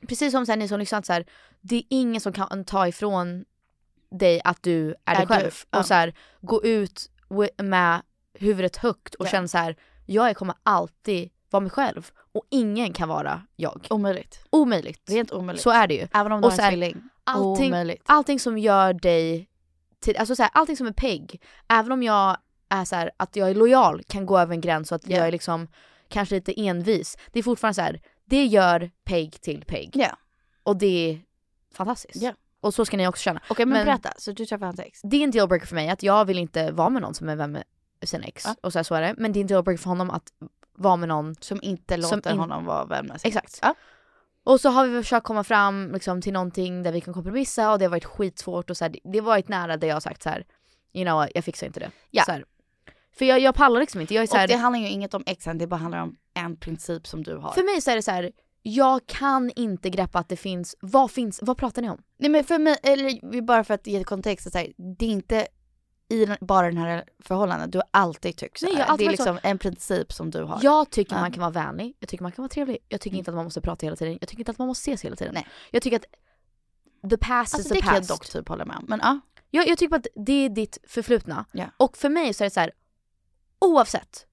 Precis 0.08 0.32
som 0.32 0.46
här, 0.48 0.58
ni 0.58 0.68
som 0.68 0.80
lyssnat 0.80 1.06
så 1.06 1.14
här, 1.14 1.26
det 1.62 1.76
är 1.76 1.84
ingen 1.90 2.22
som 2.22 2.34
kan 2.34 2.66
ta 2.66 2.88
ifrån 2.88 3.46
dig 4.12 4.42
att 4.44 4.64
du 4.64 4.90
är, 4.90 4.96
Är 5.06 5.16
dig 5.16 5.26
du, 5.26 5.34
själv. 5.34 5.52
ja. 5.72 5.80
Och 5.80 5.86
så 5.86 5.94
här, 5.94 6.14
gå 6.42 6.64
ut 6.64 7.10
med 7.58 8.02
huvudet 8.34 8.78
högt 8.78 9.16
och 9.16 9.26
Ja. 9.26 9.30
känna 9.30 9.48
så 9.48 9.58
här, 9.58 9.76
jag 10.06 10.36
kommer 10.38 10.56
alltid 10.64 11.30
vara 11.50 11.62
mig 11.62 11.70
själv 11.72 12.12
och 12.32 12.44
ingen 12.50 12.94
kan 12.94 13.10
vara 13.10 13.42
jag. 13.56 13.88
Omöjligt. 13.90 14.46
Omöjligt. 14.50 15.10
Rent 15.10 15.32
omöjligt. 15.32 15.64
Så 15.64 15.70
är 15.70 15.88
det 15.88 15.94
ju. 15.96 16.08
Även 16.14 16.32
om 16.32 16.42
du 16.42 16.48
Och 16.48 16.54
har 16.54 16.60
en 16.64 16.70
tvilling. 16.70 17.04
Allting, 17.24 17.68
Omöjligt. 17.68 18.04
allting 18.06 18.40
som 18.40 18.58
gör 18.58 18.94
dig 18.94 19.50
till, 20.04 20.18
alltså 20.18 20.36
så 20.36 20.44
här, 20.44 20.52
allting 20.54 20.78
som 20.78 20.88
är 20.88 20.92
pegg, 20.94 21.42
även 21.70 21.92
om 21.92 22.04
jag 22.04 22.38
är 22.70 22.86
så 22.86 22.96
här, 22.96 23.12
att 23.18 23.36
jag 23.36 23.50
är 23.50 23.56
lojal 23.56 24.04
kan 24.08 24.26
gå 24.26 24.40
över 24.40 24.54
en 24.54 24.62
gräns 24.62 24.92
och 24.92 24.96
att 24.96 25.08
Ja. 25.08 25.18
jag 25.18 25.28
är 25.28 25.32
liksom 25.32 25.68
kanske 26.10 26.36
lite 26.36 26.62
envis. 26.62 27.18
Det 27.32 27.40
är 27.40 27.44
fortfarande 27.44 27.74
så 27.76 27.82
här, 27.82 28.02
det 28.26 28.46
gör 28.46 28.92
pegg 29.04 29.42
till 29.42 29.66
pegg. 29.68 29.92
Ja. 29.94 30.18
Och 30.64 30.78
det 30.78 31.10
är 31.12 31.22
fantastiskt. 31.76 32.16
Ja. 32.24 32.34
Och 32.62 32.74
så 32.74 32.86
ska 32.86 32.98
ni 32.98 33.08
också 33.08 33.22
känna. 33.22 33.42
Okej 33.50 33.66
men, 33.66 33.86
berätta, 33.86 34.14
så 34.18 34.32
du 34.32 34.46
träffade 34.46 34.66
hans 34.66 34.80
ex? 34.80 35.00
Det 35.04 35.18
är 35.18 35.24
en 35.24 35.32
dealbreaker 35.32 35.68
för 35.68 35.76
mig 35.76 35.90
att 35.90 36.04
jag 36.04 36.26
vill 36.26 36.40
inte 36.40 36.72
vara 36.72 36.90
med 36.90 37.02
någon 37.02 37.14
som 37.14 37.30
är 37.30 37.36
vän 37.36 37.52
med 37.52 37.64
sin 38.04 38.24
ex. 38.24 38.44
Ja. 38.46 38.56
Och 38.62 38.74
så, 38.74 38.80
här, 38.80 38.84
så 38.84 38.96
är 38.96 39.02
det. 39.02 39.16
Men 39.18 39.34
det 39.34 39.40
är 39.40 39.42
en 39.42 39.48
dealbreaker 39.48 39.82
för 39.82 39.90
honom 39.90 40.10
att 40.10 40.24
vara 40.76 40.96
med 40.96 41.10
någon 41.10 41.36
Som 41.40 41.60
inte 41.64 42.02
Som 42.02 42.18
låter 42.18 42.32
in- 42.32 42.38
honom 42.40 42.66
vara 42.66 42.86
vän 42.86 43.06
med 43.06 43.22
sin 43.22 43.28
Exakt. 43.28 43.46
ex. 43.50 43.60
Ja. 43.62 43.76
Och 44.44 44.60
så 44.62 44.70
har 44.70 44.88
vi 44.88 45.02
försökt 45.04 45.26
komma 45.26 45.44
fram 45.44 45.92
liksom, 45.94 46.22
till 46.22 46.34
någonting 46.34 46.84
där 46.84 46.92
vi 46.92 47.02
kan 47.02 47.14
kompromissa 47.14 47.72
och 47.72 47.80
det 47.80 47.86
har 47.86 47.90
varit 47.90 48.06
skitsvårt 48.06 48.70
och 48.70 48.78
så 48.78 48.84
här, 48.86 48.96
det- 49.04 49.20
har 49.20 49.26
varit 49.26 49.48
nära 49.48 49.78
där 49.78 49.88
jag 49.88 49.96
har 49.96 50.00
sagt 50.02 50.24
så 50.24 50.30
här, 50.30 50.46
you 50.94 51.06
know 51.06 51.28
jag 51.36 51.44
fixar 51.44 51.68
inte 51.68 51.80
det. 51.80 51.92
Ja. 52.12 52.24
Så 52.24 52.32
här. 52.32 52.46
För 53.18 53.26
jag, 53.26 53.40
jag 53.40 53.56
pallar 53.56 53.80
liksom 53.80 54.02
inte. 54.02 54.14
Jag 54.14 54.24
är 54.24 54.28
så 54.28 54.36
här, 54.38 54.44
Och 54.44 54.48
det 54.50 54.56
handlar 54.56 54.80
ju 54.80 54.88
inget 54.90 55.14
om 55.14 55.24
exen, 55.26 55.58
det 55.58 55.68
bara 55.68 55.76
handlar 55.76 56.02
om 56.02 56.16
en 56.34 56.58
princip 56.58 57.08
som 57.08 57.24
du 57.24 57.36
har. 57.38 57.52
för 57.52 57.64
mig 57.64 57.82
så 57.82 57.92
är 57.92 57.96
det 57.96 58.02
så 58.02 58.12
här, 58.12 58.32
jag 58.62 59.06
kan 59.06 59.52
inte 59.56 59.90
greppa 59.90 60.20
att 60.20 60.30
det 60.30 60.36
finns, 60.36 60.76
vad 60.80 61.12
finns, 61.12 61.40
vad 61.42 61.58
pratar 61.58 61.82
ni 61.82 61.90
om? 61.90 62.02
Nej 62.18 62.30
men 62.30 62.44
för 62.44 62.60
mig, 62.60 62.78
eller 62.84 63.42
bara 63.42 63.64
för 63.64 63.74
att 63.74 63.88
ge 63.88 64.04
kontext, 64.04 64.52
så 64.52 64.58
här, 64.58 64.68
det 65.00 65.06
är 65.06 65.10
inte 65.10 65.48
i 66.14 66.26
den, 66.26 66.38
bara 66.42 66.68
den 66.68 66.78
här 66.78 67.04
förhållandet, 67.20 67.72
du 67.72 67.78
har 67.78 67.88
alltid 67.92 68.38
tyckt 68.38 68.60
så 68.60 68.66
Nej, 68.66 68.76
jag 68.78 68.88
alltid 68.88 69.08
Det 69.08 69.08
är 69.08 69.10
varit 69.10 69.18
så. 69.20 69.34
liksom 69.34 69.50
en 69.50 69.58
princip 69.58 70.14
som 70.14 70.30
du 70.32 70.44
har. 70.44 70.60
Jag 70.64 70.90
tycker 70.90 71.16
Ja. 71.16 71.22
man 71.22 71.32
kan 71.32 71.42
vara 71.42 71.52
vänlig, 71.52 71.96
jag 72.00 72.10
tycker 72.10 72.24
man 72.24 72.32
kan 72.32 72.44
vara 72.44 72.50
trevlig, 72.50 72.78
jag 72.90 73.02
tycker 73.02 73.18
inte 73.18 73.32
att 73.32 73.36
man 73.36 73.44
måste 73.46 73.62
prata 73.62 73.86
hela 73.86 73.96
tiden, 73.96 74.18
jag 74.22 74.30
tycker 74.30 74.42
inte 74.42 74.52
att 74.52 74.58
man 74.60 74.68
måste 74.68 74.92
ses 74.92 75.06
hela 75.06 75.16
tiden. 75.16 75.34
Nej. 75.34 75.48
Jag 75.72 75.82
tycker 75.82 75.98
att 75.98 76.06
the 77.10 77.18
past 77.18 77.54
Alltså 77.56 77.58
is 77.60 77.68
det 77.68 77.74
the 77.76 77.82
kan 77.82 77.94
jag 77.94 78.02
past. 78.02 78.10
dock 78.10 78.30
typ 78.30 78.48
hålla 78.50 78.66
med 78.66 78.78
om. 78.78 78.86
Men 78.88 79.00
ja. 79.04 79.20
Jag, 79.50 79.68
jag 79.68 79.78
tycker 79.78 79.96
att 79.96 80.08
det 80.16 80.34
är 80.46 80.50
ditt 80.50 80.78
förflutna. 80.88 81.46
Ja. 81.52 81.66
Och 81.78 81.98
för 81.98 82.10
mig 82.10 82.34
så 82.34 82.44
är 82.44 82.46
det 82.46 82.54
så 82.54 82.60
här, 82.60 82.72
oavsett, 83.60 84.26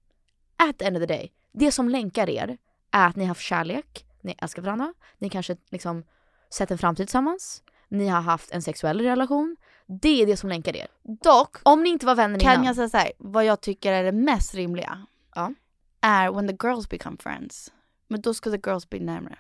at 0.57 0.79
the 0.79 0.85
end 0.85 0.97
of 0.97 1.01
the 1.01 1.07
day, 1.07 1.33
det 1.53 1.73
som 1.73 1.89
länkar 1.89 2.29
er 2.31 2.59
är 2.91 3.07
att 3.07 3.17
ni 3.17 3.25
har 3.25 3.29
haft 3.29 3.41
kärlek, 3.41 4.07
ni 4.21 4.35
älskar 4.39 4.63
varandra, 4.63 4.95
ni 5.19 5.31
kanske 5.31 5.57
liksom 5.71 6.05
sett 6.51 6.71
en 6.71 6.79
framtid 6.79 7.07
tillsammans, 7.07 7.63
ni 7.89 8.09
har 8.09 8.21
haft 8.21 8.51
en 8.51 8.63
sexuell 8.63 9.01
relation. 9.01 9.57
Det 10.03 10.23
är 10.23 10.27
det 10.27 10.37
som 10.37 10.49
länkar 10.49 10.77
er. 10.77 10.87
Dock 11.03 11.57
Om 11.63 11.83
ni 11.83 11.91
inte 11.91 12.07
var 12.07 12.15
vänner 12.15 12.41
kan 12.41 12.53
innan. 12.53 12.65
jag 12.65 12.77
säga 12.77 12.89
så 12.89 12.97
här, 12.97 13.13
vad 13.19 13.45
jag 13.45 13.61
tycker 13.61 13.93
är 13.93 14.05
det 14.05 14.13
mest 14.13 14.55
rimliga 14.55 15.07
Ja. 15.35 15.53
är 16.01 16.31
when 16.33 16.49
the 16.49 16.67
girls 16.67 16.89
become 16.89 17.17
friends. 17.21 17.73
Men 18.09 18.21
då 18.21 18.35
ska 18.35 18.51
the 18.51 18.61
girls 18.71 18.89
bli 18.91 19.01
närmare. 19.01 19.39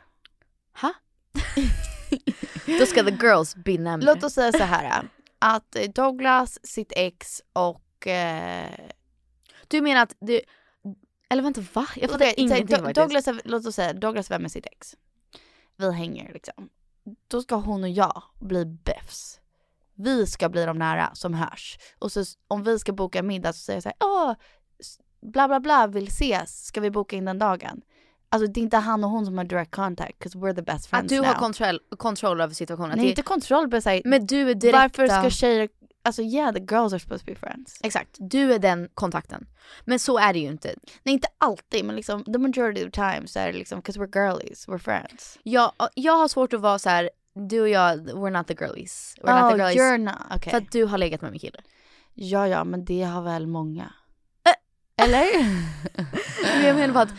Ha? 0.80 0.92
Då 2.80 2.86
ska 2.86 3.03
the 3.05 3.11
girls 3.26 3.57
be 3.57 3.78
närmare. 3.78 4.07
Låt 4.14 4.24
oss 4.24 4.32
säga 4.34 4.53
så 4.53 4.64
här 4.64 5.09
att 5.38 5.76
eh, 5.76 5.82
Douglas, 5.90 6.59
sitt 6.66 6.92
ex 6.96 7.42
och... 7.53 8.07
Eh, 8.07 8.88
Du 9.68 9.80
menar 9.80 10.03
att 10.03 10.14
du... 10.20 10.40
Eller 11.28 11.42
vänta 11.42 11.61
va? 11.72 11.86
Jag 11.96 12.11
fattar 12.11 12.32
ingenting 12.40 12.66
Do- 12.66 12.76
faktiskt. 12.78 12.94
Douglas, 13.26 13.42
låt 13.44 13.66
oss 13.66 13.74
säga 13.74 13.92
Douglas 13.92 14.30
är 14.30 14.34
vän 14.34 14.42
med 14.42 14.53
sitt 14.53 14.66
ex. 14.66 14.96
Vi 15.76 15.92
hänger 15.92 16.32
liksom. 16.32 16.68
Då 17.28 17.42
ska 17.42 17.55
hon 17.57 17.82
och 17.82 17.88
jag 17.88 18.22
bli 18.40 18.64
bäfs. 18.64 19.39
Vi 20.01 20.26
ska 20.26 20.48
bli 20.48 20.64
de 20.64 20.78
nära 20.78 21.11
som 21.14 21.34
hörs. 21.34 21.78
Och 21.98 22.12
så 22.12 22.24
om 22.48 22.62
vi 22.62 22.78
ska 22.78 22.92
boka 22.92 23.22
middag 23.22 23.53
så 23.53 23.59
säger 23.59 23.76
jag 23.76 23.82
så 23.82 23.88
här, 23.88 23.96
åh, 24.01 24.34
bla 25.32 25.48
bla 25.48 25.61
bla 25.61 25.86
vill 25.86 26.09
ses, 26.09 26.64
ska 26.66 26.80
vi 26.80 26.90
boka 26.90 27.16
in 27.16 27.24
den 27.24 27.38
dagen? 27.38 27.80
Alltså 28.32 28.53
det 28.53 28.61
är 28.61 28.62
inte 28.62 28.76
han 28.76 29.05
och 29.05 29.11
hon 29.11 29.26
som 29.26 29.38
har 29.38 29.44
direct 29.44 29.70
contact, 29.70 30.18
'cause 30.24 30.38
we're 30.38 30.55
the 30.55 30.62
best 30.62 30.86
friends 30.86 31.05
Att 31.05 31.09
du 31.09 31.16
now. 31.16 31.24
har 31.26 31.34
kontroll, 31.34 31.78
kontroll 31.98 32.40
över 32.40 32.55
situationen. 32.55 32.96
Nej 32.96 33.05
det- 33.05 33.11
inte 33.11 33.22
kontroll, 33.22 33.68
men 33.70 33.82
såhär, 33.82 34.03
Men 34.05 34.26
du 34.26 34.51
är 34.51 34.55
direkta... 34.55 34.78
varför 34.78 35.07
ska 35.09 35.30
tjejer, 35.30 35.68
alltså 36.03 36.22
yeah 36.22 36.55
the 36.55 36.61
girls 36.61 36.92
are 36.92 37.01
supposed 37.01 37.20
to 37.20 37.32
be 37.32 37.34
friends. 37.34 37.80
Exakt, 37.82 38.16
du 38.18 38.53
är 38.55 38.59
den 38.59 38.88
kontakten. 38.94 39.46
Men 39.84 39.98
så 39.98 40.18
är 40.18 40.32
det 40.32 40.38
ju 40.38 40.46
inte. 40.46 40.74
Nej 41.03 41.12
inte 41.12 41.28
alltid 41.38 41.84
men 41.84 41.96
liksom 41.96 42.24
the 42.24 42.38
majority 42.38 42.84
of 42.86 42.92
the 42.92 43.01
time 43.01 43.26
så 43.26 43.38
är 43.38 43.46
det 43.53 43.59
liksom 43.59 43.82
'cause 43.82 44.01
we're 44.01 44.14
girlies, 44.26 44.68
we're 44.68 44.78
friends. 44.78 45.38
Jag, 45.42 45.72
jag 45.94 46.12
har 46.16 46.28
svårt 46.28 46.53
att 46.53 46.61
vara 46.61 46.78
så 46.78 46.88
här. 46.90 47.11
Du 47.35 47.61
och 47.61 47.68
jag, 47.68 48.11
we're 48.11 48.31
not 48.31 48.47
the 48.47 48.55
girlies. 48.55 49.14
We're 49.22 49.43
not 49.43 49.45
Oh, 49.45 49.51
the 49.51 49.57
girlies. 49.57 49.76
you're 49.76 49.99
not, 49.99 50.14
okej. 50.31 50.51
För 50.51 50.59
att 50.59 50.72
du 50.72 50.85
har 50.85 50.99
legat 50.99 51.20
med 51.20 51.31
min 51.31 51.41
kille. 51.41 51.59
Ja 52.14 52.49
ja 52.49 52.64
men 52.64 52.85
det 52.85 53.03
har 53.03 53.22
väl 53.22 53.47
många. 53.47 53.93
Eller? 54.97 55.26
Jag 56.66 56.76
menar 56.76 56.95
bara 56.95 57.03
att 57.03 57.14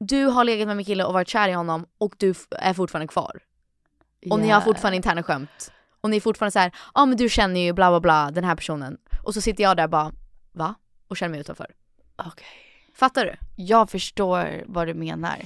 du 0.00 0.24
har 0.24 0.44
legat 0.44 0.66
med 0.66 0.76
min 0.76 0.86
kille 0.86 1.04
och 1.04 1.12
varit 1.12 1.28
kär 1.28 1.48
i 1.48 1.52
honom 1.52 1.86
och 1.98 2.14
du 2.18 2.34
är 2.50 2.74
fortfarande 2.74 3.08
kvar. 3.08 3.40
Och 4.30 4.40
ni 4.40 4.48
har 4.48 4.60
fortfarande 4.60 4.96
interna 4.96 5.22
skämt. 5.22 5.72
Och 6.00 6.10
ni 6.10 6.16
är 6.16 6.20
fortfarande 6.20 6.50
så 6.52 6.58
här, 6.58 6.70
ja 6.74 6.90
ah, 6.94 7.06
men 7.06 7.16
du 7.16 7.28
känner 7.28 7.60
ju 7.60 7.72
bla 7.72 7.90
bla 7.90 8.00
bla 8.00 8.30
den 8.30 8.44
här 8.44 8.56
personen. 8.56 8.98
Och 9.22 9.34
så 9.34 9.40
sitter 9.40 9.62
jag 9.62 9.76
där 9.76 9.88
bara, 9.88 10.12
va? 10.52 10.74
Och 11.08 11.16
känner 11.16 11.30
mig 11.30 11.40
utanför. 11.40 11.74
Okej. 12.16 12.46
Fattar 12.94 13.24
du? 13.24 13.34
Jag 13.56 13.90
förstår 13.90 14.64
vad 14.66 14.86
du 14.86 14.94
menar. 14.94 15.36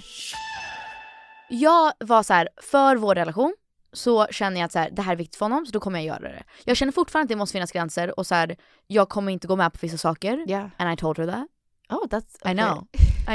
Jag 1.49 1.93
var 1.99 2.23
så 2.23 2.33
här, 2.33 2.49
för 2.63 2.97
vår 2.97 3.15
relation 3.15 3.55
så 3.93 4.27
känner 4.31 4.61
jag 4.61 4.65
att 4.67 4.73
så 4.73 4.79
här, 4.79 4.91
det 4.91 5.03
här 5.03 5.13
är 5.13 5.17
viktigt 5.17 5.37
för 5.37 5.45
honom 5.47 5.67
så 5.67 5.73
då 5.73 5.81
kommer 5.81 5.99
jag 5.99 6.07
göra 6.07 6.33
det. 6.33 6.43
Jag 6.65 6.77
känner 6.77 6.93
fortfarande 6.93 7.25
att 7.25 7.29
det 7.29 7.37
måste 7.37 7.53
finnas 7.53 7.73
gränser 7.73 8.19
och 8.19 8.27
så 8.27 8.35
här, 8.35 8.57
jag 8.87 9.09
kommer 9.09 9.33
inte 9.33 9.47
gå 9.47 9.57
med 9.57 9.73
på 9.73 9.79
vissa 9.83 9.99
saker. 9.99 10.45
Yeah. 10.51 10.69
And 10.77 10.93
I 10.93 10.97
told 10.97 11.19
her 11.19 11.27
that. 11.27 11.47
Oh 11.91 12.07
that's 12.07 12.51
I 12.53 12.55
know. 12.55 12.87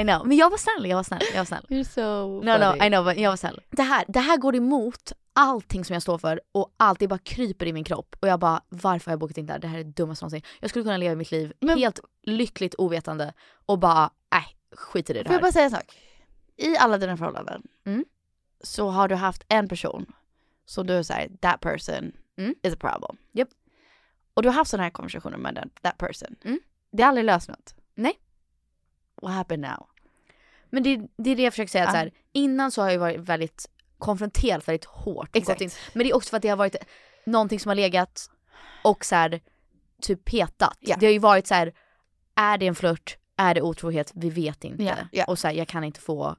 I 0.02 0.04
know. 0.04 0.28
Men 0.28 0.38
jag 0.38 0.50
var 0.50 0.58
snäll, 0.58 0.90
jag 0.90 0.96
var 0.98 1.04
snäll, 1.04 1.22
jag 1.34 1.38
var 1.40 1.46
snäll. 1.46 1.66
You're 1.70 1.84
so 1.84 2.42
No 2.44 2.58
no, 2.58 2.72
funny. 2.72 2.86
I 2.86 2.90
know, 2.90 3.06
but 3.06 3.18
jag 3.18 3.30
var 3.30 3.38
snäll. 3.38 3.62
Det 3.70 3.82
här, 3.84 4.06
det 4.08 4.20
här 4.20 4.38
går 4.38 4.56
emot 4.56 5.12
allting 5.34 5.86
som 5.86 5.94
jag 5.94 6.02
står 6.04 6.18
för 6.18 6.42
och 6.52 6.74
allt 6.78 7.00
det 7.00 7.08
bara 7.08 7.20
kryper 7.20 7.66
i 7.66 7.74
min 7.74 7.84
kropp 7.84 8.16
och 8.20 8.28
jag 8.28 8.40
bara 8.40 8.62
varför 8.70 9.06
har 9.06 9.12
jag 9.12 9.20
bokat 9.20 9.38
in 9.38 9.46
det 9.46 9.54
här? 9.54 9.60
Det 9.60 9.68
här 9.68 9.80
är 9.80 9.84
det 9.84 9.92
dummaste 9.92 10.26
någonsin. 10.26 10.42
Jag 10.60 10.70
skulle 10.70 10.84
kunna 10.84 10.98
leva 10.98 11.16
mitt 11.16 11.32
liv 11.32 11.54
helt 11.62 12.00
lyckligt 12.24 12.76
ovetande 12.78 13.34
och 13.66 13.80
bara 13.80 14.10
nej 14.32 14.46
skit 14.76 15.10
i 15.10 15.14
det 15.14 15.20
Får 15.24 15.28
här. 15.30 15.36
jag 15.36 15.42
bara 15.42 15.52
säga 15.52 15.66
en 15.66 15.72
sak? 15.72 15.98
I 16.58 16.78
alla 16.78 16.98
dina 16.98 17.18
förhållanden 17.18 17.62
Mm. 17.86 18.06
så 18.64 18.90
har 18.90 19.08
du 19.08 19.16
haft 19.16 19.44
en 19.48 19.68
person 19.70 20.06
som 20.68 20.88
du 20.88 21.04
säger 21.04 21.30
that 21.42 21.62
person 21.62 22.12
Mm. 22.38 22.56
is 22.64 22.74
a 22.74 22.78
problem. 22.80 23.18
Japp. 23.32 23.50
Och 24.34 24.44
du 24.44 24.50
har 24.50 24.54
haft 24.54 24.72
sådana 24.72 24.84
här 24.84 24.92
konversationer 24.92 25.38
med 25.38 25.56
den, 25.56 25.70
that 25.82 25.98
person. 25.98 26.36
Mm. 26.44 26.60
Det 26.92 27.04
har 27.04 27.08
aldrig 27.08 27.26
löst 27.26 27.50
något. 27.50 27.76
Nej. 27.96 28.20
What 29.22 29.34
happened 29.34 29.70
now? 29.72 29.88
Men 30.70 30.84
det, 30.84 31.08
det 31.18 31.30
är 31.30 31.36
det 31.36 31.44
jag 31.44 31.54
försöker 31.54 31.72
säga, 31.72 31.84
Ja. 31.84 31.92
så 31.92 31.98
här, 31.98 32.12
innan 32.32 32.72
så 32.72 32.82
har 32.82 32.90
jag 32.92 33.00
varit 33.00 33.20
väldigt 33.20 33.70
konfronterat 33.98 34.68
väldigt 34.68 34.86
hårt. 34.86 35.36
Exakt. 35.36 35.62
Men 35.94 36.04
det 36.04 36.10
är 36.10 36.16
också 36.16 36.30
för 36.30 36.38
att 36.38 36.44
det 36.44 36.50
har 36.50 36.58
varit 36.58 36.76
någonting 37.26 37.60
som 37.60 37.70
har 37.70 37.76
legat 37.76 38.30
och 38.84 39.06
så 39.06 39.16
här, 39.16 39.42
typ 40.02 40.26
petat. 40.26 40.78
Ja. 40.80 40.96
Det 41.00 41.06
har 41.06 41.14
ju 41.14 41.20
varit 41.20 41.48
så 41.48 41.54
här, 41.54 41.74
är 42.36 42.58
det 42.58 42.68
en 42.68 42.76
flört 42.76 43.18
är 43.36 43.54
det 43.54 43.62
otrohet? 43.62 44.12
Vi 44.16 44.30
vet 44.30 44.64
inte. 44.64 44.84
Ja, 44.84 44.96
ja. 45.12 45.26
Och 45.26 45.40
så 45.40 45.48
här, 45.48 45.56
jag 45.56 45.68
kan 45.68 45.84
inte 45.84 46.00
få 46.00 46.36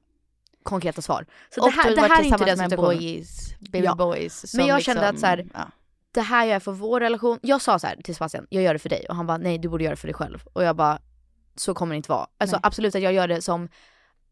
konkreta 0.69 1.01
svar. 1.01 1.25
Så 1.55 1.61
och 1.61 1.67
det 1.67 1.75
här, 1.75 1.95
det 1.95 2.01
här 2.01 2.19
är 2.21 2.23
inte 2.23 2.45
den 2.45 2.57
situationen. 2.57 2.97
boys, 2.97 3.53
baby 3.59 3.85
Ja. 3.85 3.95
boys. 3.95 4.53
Men 4.55 4.67
jag 4.67 4.81
kände 4.81 5.01
liksom- 5.01 5.15
att 5.15 5.19
så 5.19 5.25
här, 5.25 5.45
ja. 5.53 5.71
det 6.11 6.21
här 6.21 6.45
gör 6.45 6.53
jag 6.53 6.63
för 6.63 6.71
vår 6.71 6.99
relation. 6.99 7.39
Jag 7.41 7.61
sa 7.61 7.79
så 7.79 7.87
här 7.87 7.95
till 8.03 8.15
Sebastian, 8.15 8.47
jag 8.49 8.63
gör 8.63 8.73
det 8.73 8.79
för 8.79 8.89
dig. 8.89 9.05
Och 9.09 9.15
han 9.15 9.27
bara, 9.27 9.37
nej 9.37 9.57
du 9.57 9.69
borde 9.69 9.83
göra 9.83 9.93
det 9.95 10.01
för 10.01 10.07
dig 10.07 10.13
själv. 10.15 10.43
Och 10.53 10.63
jag 10.63 10.75
bara, 10.75 10.99
så 11.55 11.73
kommer 11.73 11.93
det 11.93 11.97
inte 11.97 12.09
vara. 12.11 12.27
Alltså 12.37 12.55
Nej. 12.55 12.61
absolut 12.63 12.95
att 12.95 13.01
jag 13.01 13.13
gör 13.13 13.27
det 13.27 13.41
som 13.41 13.69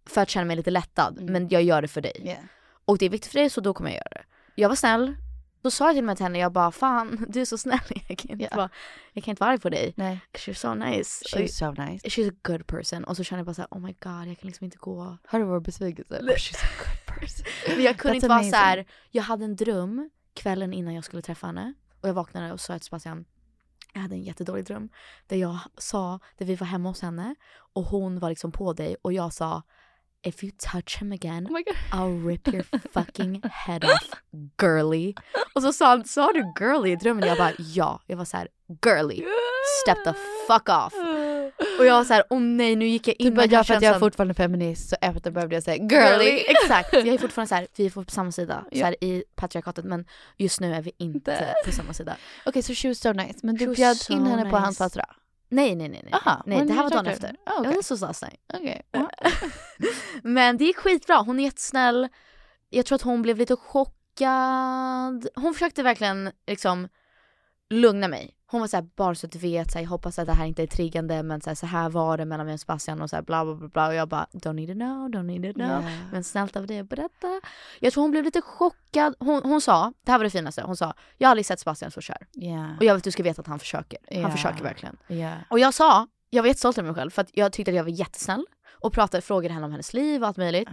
för 0.09 0.21
att 0.21 0.29
känna 0.29 0.45
mig 0.45 0.55
lite 0.55 0.71
lättad. 0.71 1.17
Mm. 1.19 1.33
Men 1.33 1.49
jag 1.49 1.63
gör 1.63 1.81
det 1.81 1.87
för 1.87 2.01
dig. 2.01 2.39
Och 2.85 2.97
det 2.97 3.05
är 3.05 3.09
viktigt 3.09 3.31
för 3.31 3.39
dig 3.39 3.49
så 3.49 3.61
då 3.61 3.73
kommer 3.73 3.89
jag 3.89 3.95
göra 3.95 4.09
det. 4.11 4.23
Jag 4.55 4.69
var 4.69 4.75
snäll. 4.75 5.15
Då 5.61 5.71
sa 5.71 5.85
jag 5.85 5.93
till 5.95 6.03
och 6.03 6.05
med 6.05 6.17
till 6.17 6.23
henne, 6.23 6.39
jag 6.39 6.51
bara 6.51 6.71
fan 6.71 7.25
du 7.29 7.41
är 7.41 7.45
så 7.45 7.57
snäll. 7.57 7.79
Jag 8.09 8.17
kan 8.17 8.31
inte, 8.31 8.55
vara, 8.55 8.69
jag 9.13 9.23
kan 9.23 9.31
inte 9.31 9.39
vara 9.43 9.51
arg 9.51 9.59
på 9.59 9.69
dig. 9.69 9.93
Nej. 9.97 10.19
She's 10.33 10.53
so 10.53 10.73
nice. 10.73 11.25
She's 11.25 11.47
so 11.47 11.71
nice. 11.71 12.07
She's 12.07 12.29
a 12.31 12.35
good 12.43 12.67
person. 12.67 13.03
Och 13.03 13.17
så 13.17 13.23
kände 13.23 13.39
jag 13.39 13.45
bara 13.45 13.53
såhär, 13.53 13.67
oh 13.71 13.79
my 13.79 13.95
god 13.99 14.27
jag 14.27 14.39
kan 14.39 14.47
liksom 14.47 14.65
inte 14.65 14.77
gå. 14.77 15.17
Har 15.27 15.39
du 15.39 15.45
vår 15.45 15.59
besvikelse? 15.59 16.15
Oh, 16.15 16.27
she's 16.35 16.65
a 16.65 16.69
good 16.77 17.19
person. 17.19 17.45
Men 17.67 17.83
jag 17.83 17.97
kunde 17.97 18.13
That's 18.13 18.15
inte 18.15 18.27
vara 18.27 18.37
amazing. 18.37 18.51
så 18.51 18.57
här. 18.57 18.85
jag 19.11 19.23
hade 19.23 19.45
en 19.45 19.55
dröm 19.55 20.09
kvällen 20.33 20.73
innan 20.73 20.93
jag 20.93 21.03
skulle 21.03 21.21
träffa 21.21 21.47
henne. 21.47 21.73
Och 22.01 22.09
jag 22.09 22.13
vaknade 22.13 22.53
och 22.53 22.59
sa 22.59 22.73
till 22.73 22.85
Sebastian, 22.85 23.25
jag 23.93 24.01
hade 24.01 24.15
en 24.15 24.23
jättedålig 24.23 24.65
dröm. 24.65 24.89
Där 25.27 25.37
jag 25.37 25.57
sa, 25.77 26.19
där 26.37 26.45
vi 26.45 26.55
var 26.55 26.67
hemma 26.67 26.89
hos 26.89 27.01
henne 27.01 27.35
och 27.73 27.83
hon 27.83 28.19
var 28.19 28.29
liksom 28.29 28.51
på 28.51 28.73
dig 28.73 28.95
och 29.01 29.13
jag 29.13 29.33
sa 29.33 29.63
If 30.27 30.43
you 30.43 30.51
touch 30.57 30.97
him 30.97 31.11
again 31.11 31.47
I'll 31.91 32.27
rip 32.27 32.47
your 32.47 32.63
fucking 32.93 33.41
head 33.51 33.85
off 33.85 34.21
girly. 34.61 35.13
Och 35.55 35.61
så 35.61 35.73
sa 35.73 35.89
han, 35.89 36.05
sa 36.05 36.31
du 36.33 36.53
girly 36.59 36.91
i 36.91 36.95
drömmen? 36.95 37.27
Jag 37.27 37.37
bara 37.37 37.53
ja. 37.57 38.01
Jag 38.07 38.17
var 38.17 38.25
så 38.25 38.37
här 38.37 38.47
girly. 38.85 39.23
Step 39.83 40.03
the 40.03 40.13
fuck 40.47 40.69
off. 40.69 40.93
Och 41.79 41.85
jag 41.85 41.93
var 41.93 42.03
så 42.03 42.13
här, 42.13 42.23
åh 42.29 42.39
nej 42.39 42.75
nu 42.75 42.87
gick 42.87 43.07
jag 43.07 43.15
in 43.19 43.35
bara, 43.35 43.45
ja 43.45 43.63
för 43.63 43.73
att 43.73 43.81
jag 43.81 43.95
är 43.95 43.99
fortfarande 43.99 44.33
feminist 44.33 44.89
så 44.89 44.95
efter 45.01 45.31
behövde 45.31 45.55
jag 45.55 45.63
säga 45.63 45.77
girly. 45.77 46.43
Exakt, 46.47 46.93
jag 46.93 47.07
är 47.07 47.17
fortfarande 47.17 47.49
så 47.49 47.55
här, 47.55 47.67
vi 47.75 47.85
är 47.85 47.89
på 47.89 48.05
samma 48.07 48.31
sida 48.31 48.65
så 48.71 48.83
här, 48.83 49.03
i 49.03 49.23
patriarkatet 49.35 49.85
men 49.85 50.05
just 50.37 50.59
nu 50.59 50.73
är 50.73 50.81
vi 50.81 50.91
inte 50.97 51.55
på 51.65 51.71
samma 51.71 51.93
sida. 51.93 52.17
Okej 52.45 52.63
så 52.63 52.73
she 52.73 52.87
was 52.87 52.99
so 52.99 53.13
nice. 53.13 53.39
Men 53.43 53.55
du 53.55 53.67
bjöd 53.67 53.97
so 53.97 54.13
in 54.13 54.25
henne 54.25 54.41
på 54.41 54.47
nice. 54.47 54.57
hans 54.57 54.77
födelsedag? 54.77 55.09
Nej 55.49 55.75
nej 55.75 55.89
nej 55.89 56.01
nej. 56.03 56.13
Aha, 56.13 56.43
nej 56.45 56.65
det 56.65 56.73
här 56.73 56.83
var 56.83 56.89
dagen 56.89 57.05
talk 57.05 57.19
to 57.19 57.25
efter. 57.25 57.35
Oh, 57.45 57.61
okay. 57.61 57.73
This 57.73 57.91
was 57.91 58.01
last 58.01 58.23
night. 58.23 58.39
Okej. 58.53 58.81
Men 60.23 60.57
det 60.57 60.63
gick 60.65 60.77
skitbra, 60.77 61.15
hon 61.15 61.39
är 61.39 61.43
jättesnäll. 61.43 62.07
Jag 62.69 62.85
tror 62.85 62.95
att 62.95 63.01
hon 63.01 63.21
blev 63.21 63.37
lite 63.37 63.55
chockad. 63.55 65.27
Hon 65.35 65.53
försökte 65.53 65.83
verkligen 65.83 66.31
liksom 66.47 66.87
lugna 67.69 68.07
mig. 68.07 68.36
Hon 68.49 68.61
var 68.61 68.67
såhär, 68.67 68.87
bara 68.95 69.15
så 69.15 69.25
att 69.25 69.31
du 69.31 69.39
vet, 69.39 69.71
så 69.71 69.77
här, 69.77 69.83
jag 69.83 69.89
hoppas 69.89 70.19
att 70.19 70.25
det 70.25 70.33
här 70.33 70.45
inte 70.45 70.63
är 70.63 70.67
triggande 70.67 71.23
men 71.23 71.41
så 71.41 71.49
här, 71.49 71.55
så 71.55 71.65
här 71.65 71.89
var 71.89 72.17
det 72.17 72.25
mellan 72.25 72.45
mig 72.45 72.53
och 72.53 72.59
Sebastian 72.59 73.01
och 73.01 73.09
så 73.09 73.15
här, 73.15 73.23
bla 73.23 73.45
bla 73.45 73.55
bla 73.55 73.67
bla 73.67 73.87
och 73.87 73.93
jag 73.93 74.07
bara 74.07 74.27
don't 74.33 74.53
need 74.53 74.67
to 74.67 74.73
know, 74.73 75.09
don't 75.09 75.23
need 75.23 75.53
to 75.53 75.59
know. 75.59 75.81
Yeah. 75.81 76.11
Men 76.11 76.23
snällt 76.23 76.55
av 76.55 76.67
dig 76.67 76.79
att 76.79 76.89
berätta. 76.89 77.41
Jag 77.79 77.93
tror 77.93 78.01
hon 78.01 78.11
blev 78.11 78.23
lite 78.23 78.41
chockad. 78.41 79.15
Hon, 79.19 79.41
hon 79.43 79.61
sa, 79.61 79.93
det 80.03 80.11
här 80.11 80.19
var 80.19 80.23
det 80.23 80.29
finaste, 80.29 80.61
hon 80.61 80.77
sa 80.77 80.93
jag 81.17 81.27
har 81.27 81.31
aldrig 81.31 81.45
sett 81.45 81.59
Sebastian 81.59 81.91
så 81.91 82.01
kär. 82.01 82.27
Yeah. 82.35 82.77
Och 82.77 82.83
jag 82.83 82.97
att 82.97 83.03
du 83.03 83.11
ska 83.11 83.23
veta 83.23 83.41
att 83.41 83.47
han 83.47 83.59
försöker. 83.59 83.99
Ja. 84.07 84.21
Han 84.21 84.31
försöker 84.31 84.63
verkligen. 84.63 84.97
Yeah. 85.09 85.37
Och 85.49 85.59
jag 85.59 85.73
sa, 85.73 86.07
jag 86.29 86.43
var 86.43 86.47
jättestolt 86.47 86.77
över 86.77 86.87
mig 86.87 86.95
själv 86.95 87.09
för 87.09 87.21
att 87.21 87.29
jag 87.33 87.53
tyckte 87.53 87.71
att 87.71 87.75
jag 87.75 87.83
var 87.83 87.91
jättesnäll 87.91 88.45
och 88.79 88.93
pratade, 88.93 89.21
frågade 89.21 89.53
henne 89.53 89.65
om 89.65 89.71
hennes 89.71 89.93
liv 89.93 90.21
och 90.21 90.27
allt 90.27 90.37
möjligt. 90.37 90.69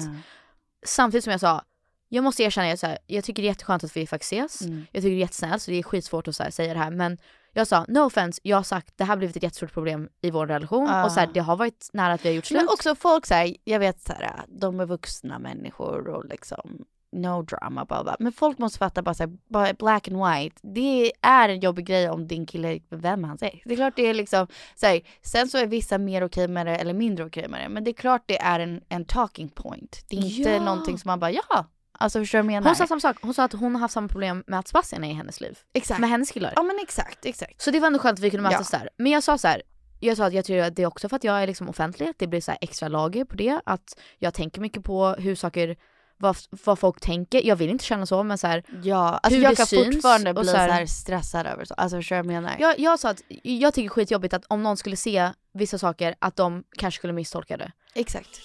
Samtidigt 0.87 1.25
som 1.25 1.31
jag 1.31 1.41
sa, 1.41 1.63
jag 2.09 2.25
måste 2.25 2.43
erkänna, 2.43 2.69
jag, 2.69 2.79
så 2.79 2.87
här, 2.87 2.99
jag 3.07 3.25
tycker 3.25 3.43
det 3.43 3.47
är 3.47 3.51
jätteskönt 3.51 3.85
att 3.85 3.97
vi 3.97 4.07
faktiskt 4.07 4.33
ses. 4.33 4.63
Mm. 4.63 4.87
Jag 4.93 5.03
tycker 5.03 5.11
det 5.11 5.17
är 5.17 5.21
jättesnällt 5.21 5.63
så 5.63 5.71
det 5.71 5.77
är 5.77 5.83
skitsvårt 5.83 6.29
att 6.29 6.37
så 6.37 6.51
säga 6.51 6.75
det 6.75 6.81
här 6.81 6.91
men 6.91 7.19
jag 7.55 7.67
sa 7.67 7.85
no 7.89 7.99
offense, 8.01 8.41
jag 8.45 8.57
har 8.57 8.63
sagt 8.63 8.93
det 8.97 9.05
här 9.05 9.09
har 9.09 9.17
blivit 9.17 9.37
ett 9.37 9.43
jättestort 9.43 9.73
problem 9.73 10.09
i 10.23 10.31
vår 10.31 10.47
relation 10.47 10.89
Ah. 10.91 11.05
och 11.05 11.13
så 11.13 11.21
här, 11.21 11.31
det 11.35 11.41
har 11.41 11.57
varit 11.57 11.91
nära 11.93 12.13
att 12.13 12.25
vi 12.25 12.29
har 12.29 12.35
gjort 12.37 12.47
slut. 12.47 12.61
Men 12.61 12.69
också 12.69 12.95
folk 12.95 13.27
säger, 13.27 13.57
jag 13.65 13.79
vet 13.79 14.01
så 14.01 14.13
här, 14.13 14.31
de 14.49 14.81
är 14.81 14.87
vuxna 14.87 15.39
människor 15.39 16.09
och 16.09 16.25
liksom 16.25 16.85
no 17.17 17.43
drama 17.43 17.85
bla 17.85 18.03
bla. 18.05 18.17
Men 18.19 18.33
folk 18.33 18.59
måste 18.59 18.79
fatta 18.79 19.03
bara 19.03 19.15
såhär, 19.15 19.75
black 19.75 20.09
and 20.09 20.17
white. 20.27 20.57
Det 20.63 21.13
är 21.21 21.49
en 21.49 21.61
jobbig 21.61 21.87
grej 21.87 22.11
om 22.11 22.27
din 22.29 22.47
kille 22.47 22.69
är 22.69 22.81
vem 22.91 23.25
han 23.25 23.39
säger. 23.39 23.63
Det 23.65 23.73
är 23.73 23.77
klart 23.77 23.97
det 23.97 24.03
är 24.07 24.15
liksom, 24.15 24.47
så 24.75 24.87
här, 24.87 25.01
sen 25.23 25.49
så 25.49 25.59
är 25.59 25.67
vissa 25.67 25.99
mer 25.99 26.25
okej 26.25 26.49
med 26.49 26.67
det 26.67 26.77
eller 26.77 26.95
mindre 26.95 27.25
okej 27.25 27.49
med 27.49 27.61
det. 27.61 27.69
Men 27.69 27.85
det 27.85 27.91
är 27.91 27.93
klart 27.93 28.23
det 28.27 28.41
är 28.41 28.61
en, 28.61 28.81
en 28.89 29.05
talking 29.05 29.49
point. 29.49 30.05
Det 30.09 30.17
är 30.17 30.39
inte 30.39 30.51
Ja. 30.51 30.61
någonting 30.65 30.99
som 30.99 31.09
man 31.09 31.21
bara, 31.21 31.31
ja. 31.31 31.67
Alltså 31.99 32.19
förstår 32.19 32.39
du 32.39 32.43
vad 32.43 32.53
jag 32.53 32.57
menar? 32.63 32.69
Hon 32.71 32.77
sa 32.77 32.87
samma 32.87 33.01
sak, 33.01 33.17
hon 33.23 33.35
sa 33.35 33.45
att 33.45 33.53
hon 33.53 33.75
har 33.75 33.81
haft 33.81 33.95
samma 33.95 34.09
problem 34.09 34.45
med 34.47 34.59
att 34.59 34.69
Sebastian 34.69 35.05
är 35.05 35.11
i 35.11 35.15
hennes 35.15 35.41
liv. 35.41 35.59
Exakt. 35.73 36.01
Med 36.01 36.11
hennes 36.11 36.31
killar. 36.31 36.53
Ja 36.57 36.63
men 36.63 36.79
exakt, 36.83 37.25
exakt. 37.27 37.63
Så 37.63 37.71
det 37.71 37.81
var 37.81 37.87
ändå 37.87 37.99
skönt 37.99 38.19
att 38.19 38.25
vi 38.25 38.31
kunde 38.31 38.43
mötas 38.43 38.69
Ja. 38.73 38.79
där. 38.79 38.89
Men 38.97 39.13
jag 39.13 39.23
sa 39.23 39.39
så 39.39 39.49
här. 39.49 39.63
Jag 40.01 40.17
sa 40.17 40.25
att 40.27 40.33
jag 40.33 40.45
tror 40.45 40.59
att 40.59 40.77
det 40.77 40.83
är 40.83 40.87
också 40.87 41.09
för 41.09 41.17
att 41.17 41.25
jag 41.25 41.43
är 41.43 41.47
liksom 41.47 41.69
offentlig, 41.69 42.09
att 42.09 42.19
det 42.19 42.27
blir 42.27 42.41
så 42.41 42.51
här 42.51 42.59
extra 42.61 42.89
lager 42.89 43.25
på 43.25 43.35
det. 43.37 43.61
Att 43.65 43.99
jag 44.19 44.35
tänker 44.35 44.61
mycket 44.61 44.85
på 44.85 45.09
hur 45.09 45.35
saker, 45.35 45.77
vad, 46.19 46.37
vad 46.65 46.79
folk 46.79 47.01
tänker. 47.01 47.47
Jag 47.47 47.57
vill 47.57 47.71
inte 47.71 47.85
känna 47.85 48.07
så 48.07 48.23
men 48.23 48.39
så 48.39 48.47
här, 48.47 48.63
Ja, 48.83 48.97
alltså 49.23 49.37
hur 49.37 49.43
jag 49.45 49.53
det 49.53 49.57
kan 49.57 49.67
syns 49.67 49.95
fortfarande 49.95 50.35
bli 50.35 50.45
så 50.45 50.51
så 50.51 50.57
här- 50.57 50.69
här, 50.71 50.87
stressad 50.87 51.47
över 51.47 51.65
så. 51.65 51.75
Alltså 51.75 51.97
förstår 51.97 52.17
du 52.17 52.23
vad 52.23 52.35
jag 52.35 52.43
menar? 52.43 52.57
jag, 52.59 52.79
jag 52.79 52.99
sa 53.01 53.11
att 53.11 53.21
jag 53.43 53.75
tycker 53.75 53.89
skitjobbigt 53.89 54.35
att 54.35 54.45
om 54.49 54.63
någon 54.63 54.77
skulle 54.77 54.97
se 54.97 55.31
vissa 55.55 55.79
saker 55.79 56.15
att 56.19 56.37
de 56.37 56.65
kanske 56.79 56.99
skulle 56.99 57.13
misstolka 57.13 57.57
det. 57.57 57.73
Exakt. 57.95 58.41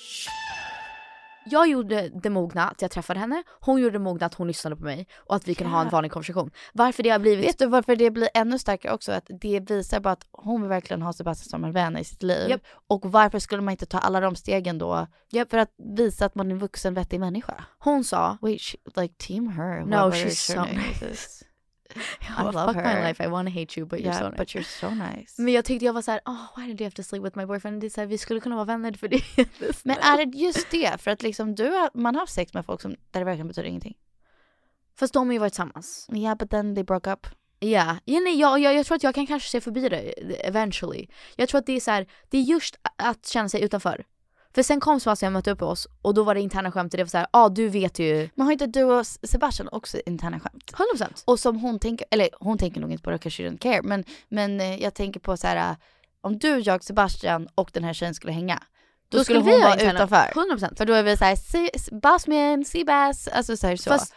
Jag 1.45 1.67
gjorde 1.67 2.09
det 2.09 2.29
mogna 2.29 2.69
att 2.69 2.81
jag 2.81 2.91
träffade 2.91 3.19
henne, 3.19 3.43
hon 3.59 3.81
gjorde 3.81 3.91
det 3.91 3.99
mogna 3.99 4.25
att 4.25 4.33
hon 4.33 4.47
lyssnade 4.47 4.75
på 4.75 4.83
mig 4.83 5.07
och 5.15 5.35
att 5.35 5.47
vi 5.47 5.55
kunde 5.55 5.73
ha 5.73 5.81
en 5.81 5.89
vanlig 5.89 6.11
konversation. 6.11 6.51
Varför 6.73 7.03
det 7.03 7.09
har 7.09 7.19
blivit... 7.19 7.45
Vet 7.45 7.57
du 7.57 7.65
varför 7.65 7.95
det 7.95 8.11
blir 8.11 8.29
ännu 8.33 8.59
starkare 8.59 8.93
också? 8.93 9.11
Att 9.11 9.29
det 9.41 9.59
visar 9.59 9.99
bara 9.99 10.13
att 10.13 10.25
hon 10.31 10.61
vill 10.61 10.69
verkligen 10.69 11.01
ha 11.01 11.13
Sebastian 11.13 11.49
som 11.49 11.63
en 11.63 11.71
vän 11.71 11.97
i 11.97 12.03
sitt 12.03 12.23
liv. 12.23 12.49
Japp. 12.49 12.61
Och 12.87 13.05
varför 13.05 13.39
skulle 13.39 13.61
man 13.61 13.71
inte 13.71 13.85
ta 13.85 13.97
alla 13.97 14.19
de 14.19 14.35
stegen 14.35 14.77
då? 14.77 15.07
För 15.49 15.57
att 15.57 15.73
visa 15.97 16.25
att 16.25 16.35
man 16.35 16.47
är 16.47 16.51
en 16.51 16.59
vuxen 16.59 16.93
vettig 16.93 17.19
människa. 17.19 17.63
Hon 17.79 18.03
sa... 18.03 18.37
Wait, 18.41 18.61
she, 18.61 18.77
like 19.01 19.13
team 19.17 19.47
her. 19.47 19.85
No, 19.85 20.11
she's 20.11 20.53
so 20.53 20.63
nice. 20.63 21.45
I 22.21 22.41
I 22.41 22.43
love 22.43 22.73
fuck 22.73 22.75
her. 22.85 22.95
my 23.01 23.07
life, 23.07 23.23
I 23.23 23.27
wanna 23.27 23.49
hate 23.49 23.79
you 23.79 23.85
but 23.87 23.99
you're 23.99 24.05
Yeah, 24.13 24.19
so 24.19 24.29
nice. 24.29 24.37
but 24.37 24.47
you're 24.55 24.63
so 24.79 24.89
nice. 24.89 25.41
Men 25.41 25.53
jag 25.53 25.65
tyckte 25.65 25.85
jag 25.85 25.93
var 25.93 26.01
såhär, 26.01 26.21
oh, 26.25 26.45
why 26.57 26.67
did 26.67 26.81
you 26.81 26.85
have 26.85 26.95
to 26.95 27.03
sleep 27.03 27.23
with 27.23 27.37
my 27.37 27.45
boyfriend? 27.45 27.81
Det 27.81 27.87
är 27.87 27.89
så 27.89 28.01
här, 28.01 28.07
vi 28.07 28.17
skulle 28.17 28.39
kunna 28.39 28.55
vara 28.55 28.65
vänner 28.65 28.93
för 28.93 29.07
det. 29.07 29.21
Men 29.83 29.97
är 29.97 30.25
det 30.25 30.37
just 30.37 30.71
det? 30.71 31.01
För 31.01 31.11
att 31.11 31.21
liksom 31.23 31.55
du 31.55 31.63
har, 31.69 31.89
man 31.93 32.15
har 32.15 32.21
haft 32.21 32.33
sex 32.33 32.53
med 32.53 32.65
folk 32.65 32.81
som, 32.81 32.91
där 33.11 33.19
det 33.19 33.25
verkligen 33.25 33.47
betyder 33.47 33.69
ingenting. 33.69 33.97
Fast 34.99 35.13
de 35.13 35.27
har 35.27 35.33
ju 35.33 35.39
varit 35.39 35.53
tillsammans. 35.53 36.07
Yeah, 36.13 36.37
but 36.37 36.49
then 36.49 36.75
they 36.75 36.83
broke 36.83 37.11
up. 37.11 37.27
Ja, 37.59 37.97
ja 38.05 38.19
nej, 38.19 38.39
jag, 38.39 38.59
jag, 38.59 38.73
jag 38.75 38.85
tror 38.85 38.95
att 38.95 39.03
jag 39.03 39.15
kan 39.15 39.27
kanske 39.27 39.49
se 39.49 39.61
förbi 39.61 39.89
det 39.89 39.97
eventually. 40.47 41.07
Jag 41.35 41.49
tror 41.49 41.59
att 41.59 41.65
det 41.65 41.73
är 41.75 41.79
så 41.79 41.91
här, 41.91 42.07
det 42.29 42.37
är 42.37 42.41
just 42.41 42.75
att 42.95 43.25
känna 43.27 43.49
sig 43.49 43.61
utanför. 43.63 44.05
För 44.55 44.63
sen 44.63 44.79
kom 44.79 44.99
Sebastian 44.99 45.33
och 45.35 45.37
mötte 45.39 45.51
upp 45.51 45.61
oss 45.61 45.87
och 46.01 46.13
då 46.13 46.23
var 46.23 46.35
det 46.35 46.41
interna 46.41 46.71
skämt 46.71 46.93
och 46.93 46.97
det 46.97 47.03
var 47.03 47.09
såhär, 47.09 47.27
ja 47.33 47.39
ah, 47.39 47.49
du 47.49 47.69
vet 47.69 47.99
ju. 47.99 48.29
Men 48.35 48.45
har 48.45 48.51
inte 48.51 48.67
du 48.67 48.83
och 48.83 49.05
Sebastian 49.07 49.69
också 49.71 49.97
interna 50.05 50.39
skämt? 50.39 50.73
100%. 50.97 51.23
Och 51.25 51.39
som 51.39 51.59
hon 51.59 51.79
tänker, 51.79 52.07
eller 52.11 52.29
hon 52.39 52.57
tänker 52.57 52.81
nog 52.81 52.91
inte 52.91 53.03
på 53.03 53.09
det, 53.11 53.17
kanske 53.17 53.49
don't 53.49 53.57
care, 53.57 53.81
men, 53.83 54.03
men 54.29 54.59
eh, 54.61 54.81
jag 54.83 54.93
tänker 54.93 55.19
på 55.19 55.37
så 55.37 55.47
här, 55.47 55.71
äh, 55.71 55.75
om 56.21 56.39
du, 56.39 56.59
jag, 56.59 56.83
Sebastian 56.83 57.47
och 57.55 57.69
den 57.73 57.83
här 57.83 57.93
tjejen 57.93 58.13
skulle 58.15 58.33
hänga, 58.33 58.63
då, 59.09 59.17
Då 59.17 59.23
skulle 59.23 59.39
skulle 59.41 59.53
hon 59.55 59.61
vara 59.61 59.73
interna- 59.73 59.93
utanför. 59.93 60.31
100%. 60.57 60.77
För 60.77 60.85
då 60.85 60.93
är 60.93 61.03
vi 61.03 61.17
såhär, 61.17 61.37
bossman, 62.01 62.65
seabass, 62.65 63.27
alltså 63.27 63.57
så 63.57 63.67
här, 63.67 63.75
så. 63.75 63.89
Fast 63.89 64.13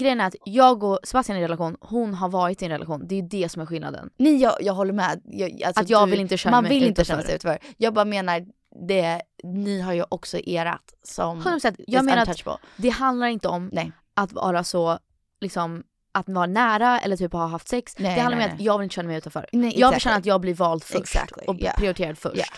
grejen 0.00 0.20
är 0.20 0.26
att 0.26 0.34
jag 0.44 0.82
och 0.84 0.98
Sebastian 1.04 1.36
är 1.36 1.40
i 1.40 1.44
en 1.44 1.48
relation, 1.48 1.76
hon 1.80 2.14
har 2.14 2.28
varit 2.28 2.62
i 2.62 2.64
en 2.64 2.70
relation. 2.70 3.06
Det 3.08 3.14
är 3.14 3.22
ju 3.22 3.28
det 3.28 3.48
som 3.48 3.62
är 3.62 3.66
skillnaden. 3.66 4.10
Nej 4.16 4.36
jag, 4.36 4.54
jag 4.60 4.72
håller 4.74 4.92
med. 4.92 5.20
Jag, 5.24 5.62
alltså, 5.62 5.82
Att 5.82 5.90
jag 5.90 6.06
du- 6.06 6.10
vill 6.10 6.20
inte 6.20 6.36
känna 6.36 6.56
Man 6.56 6.64
mig 6.64 6.72
vill 6.72 6.88
inte 6.88 7.04
känna 7.04 7.22
sig 7.22 7.34
utanför. 7.34 7.58
Jag 7.76 7.94
bara 7.94 8.04
menar, 8.04 8.46
det, 8.86 9.22
ni 9.42 9.80
har 9.80 9.92
ju 9.92 10.04
också 10.08 10.38
erat 10.38 10.94
som 11.02 11.42
100%. 11.42 11.80
is 11.80 11.84
Jag 11.86 12.04
menar 12.04 12.22
att 12.22 12.60
det 12.76 12.88
handlar 12.88 13.26
inte 13.26 13.48
om 13.48 13.70
Nej. 13.72 13.92
att 14.14 14.32
vara 14.32 14.64
så, 14.64 14.98
liksom, 15.40 15.84
att 16.12 16.28
vara 16.28 16.46
nära 16.46 17.00
eller 17.00 17.16
typ 17.16 17.32
ha 17.32 17.46
haft 17.46 17.68
sex. 17.68 17.94
Nej, 17.98 18.14
det 18.14 18.20
handlar 18.20 18.38
nej, 18.38 18.48
om 18.48 18.54
att 18.54 18.60
jag 18.60 18.78
vill 18.78 18.84
inte 18.84 18.94
känna 18.94 19.08
mig 19.08 19.18
utanför. 19.18 19.46
Jag 19.52 19.60
vill 19.60 19.78
exactly. 19.78 20.00
känna 20.00 20.16
att 20.16 20.26
jag 20.26 20.40
blir 20.40 20.54
vald 20.54 20.84
först 20.84 21.00
Exactly, 21.00 21.44
och 21.46 21.60
yeah. 21.60 21.76
prioriterad 21.76 22.18
först. 22.18 22.36
Yeah. 22.36 22.48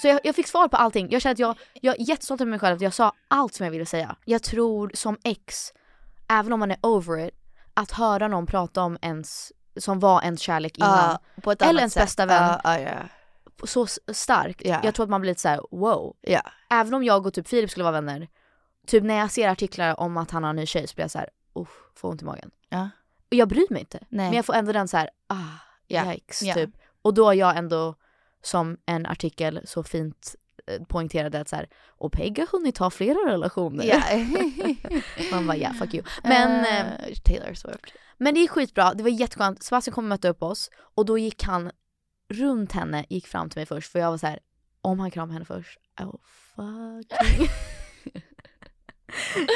Så 0.00 0.08
jag, 0.08 0.20
jag 0.24 0.34
fick 0.34 0.46
svar 0.46 0.68
på 0.68 0.76
allting. 0.76 1.08
Jag 1.10 1.22
känner 1.22 1.32
att 1.32 1.38
jag, 1.38 1.58
jag 1.72 2.00
är 2.00 2.08
jättestolt 2.08 2.40
över 2.40 2.50
mig 2.50 2.58
själv 2.58 2.76
att 2.76 2.82
jag 2.82 2.94
sa 2.94 3.12
allt 3.28 3.54
som 3.54 3.64
jag 3.64 3.70
ville 3.70 3.86
säga. 3.86 4.16
Jag 4.24 4.42
tror 4.42 4.90
som 4.94 5.16
ex, 5.24 5.72
även 6.28 6.52
om 6.52 6.60
man 6.60 6.70
är 6.70 6.78
over 6.82 7.26
it, 7.26 7.34
att 7.74 7.92
höra 7.92 8.28
någon 8.28 8.46
prata 8.46 8.82
om 8.82 8.98
ens, 9.02 9.52
som 9.76 10.00
var 10.00 10.22
ens 10.22 10.40
kärlek 10.40 10.78
innan. 10.78 11.18
Ett 11.36 11.62
eller 11.62 11.78
ens 11.78 11.92
sätt. 11.92 12.02
bästa 12.02 12.26
vän. 12.26 12.58
Ja, 12.64 12.78
ja, 12.78 12.80
ja. 12.80 13.17
Så 13.66 13.86
starkt. 14.12 14.62
Ja. 14.64 14.80
Jag 14.84 14.94
tror 14.94 15.04
att 15.04 15.10
man 15.10 15.20
blir 15.20 15.30
lite 15.30 15.40
såhär 15.40 15.60
wow. 15.70 16.16
Ja. 16.20 16.42
Även 16.70 16.94
om 16.94 17.04
jag 17.04 17.26
och 17.26 17.34
typ 17.34 17.48
Filip 17.48 17.70
skulle 17.70 17.84
vara 17.84 17.92
vänner, 18.00 18.28
typ 18.86 19.04
när 19.04 19.14
jag 19.18 19.30
ser 19.30 19.48
artiklar 19.48 20.00
om 20.00 20.16
att 20.16 20.30
han 20.30 20.42
har 20.42 20.50
en 20.50 20.56
ny 20.56 20.66
tjej 20.66 20.86
så 20.86 20.94
blir 20.94 21.04
jag 21.04 21.10
såhär, 21.10 21.28
uff, 21.54 21.68
får 21.94 22.08
ont 22.08 22.22
i 22.22 22.24
magen. 22.24 22.50
Ja. 22.68 22.88
Och 23.30 23.34
jag 23.34 23.48
bryr 23.48 23.66
mig 23.70 23.80
inte. 23.80 23.98
Nej. 24.08 24.26
Men 24.26 24.32
jag 24.36 24.44
får 24.44 24.54
ändå 24.54 24.72
den 24.72 24.88
så 24.88 24.96
här, 24.96 25.10
ah, 25.26 26.04
yikes 26.12 26.38
typ. 26.54 26.70
Och 27.02 27.14
då 27.14 27.30
är 27.30 27.34
jag 27.34 27.56
ändå, 27.56 27.94
som 28.42 28.76
en 28.86 29.06
artikel 29.06 29.60
så 29.64 29.82
fint 29.82 30.34
eh, 30.66 30.82
poängterade 30.84 31.40
att 31.40 31.48
så 31.48 31.56
här, 31.56 31.68
och 31.86 32.12
Peg 32.12 32.38
har 32.38 32.46
hunnit 32.46 32.78
ha 32.78 32.90
flera 32.90 33.18
relationer. 33.32 33.84
Ja. 33.84 34.02
Man 35.32 35.46
bara 35.46 35.56
ja, 35.56 35.72
fuck 35.72 35.94
you. 35.94 36.04
Men, 36.22 36.64
Eh, 36.64 36.80
eh, 36.80 37.14
Taylor 37.24 37.54
Swift. 37.54 37.84
men 38.16 38.34
det 38.34 38.40
är 38.40 38.48
skitbra, 38.48 38.94
det 38.94 39.02
var 39.02 39.10
jätteskönt. 39.10 39.62
Sebastian 39.62 39.94
kom 39.94 40.04
och 40.04 40.08
mötte 40.08 40.28
upp 40.28 40.42
oss 40.42 40.70
och 40.94 41.04
då 41.06 41.18
gick 41.18 41.44
han 41.44 41.70
runt 42.28 42.72
henne, 42.72 43.04
gick 43.08 43.26
fram 43.26 43.50
till 43.50 43.58
mig 43.58 43.66
först 43.66 43.92
för 43.92 43.98
jag 43.98 44.10
var 44.10 44.18
så 44.18 44.26
här, 44.26 44.38
om 44.80 45.00
han 45.00 45.10
kramar 45.10 45.32
henne 45.32 45.44
först, 45.44 45.78
oh 46.00 46.14
fucking... 46.56 47.48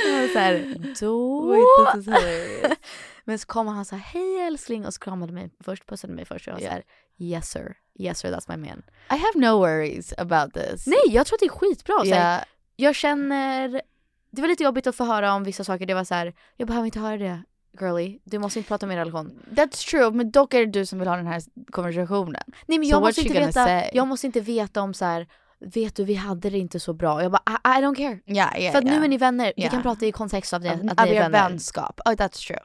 jag 0.06 0.34
var 0.34 0.74
då... 1.00 1.92
This 1.92 2.00
is 2.00 2.06
hilarious. 2.14 2.78
Men 3.24 3.38
så 3.38 3.46
kom 3.46 3.66
han 3.66 3.84
så 3.84 3.96
här, 3.96 4.02
hej 4.02 4.46
älskling 4.46 4.86
och 4.86 4.94
så 4.94 5.00
kramade 5.00 5.32
mig 5.32 5.50
först, 5.60 5.86
pussade 5.86 6.12
mig 6.12 6.24
först 6.24 6.48
och 6.48 6.52
jag 6.52 6.54
var 6.54 6.60
Yeah. 6.60 6.72
såhär, 6.72 6.84
yes 7.18 7.50
sir, 7.50 7.76
yes 7.98 8.18
sir 8.18 8.28
that's 8.28 8.56
my 8.56 8.68
man. 8.68 8.82
I 9.10 9.16
have 9.16 9.32
no 9.34 9.58
worries 9.58 10.12
about 10.18 10.54
this. 10.54 10.86
Nej 10.86 10.98
jag 11.08 11.26
tror 11.26 11.36
att 11.36 11.40
det 11.40 11.46
är 11.46 11.50
skitbra. 11.50 11.94
Så 11.98 12.04
här, 12.14 12.34
Yeah. 12.34 12.44
Jag 12.76 12.94
känner, 12.94 13.82
det 14.30 14.42
var 14.42 14.48
lite 14.48 14.62
jobbigt 14.64 14.86
att 14.86 14.96
få 14.96 15.04
höra 15.04 15.34
om 15.34 15.44
vissa 15.44 15.64
saker, 15.64 15.86
det 15.86 15.94
var 15.94 16.04
så 16.04 16.14
här, 16.14 16.34
jag 16.56 16.68
behöver 16.68 16.86
inte 16.86 17.00
höra 17.00 17.16
det 17.16 17.42
girly, 17.80 18.18
du 18.24 18.38
måste 18.38 18.58
inte 18.58 18.68
prata 18.68 18.86
om 18.86 18.88
min 18.88 18.98
relation. 18.98 19.42
That's 19.50 19.90
true, 19.90 20.10
men 20.10 20.30
dock 20.30 20.54
är 20.54 20.58
det 20.60 20.66
du 20.72 20.86
som 20.86 20.98
vill 20.98 21.08
ha 21.08 21.16
den 21.16 21.26
här 21.26 21.42
konversationen. 21.70 22.42
Nej 22.66 22.78
men 22.78 22.88
So 22.88 22.90
jag 22.90 23.00
what 23.00 23.08
måste, 23.08 23.20
inte 23.20 23.40
veta, 23.40 23.52
say? 23.64 23.90
jag 23.92 24.08
måste 24.08 24.26
inte 24.26 24.40
veta 24.40 24.82
om 24.82 24.94
så 24.94 25.04
här. 25.04 25.26
vet 25.60 25.96
du 25.96 26.04
vi 26.04 26.14
hade 26.14 26.50
det 26.50 26.58
inte 26.58 26.80
så 26.80 26.92
bra. 26.92 27.22
Jag 27.22 27.32
bara 27.32 27.42
I, 27.46 27.78
I 27.78 27.82
don't 27.84 27.94
care. 27.94 28.18
Yeah, 28.26 28.60
yeah, 28.60 28.72
För 28.72 28.78
att 28.78 28.84
yeah. 28.84 28.98
nu 28.98 29.04
är 29.04 29.08
ni 29.08 29.16
vänner, 29.16 29.52
vi 29.56 29.62
kan 29.68 29.82
prata 29.82 30.06
i 30.06 30.12
kontext 30.12 30.52
av 30.52 30.60
det, 30.60 30.70
att 30.70 30.82
ni 30.82 30.90
är 30.96 31.06
er 31.06 31.14
vänner. 31.20 31.48
vänskap. 31.48 32.00
Oh, 32.04 32.12
that's 32.12 32.46
true. 32.46 32.58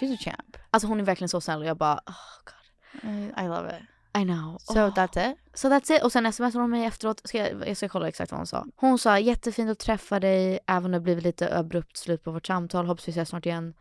She's 0.00 0.14
a 0.14 0.16
champ. 0.20 0.56
Alltså 0.70 0.88
hon 0.88 1.00
är 1.00 1.04
verkligen 1.04 1.28
så 1.28 1.40
snäll 1.40 1.60
och 1.60 1.66
jag 1.66 1.76
bara 1.76 1.94
oh 1.94 2.14
god. 2.44 3.10
I, 3.10 3.44
I 3.44 3.48
love 3.48 3.68
it. 3.68 3.84
I 4.20 4.24
know. 4.24 4.58
So 4.58 4.72
Åh. 4.80 4.94
that's 4.94 5.30
it? 5.32 5.38
Så 5.54 5.68
that's 5.68 5.92
it. 5.96 6.02
Och 6.04 6.12
sen 6.12 6.32
smsade 6.32 6.58
hon 6.58 6.70
mig 6.70 6.84
efteråt. 6.84 7.20
Ska 7.24 7.38
jag, 7.38 7.68
jag 7.68 7.76
ska 7.76 7.88
kolla 7.88 8.08
exakt 8.08 8.32
vad 8.32 8.38
hon 8.38 8.46
sa. 8.46 8.66
Hon 8.76 8.98
sa 8.98 9.18
jättefint 9.18 9.70
att 9.70 9.78
träffa 9.78 10.20
dig 10.20 10.58
även 10.66 10.84
om 10.84 10.92
det 10.92 11.00
blivit 11.00 11.24
lite 11.24 11.58
abrupt 11.58 11.96
slut 11.96 12.24
på 12.24 12.30
vårt 12.30 12.46
samtal. 12.46 12.86
Hoppas 12.86 13.08
vi 13.08 13.10
ses 13.10 13.28
snart 13.28 13.46
igen. 13.46 13.74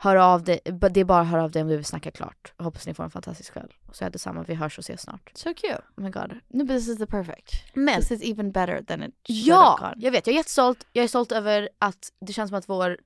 Hör 0.00 0.16
av 0.16 0.42
dig. 0.44 0.60
Det 0.64 1.00
är 1.00 1.04
bara 1.04 1.20
att 1.20 1.26
höra 1.28 1.44
av 1.44 1.50
dig 1.50 1.62
om 1.62 1.68
du 1.68 1.76
vill 1.76 1.84
snacka 1.84 2.10
klart. 2.10 2.52
Hoppas 2.58 2.86
ni 2.86 2.94
får 2.94 3.04
en 3.04 3.10
fantastisk 3.10 3.52
kväll. 3.52 3.72
Och 3.88 3.96
så 3.96 4.04
är 4.04 4.08
det 4.08 4.12
detsamma. 4.12 4.44
Vi 4.48 4.54
hörs 4.54 4.78
och 4.78 4.82
ses 4.82 5.00
snart. 5.02 5.30
So 5.34 5.54
cute. 5.54 5.82
Oh 5.96 6.02
my 6.04 6.10
god. 6.10 6.32
No, 6.48 6.58
but 6.64 6.68
this 6.68 6.88
is 6.88 6.98
the 6.98 7.06
perfect. 7.06 7.52
Men- 7.74 8.00
this 8.00 8.10
is 8.10 8.22
even 8.22 8.52
better 8.52 8.82
than 8.82 9.02
it 9.02 9.14
should 9.26 9.38
Ja! 9.46 9.76
have 9.80 9.94
gone. 9.94 10.04
Jag 10.04 10.12
vet. 10.12 10.26
Jag 10.26 10.32
är 10.34 10.36
jättestolt. 10.36 10.86
Jag 10.92 11.04
är 11.04 11.08
stolt 11.08 11.32
över 11.32 11.68
att 11.78 12.12
det 12.20 12.32
känns 12.32 12.48
som 12.50 12.58
att 12.58 12.68
vår... 12.68 12.98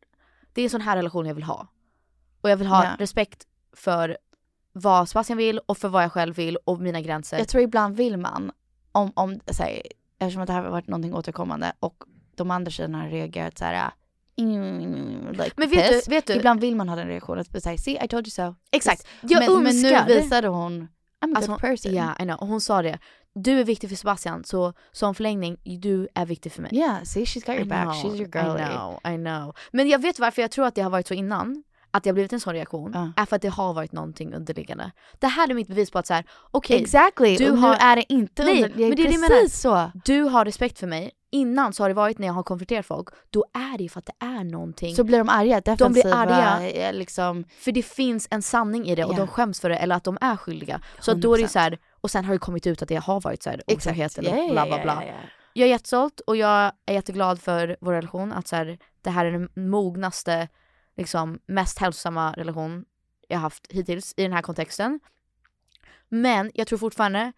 Det 0.53 0.61
är 0.61 0.65
en 0.65 0.71
sån 0.71 0.81
här 0.81 0.97
relation 0.97 1.27
jag 1.27 1.35
vill 1.35 1.45
ha. 1.45 1.67
Och 2.41 2.51
jag 2.51 2.57
vill 2.57 2.67
ha 2.67 2.85
Ja. 2.85 2.91
respekt 2.99 3.47
för 3.77 4.17
vad 4.73 5.09
Sebastian 5.09 5.37
vill 5.37 5.59
och 5.67 5.79
för 5.79 5.89
vad 5.89 6.03
jag 6.05 6.13
själv 6.13 6.35
vill 6.37 6.57
och 6.65 6.81
mina 6.81 7.01
gränser. 7.01 7.39
Jag 7.39 7.49
tror 7.49 7.63
ibland 7.63 7.97
vill 7.97 8.17
man, 8.17 8.53
om, 8.93 9.13
om 9.15 9.41
så 9.51 9.63
här, 9.63 9.83
eftersom 10.19 10.43
att 10.43 10.47
det 10.47 10.53
här 10.53 10.63
har 10.63 10.71
varit 10.71 10.89
någonting 10.89 11.15
återkommande 11.15 11.73
och 11.81 12.05
de 12.37 12.51
andra 12.51 12.71
tjejerna 12.71 12.99
har 13.03 13.09
reagerat 13.09 13.59
så 13.59 13.65
här. 13.65 13.91
Mm, 14.39 15.29
like 15.33 15.51
Men 15.57 15.71
vet 15.71 15.91
piss. 15.91 16.05
du- 16.05 16.11
vet 16.11 16.27
du- 16.27 16.35
Ibland 16.35 16.61
vill 16.61 16.77
man 16.77 16.89
ha 16.89 16.97
den 16.97 17.07
reaktionen, 17.09 17.45
att 17.55 17.63
säga 17.63 17.79
see 17.79 18.05
I 18.05 18.09
told 18.09 18.27
you 18.27 18.31
so. 18.31 18.55
Exakt. 18.71 19.07
Jag 19.21 19.47
men, 19.49 19.63
men 19.63 19.83
nu 19.83 20.05
visade 20.15 20.49
hon, 20.49 20.73
I'm 21.21 21.33
a 21.33 21.33
Alltså, 21.37 21.51
good 21.51 21.61
person. 21.61 21.95
Ja, 21.95 22.15
I 22.21 22.23
know. 22.23 22.37
Hon 22.41 22.61
sa 22.61 22.83
det. 22.83 22.99
Du 23.35 23.61
är 23.61 23.65
viktig 23.65 23.89
för 23.91 23.97
Sebastian, 23.97 24.45
så 24.45 24.73
som 24.93 25.15
förlängning, 25.15 25.57
du 25.65 26.09
är 26.15 26.27
viktig 26.27 26.53
för 26.53 26.63
mig. 26.63 26.71
Yeah, 26.77 27.03
see 27.03 27.25
she's 27.25 27.47
got 27.47 27.49
your 27.49 27.61
I 27.61 27.65
back, 27.65 27.83
know, 27.83 27.93
she's 28.13 28.17
your 28.17 28.29
girlie. 28.29 28.63
I 28.63 28.77
know, 28.77 29.01
I 29.15 29.17
know. 29.17 29.55
Men 29.73 29.89
jag 29.89 29.99
vet 30.03 30.19
varför 30.19 30.43
jag 30.43 30.51
tror 30.51 30.67
att 30.67 30.75
det 30.75 30.83
har 30.83 30.91
varit 30.91 31.07
så 31.09 31.15
innan. 31.15 31.63
Att 31.95 32.03
det 32.05 32.11
har 32.11 32.15
blivit 32.15 32.33
en 32.33 32.41
sån 32.41 32.53
reaktion. 32.55 33.13
Är 33.17 33.25
för 33.27 33.37
att 33.37 33.43
det 33.43 33.49
har 33.49 33.73
varit 33.75 33.93
någonting 33.93 34.35
underliggande. 34.35 34.91
Det 35.19 35.27
här 35.27 35.51
är 35.51 35.55
mitt 35.55 35.69
bevis 35.69 35.91
på 35.91 35.99
att 35.99 36.07
så 36.07 36.15
här, 36.15 36.25
okej. 36.51 36.83
Exactly, 36.83 37.37
du 37.37 37.49
och 37.51 37.55
nu 37.55 37.61
har... 37.61 37.75
är 37.81 37.97
det 37.97 38.13
inte 38.13 38.45
Nej, 38.45 38.55
under- 38.65 38.69
det 38.69 38.89
men 38.89 38.97
det 38.97 39.03
är 39.03 39.07
det 39.07 39.29
precis 39.29 39.65
menar. 39.65 39.89
så. 39.93 40.01
Du 40.05 40.23
har 40.23 40.45
respekt 40.45 40.79
för 40.79 40.87
mig. 40.87 41.11
Innan 41.35 41.73
så 41.73 41.83
har 41.85 41.89
det 41.89 41.95
varit 41.95 42.19
när 42.19 42.27
jag 42.27 42.35
har 42.35 42.43
konfronterat 42.43 42.87
folk, 42.87 43.09
då 43.31 43.45
är 43.55 43.77
det 43.79 43.83
ju 43.83 43.89
för 43.89 43.99
att 43.99 44.07
det 44.07 44.25
är 44.27 44.45
någonting. 44.45 44.95
Så 44.97 45.05
blir 45.05 45.19
de 45.19 45.29
arga, 45.29 45.61
De 45.61 45.71
defensiva, 45.71 46.27
blir 46.27 46.35
arga. 46.35 46.71
eh, 46.71 46.93
liksom. 46.95 47.45
För 47.59 47.73
det 47.73 47.83
finns 47.83 48.29
en 48.31 48.43
sanning 48.43 48.87
i 48.87 48.95
det 48.95 49.05
och 49.05 49.13
Ja. 49.13 49.17
de 49.17 49.27
skäms 49.29 49.61
för 49.61 49.69
det 49.69 49.77
eller 49.77 49.95
att 49.97 50.05
de 50.05 50.19
är 50.21 50.37
skyldiga. 50.37 50.81
Så 51.01 51.15
då 51.15 51.35
är 51.35 51.39
det 51.39 51.45
100%. 51.45 51.49
så 51.49 51.59
här, 51.59 51.79
och 52.01 52.11
sen 52.11 52.25
har 52.25 52.33
det 52.33 52.39
kommit 52.39 52.67
ut 52.67 52.83
att 52.83 52.89
det 52.89 52.97
har 52.97 53.21
varit 53.21 53.43
så 53.43 53.51
här 53.51 53.63
otrohet 53.67 54.19
eller 54.19 54.37
ja, 54.37 54.53
bla 54.53 54.67
bla 54.67 54.83
bla. 54.83 55.03
ja, 55.07 55.09
ja. 55.09 55.29
Jag 55.55 55.67
är 55.67 55.71
jättestolt 55.71 56.21
och 56.21 56.37
jag 56.37 56.73
är 56.87 56.95
jätteglad 56.95 57.41
för 57.41 57.77
vår 57.81 57.93
relation. 57.93 58.33
Att 58.33 58.49
så 58.49 58.57
här, 58.57 58.79
det 59.05 59.11
här 59.11 59.27
är 59.27 59.33
den 59.33 59.49
mognaste, 59.71 60.49
liksom, 60.97 61.39
mest 61.47 61.79
hälsosamma 61.79 62.33
relation 62.33 62.85
jag 63.29 63.39
haft 63.39 63.67
hittills 63.73 64.15
i 64.17 64.23
den 64.23 64.33
här 64.33 64.43
kontexten. 64.43 65.01
Men 66.09 66.51
jag 66.55 66.67
tror 66.67 66.79
fortfarande 66.79 67.33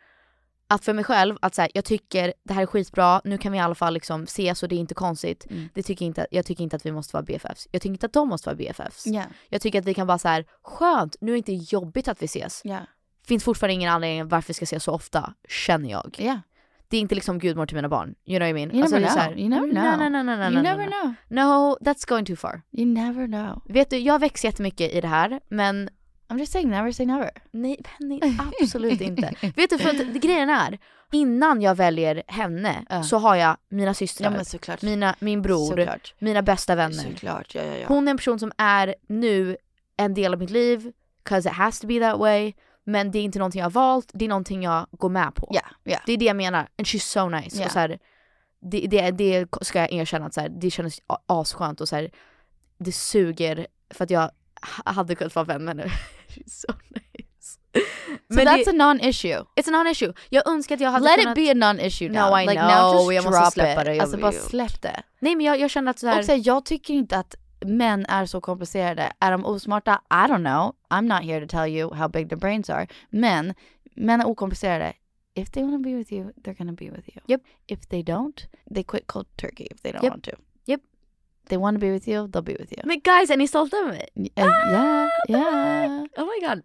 att 0.68 0.84
för 0.84 0.92
mig 0.92 1.04
själv, 1.04 1.36
att 1.42 1.54
så 1.54 1.62
här, 1.62 1.70
jag 1.74 1.84
tycker 1.84 2.34
det 2.42 2.54
här 2.54 2.62
är 2.62 2.66
skitbra, 2.66 3.20
nu 3.24 3.38
kan 3.38 3.52
vi 3.52 3.58
i 3.58 3.60
alla 3.60 3.74
fall 3.74 3.94
liksom 3.94 4.22
ses 4.22 4.62
och 4.62 4.68
det 4.68 4.74
är 4.74 4.78
inte 4.78 4.94
konstigt. 4.94 5.46
Mm. 5.50 5.68
Det 5.74 5.82
tycker 5.82 6.06
inte, 6.06 6.26
jag 6.30 6.46
tycker 6.46 6.64
inte 6.64 6.76
att 6.76 6.86
vi 6.86 6.92
måste 6.92 7.16
vara 7.16 7.22
BFFs. 7.22 7.68
Jag 7.70 7.82
tycker 7.82 7.92
inte 7.92 8.06
att 8.06 8.12
de 8.12 8.28
måste 8.28 8.48
vara 8.48 8.56
BFFs. 8.56 9.06
Ja. 9.06 9.24
Jag 9.48 9.60
tycker 9.60 9.78
att 9.78 9.84
vi 9.84 9.94
kan 9.94 10.06
bara 10.06 10.18
så 10.18 10.28
här, 10.28 10.44
skönt, 10.62 11.16
nu 11.20 11.30
är 11.30 11.42
det 11.42 11.52
inte 11.52 11.74
jobbigt 11.74 12.08
att 12.08 12.22
vi 12.22 12.26
ses. 12.26 12.60
Ja. 12.64 12.78
Finns 13.26 13.44
fortfarande 13.44 13.74
ingen 13.74 13.92
anledning 13.92 14.28
varför 14.28 14.48
vi 14.48 14.54
ska 14.54 14.62
ses 14.62 14.84
så 14.84 14.92
ofta, 14.92 15.34
känner 15.48 15.90
jag. 15.90 16.16
Ja. 16.18 16.40
Det 16.88 16.96
är 16.96 17.00
inte 17.00 17.14
liksom 17.14 17.38
gudmor 17.38 17.66
till 17.66 17.76
mina 17.76 17.88
barn. 17.88 18.14
You 18.26 18.38
know 18.38 18.48
what 18.48 18.50
I 18.50 18.52
mean? 18.66 18.70
You 18.70 18.82
never 18.82 19.00
det 19.00 19.06
är 19.06 19.10
så 19.10 19.20
know. 19.20 19.38
You 19.38 19.48
never 19.48 19.66
No, 19.66 19.72
know. 19.72 19.98
no, 19.98 20.08
no, 20.08 20.22
no, 20.22 20.36
no, 20.36 20.42
You 20.44 20.50
no, 20.50 20.62
never 20.62 20.84
no. 20.86 20.90
know. 20.90 21.14
No, 21.28 21.76
that's 21.80 22.08
going 22.08 22.24
too 22.24 22.36
far. 22.36 22.62
You 22.72 22.86
never 22.86 23.26
know. 23.26 23.62
Vet 23.68 23.90
du, 23.90 23.98
jag 23.98 24.18
växer 24.18 24.48
jättemycket 24.48 24.92
i 24.94 25.00
det 25.00 25.08
här, 25.08 25.40
men 25.48 25.88
I'm 26.28 26.38
just 26.38 26.52
saying 26.52 26.70
never 26.70 26.92
say 26.92 27.06
never. 27.06 27.30
Nej, 27.50 27.80
Penny, 27.84 28.20
absolut 28.62 29.00
inte. 29.00 29.34
Vet 29.56 29.70
du, 29.70 29.78
för 29.78 29.90
att 29.90 29.98
det- 29.98 30.18
grejen 30.18 30.50
är, 30.50 30.78
innan 31.12 31.62
jag 31.62 31.74
väljer 31.74 32.22
henne 32.28 32.84
Ja. 32.88 33.02
så 33.02 33.18
har 33.18 33.36
jag 33.36 33.56
mina 33.68 33.94
systrar, 33.94 34.26
Ja, 34.30 34.36
men 34.36 34.44
såklart. 34.44 34.82
mina, 34.82 35.14
min 35.18 35.42
bror, 35.42 35.66
Såklart. 35.66 36.14
mina 36.18 36.42
bästa 36.42 36.74
vänner. 36.74 37.02
Såklart, 37.02 37.54
ja 37.54 37.62
ja 37.62 37.74
ja. 37.76 37.86
Hon 37.88 38.06
är 38.08 38.10
en 38.10 38.16
person 38.16 38.38
som 38.38 38.52
är 38.58 38.94
nu 39.08 39.56
en 39.96 40.14
del 40.14 40.32
av 40.32 40.38
mitt 40.40 40.50
liv, 40.50 40.92
cause 41.22 41.48
it 41.48 41.54
has 41.54 41.80
to 41.80 41.86
be 41.86 42.00
that 42.00 42.18
way. 42.18 42.52
Men 42.86 43.10
det 43.10 43.18
är 43.18 43.22
inte 43.22 43.38
någonting 43.38 43.58
jag 43.58 43.66
har 43.66 43.70
valt, 43.70 44.10
det 44.12 44.24
är 44.24 44.28
någonting 44.28 44.62
jag 44.62 44.86
går 44.90 45.08
med 45.08 45.34
på. 45.34 45.48
Ja, 45.50 45.60
ja. 45.84 45.98
Det 46.06 46.12
är 46.12 46.16
det 46.16 46.24
jag 46.24 46.36
menar. 46.36 46.60
And 46.60 46.86
she's 46.86 46.98
so 46.98 47.28
nice. 47.28 47.58
Ja. 47.60 47.66
Och 47.66 47.72
så 47.72 47.78
här, 47.78 47.98
det, 48.70 48.86
det, 48.90 49.10
det 49.10 49.46
ska 49.60 49.78
jag 49.78 49.92
erkänna 49.92 50.26
att 50.26 50.34
så 50.34 50.40
här, 50.40 50.48
det 50.48 50.70
kändes 50.70 50.98
asskönt 51.26 51.80
och 51.80 51.88
så 51.88 51.96
här, 51.96 52.10
det 52.78 52.92
suger 52.92 53.66
för 53.90 54.04
att 54.04 54.10
jag 54.10 54.30
ha- 54.84 54.92
hade 54.92 55.14
kunnat 55.14 55.34
vara 55.34 55.44
vän 55.44 55.64
med 55.64 55.76
henne. 55.76 55.92
she's 56.28 56.48
so 56.66 56.72
nice. 56.90 57.58
So 58.30 58.40
that's 58.40 58.68
a 58.68 58.72
non-issue. 58.72 59.44
It's 59.56 59.68
a 59.68 59.70
non-issue. 59.70 60.14
Jag 60.28 60.48
önskar 60.48 60.74
att 60.74 60.80
jag 60.80 60.90
hade 60.90 61.04
Let 61.04 61.20
kunnat... 61.20 61.38
it 61.38 61.44
be 61.44 61.50
a 61.50 61.54
non-issue 61.54 62.08
now. 62.08 62.30
No 62.30 62.38
I 62.38 62.46
like, 62.46 62.60
know, 62.60 62.70
now 62.70 63.12
just 63.12 63.12
jag 63.12 63.24
måste 63.24 63.50
släppa 63.50 63.80
it. 63.80 63.86
det. 63.86 63.94
Jag, 63.94 64.02
Alltså 64.02 64.18
bara 64.18 64.32
släpp 64.32 64.82
det. 64.82 65.02
Nej 65.18 65.36
men 65.36 65.46
jag, 65.46 65.60
jag 65.60 65.70
känner 65.70 65.90
att 65.90 65.98
så 65.98 66.06
här, 66.06 66.18
Och 66.18 66.24
så 66.24 66.32
här, 66.32 66.42
jag 66.44 66.64
tycker 66.64 66.94
inte 66.94 67.18
att 67.18 67.34
män 67.64 68.04
är 68.08 68.26
så 68.26 68.40
komplicerade. 68.40 69.12
Är 69.20 69.30
de 69.30 69.44
osmarta? 69.44 70.00
I 70.10 70.14
don't 70.30 70.42
know. 70.44 70.72
I'm 70.90 71.02
not 71.08 71.22
here 71.22 71.40
to 71.46 71.56
tell 71.56 71.68
you 71.68 71.94
how 71.94 72.08
big 72.08 72.28
their 72.28 72.38
brains 72.40 72.70
are. 72.70 72.86
Men 73.10 73.54
män 73.94 74.20
är 74.20 74.26
okomplicerade. 74.26 74.92
If 75.34 75.50
they 75.50 75.62
want 75.62 75.74
to 75.84 75.90
be 75.90 75.94
with 75.96 76.12
you, 76.12 76.32
they're 76.42 76.58
gonna 76.58 76.72
be 76.72 76.90
with 76.90 77.08
you. 77.08 77.20
Yep. 77.26 77.40
If 77.66 77.88
they 77.88 78.02
don't, 78.02 78.46
they 78.74 78.82
quit 78.84 79.06
cold 79.06 79.26
turkey 79.36 79.64
if 79.70 79.80
they 79.82 79.92
don't 79.92 80.02
Yep. 80.04 80.12
want 80.12 80.24
to. 80.24 80.32
Yep. 80.66 80.80
They 81.48 81.58
want 81.58 81.76
to 81.76 81.80
be 81.80 81.90
with 81.92 82.08
you, 82.08 82.28
they'll 82.28 82.42
be 82.42 82.56
with 82.60 82.72
you. 82.72 82.82
Men 82.84 83.00
guys, 83.04 83.30
är 83.30 83.36
ni 83.36 83.48
stolta 83.48 83.76
över 83.76 83.90
mig? 83.92 84.08
Uh, 84.14 84.44
yeah, 84.44 85.08
yeah. 85.28 86.04
Oh 86.16 86.26
my 86.26 86.48
god. 86.48 86.62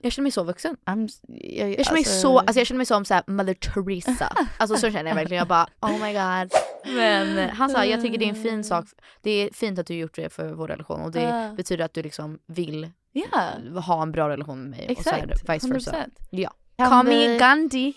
Jag 0.00 0.12
känner 0.12 0.22
mig 0.22 0.32
så 0.32 0.42
vuxen. 0.44 0.76
I'm, 0.86 1.08
jag, 1.28 1.70
Jag 1.78 1.86
känner 1.86 1.96
mig 1.96 2.04
så, 2.04 2.38
alltså 2.38 2.60
jag 2.60 2.66
känner 2.66 2.76
mig 2.76 2.86
som 2.86 3.04
så 3.04 3.14
här 3.14 3.22
Mother 3.26 3.54
Teresa. 3.54 4.32
Alltså 4.58 4.76
så 4.76 4.90
känner 4.90 5.10
jag 5.10 5.14
verkligen. 5.14 5.38
Jag 5.38 5.48
bara 5.48 5.66
oh 5.80 5.92
my 6.00 6.12
god. 6.12 6.52
Men 6.96 7.50
han 7.50 7.70
sa 7.70 7.84
jag 7.84 8.02
tycker 8.02 8.18
det 8.18 8.24
är 8.24 8.28
en 8.28 8.42
fin 8.42 8.64
sak. 8.64 8.84
Det 9.22 9.30
är 9.30 9.50
fint 9.52 9.78
att 9.78 9.86
du 9.86 9.94
gjort 9.94 10.14
det 10.16 10.30
för 10.32 10.52
vår 10.52 10.68
relation 10.68 11.00
och 11.00 11.10
det 11.12 11.22
Ja. 11.22 11.54
betyder 11.56 11.84
att 11.84 11.94
du 11.94 12.02
liksom 12.02 12.38
vill 12.46 12.90
Yeah. 13.14 13.78
ha 13.84 14.02
en 14.02 14.12
bra 14.12 14.28
relation 14.28 14.60
med 14.60 14.70
mig. 14.70 14.96
Och 14.96 15.02
så 15.02 15.10
här, 15.10 15.18
Exakt, 15.18 15.48
vice 15.64 15.68
versa. 15.74 15.90
100%. 15.90 16.10
Ja. 16.30 16.50
Kan 16.76 16.88
Call 16.90 17.06
me 17.06 17.38
Gandhi. 17.38 17.94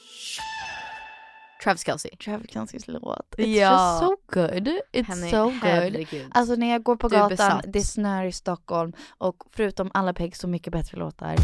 Travis 1.63 1.83
Kelce. 1.85 2.09
Travis 2.25 2.47
Kelce's 2.51 2.83
låt. 2.87 3.35
It's 3.37 3.45
Ja. 3.45 3.71
just 3.71 3.99
so 3.99 4.39
good. 4.41 4.67
It's 4.93 5.05
Henne- 5.07 5.29
so 5.31 5.43
good. 5.43 5.53
herregud. 5.61 6.27
Alltså 6.31 6.55
när 6.55 6.67
jag 6.71 6.83
går 6.83 6.95
på 6.95 7.07
Du 7.07 7.15
gatan, 7.15 7.61
det 7.67 7.81
snör 7.81 8.23
i 8.25 8.31
Stockholm 8.31 8.93
och 9.17 9.35
förutom 9.51 9.91
alla 9.93 10.13
Peg 10.13 10.35
så 10.35 10.47
mycket 10.47 10.73
bättre 10.73 10.97
låtar. 10.97 11.35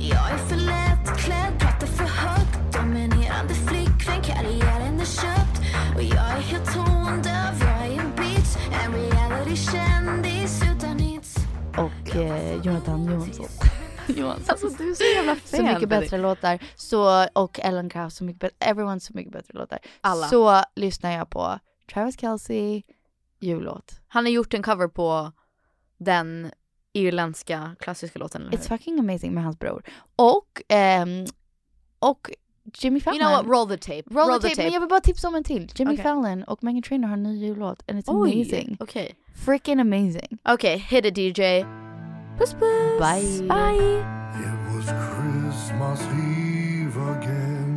Jag 0.00 0.30
är 0.30 0.36
för 0.36 0.56
lättklädd, 0.56 1.58
pratar 1.60 1.86
för 1.86 2.04
högt 2.04 2.72
Dominerande 2.72 3.54
flickvän, 3.54 4.22
karriären 4.22 5.00
är 5.00 5.04
köpt 5.04 5.60
Och 5.96 6.02
jag 6.02 6.30
är 6.30 6.40
helt 6.40 6.74
tondöv, 6.74 7.54
jag 7.60 7.86
är 7.86 8.00
en 8.00 8.10
bitch 8.16 8.56
En 8.84 8.92
reality-kändis 8.94 10.62
utan 10.76 10.98
hits 10.98 11.36
Och 11.76 12.16
eh, 12.16 12.62
Jonathan 12.62 13.04
Jonsson. 13.04 13.46
Johansson. 14.06 14.44
Alltså 14.48 14.68
du 14.68 14.90
är 14.90 14.94
så 14.94 15.04
jävla 15.04 15.36
Så 15.44 15.56
fan. 15.56 15.64
mycket 15.74 15.88
bättre 15.88 16.18
låtar. 16.18 16.58
Så, 16.76 17.26
och 17.32 17.60
Ellen 17.60 17.88
Krauss 17.88 18.16
så 18.16 18.24
mycket 18.24 18.40
bättre. 18.40 18.56
Everyone 18.60 19.00
så 19.00 19.12
mycket 19.14 19.32
bättre 19.32 19.58
låtar. 19.58 19.78
Alla. 20.00 20.26
Så 20.26 20.62
lyssnar 20.76 21.12
jag 21.12 21.30
på 21.30 21.58
Travis 21.92 22.20
Kelce 22.20 22.82
jullåt. 23.40 24.00
Han 24.08 24.24
har 24.24 24.30
gjort 24.30 24.54
en 24.54 24.62
cover 24.62 24.88
på 24.88 25.32
den 25.98 26.50
irländska 26.92 27.76
klassiska 27.80 28.18
låten. 28.18 28.42
Eller 28.42 28.50
hur? 28.50 28.58
It's 28.58 28.68
fucking 28.68 28.98
amazing 28.98 29.34
med 29.34 29.44
hans 29.44 29.58
bror. 29.58 29.82
Och, 30.16 30.62
ehm, 30.68 31.24
och 31.98 32.30
Jimmy 32.78 33.00
Fallon. 33.00 33.20
You 33.20 33.28
know 33.28 33.36
what, 33.44 33.58
roll 33.58 33.68
the 33.68 33.76
tape. 33.76 34.14
Roll, 34.14 34.40
the 34.40 34.48
tape. 34.48 34.62
Men 34.62 34.72
jag 34.72 34.80
vill 34.80 34.88
bara 34.88 35.00
tipsa 35.00 35.28
om 35.28 35.34
en 35.34 35.44
till. 35.44 35.68
Jimmy 35.74 35.92
Okej. 35.94 36.02
Fallon 36.02 36.42
och 36.42 36.64
Meghan 36.64 36.82
Trainor 36.82 37.08
har 37.08 37.14
en 37.16 37.22
ny 37.22 37.36
jullåt 37.46 37.82
and 37.90 37.98
it's 37.98 38.04
Oj, 38.06 38.32
amazing. 38.32 38.76
Okej. 38.80 39.14
Freaking 39.44 39.80
amazing. 39.80 40.38
Okej, 40.48 40.78
hit 40.78 41.04
it 41.04 41.14
DJ. 41.14 41.64
Puss 42.38 42.52
puss. 42.52 42.98
Bye. 42.98 43.48
Bye. 43.48 44.04
It 44.40 44.74
was 44.74 44.86
Christmas 44.86 46.00
Eve 46.12 46.96
again. 46.96 47.76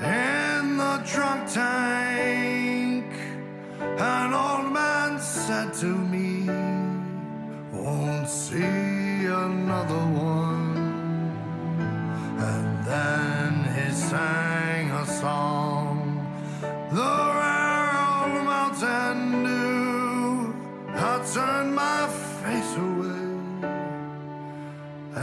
in 0.00 0.76
the 0.78 1.02
drunk 1.14 1.48
tank. 1.52 3.04
An 4.00 4.32
old 4.32 4.72
man 4.72 5.18
said 5.20 5.72
to 5.74 5.86
me, 5.86 6.46
Won't 7.88 8.28
see 8.28 9.24
another 9.24 10.04
one. 10.44 10.76
And 12.50 12.84
then 12.84 13.52
he 13.76 13.90
sang 13.92 14.90
a 14.90 15.06
song. 15.06 15.96
The 16.98 17.14
rare 17.40 17.90
old 18.10 18.44
mountain 18.52 19.20
dew. 19.46 20.54
I 20.94 21.14
turned 21.32 21.74
my 21.74 22.00
face 22.40 22.72
away 22.76 23.28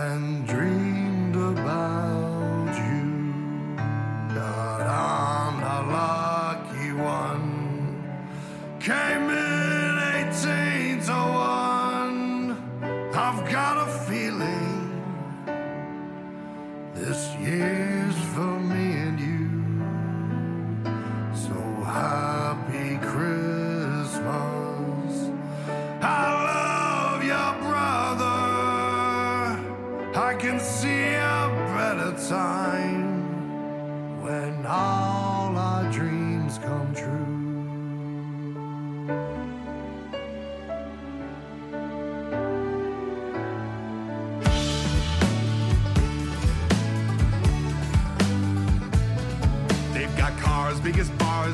and 0.03 0.47
dreamed 0.47 0.84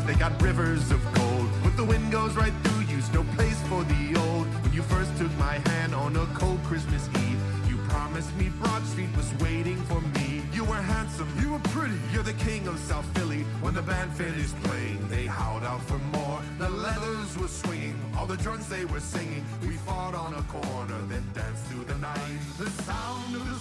they 0.05 0.15
got 0.15 0.39
rivers 0.41 0.91
of 0.91 1.01
gold. 1.13 1.49
But 1.63 1.75
the 1.77 1.83
wind 1.83 2.11
goes 2.11 2.35
right 2.35 2.53
through 2.63 2.85
you, 2.85 3.01
no 3.13 3.23
place 3.35 3.59
for 3.67 3.83
the 3.83 4.19
old. 4.19 4.47
When 4.63 4.73
you 4.73 4.81
first 4.83 5.15
took 5.17 5.31
my 5.37 5.59
hand 5.69 5.93
on 5.93 6.15
a 6.15 6.25
cold 6.27 6.59
Christmas 6.63 7.07
Eve, 7.09 7.39
you 7.69 7.77
promised 7.89 8.33
me 8.37 8.49
Broad 8.61 8.85
Street 8.85 9.09
was 9.17 9.33
waiting 9.39 9.77
for 9.83 10.01
me. 10.15 10.41
You 10.53 10.63
were 10.63 10.81
handsome, 10.81 11.29
you 11.41 11.51
were 11.51 11.59
pretty, 11.75 11.95
you're 12.13 12.23
the 12.23 12.33
king 12.33 12.67
of 12.67 12.77
South 12.79 13.05
Philly. 13.17 13.41
When 13.61 13.73
the 13.73 13.81
band 13.81 14.13
finished 14.13 14.55
playing, 14.63 15.07
they 15.09 15.25
howled 15.25 15.63
out 15.63 15.83
for 15.83 15.99
more. 16.17 16.39
The 16.57 16.69
leathers 16.69 17.37
were 17.37 17.47
swinging, 17.47 17.99
all 18.17 18.25
the 18.25 18.37
drums 18.37 18.67
they 18.67 18.85
were 18.85 18.99
singing. 18.99 19.43
We 19.61 19.75
fought 19.87 20.15
on 20.15 20.33
a 20.33 20.43
corner, 20.43 20.99
then 21.09 21.25
danced 21.33 21.65
through 21.65 21.85
the 21.85 21.97
night. 21.97 22.39
The 22.57 22.69
sound 22.87 23.35
of 23.35 23.43
the 23.49 23.60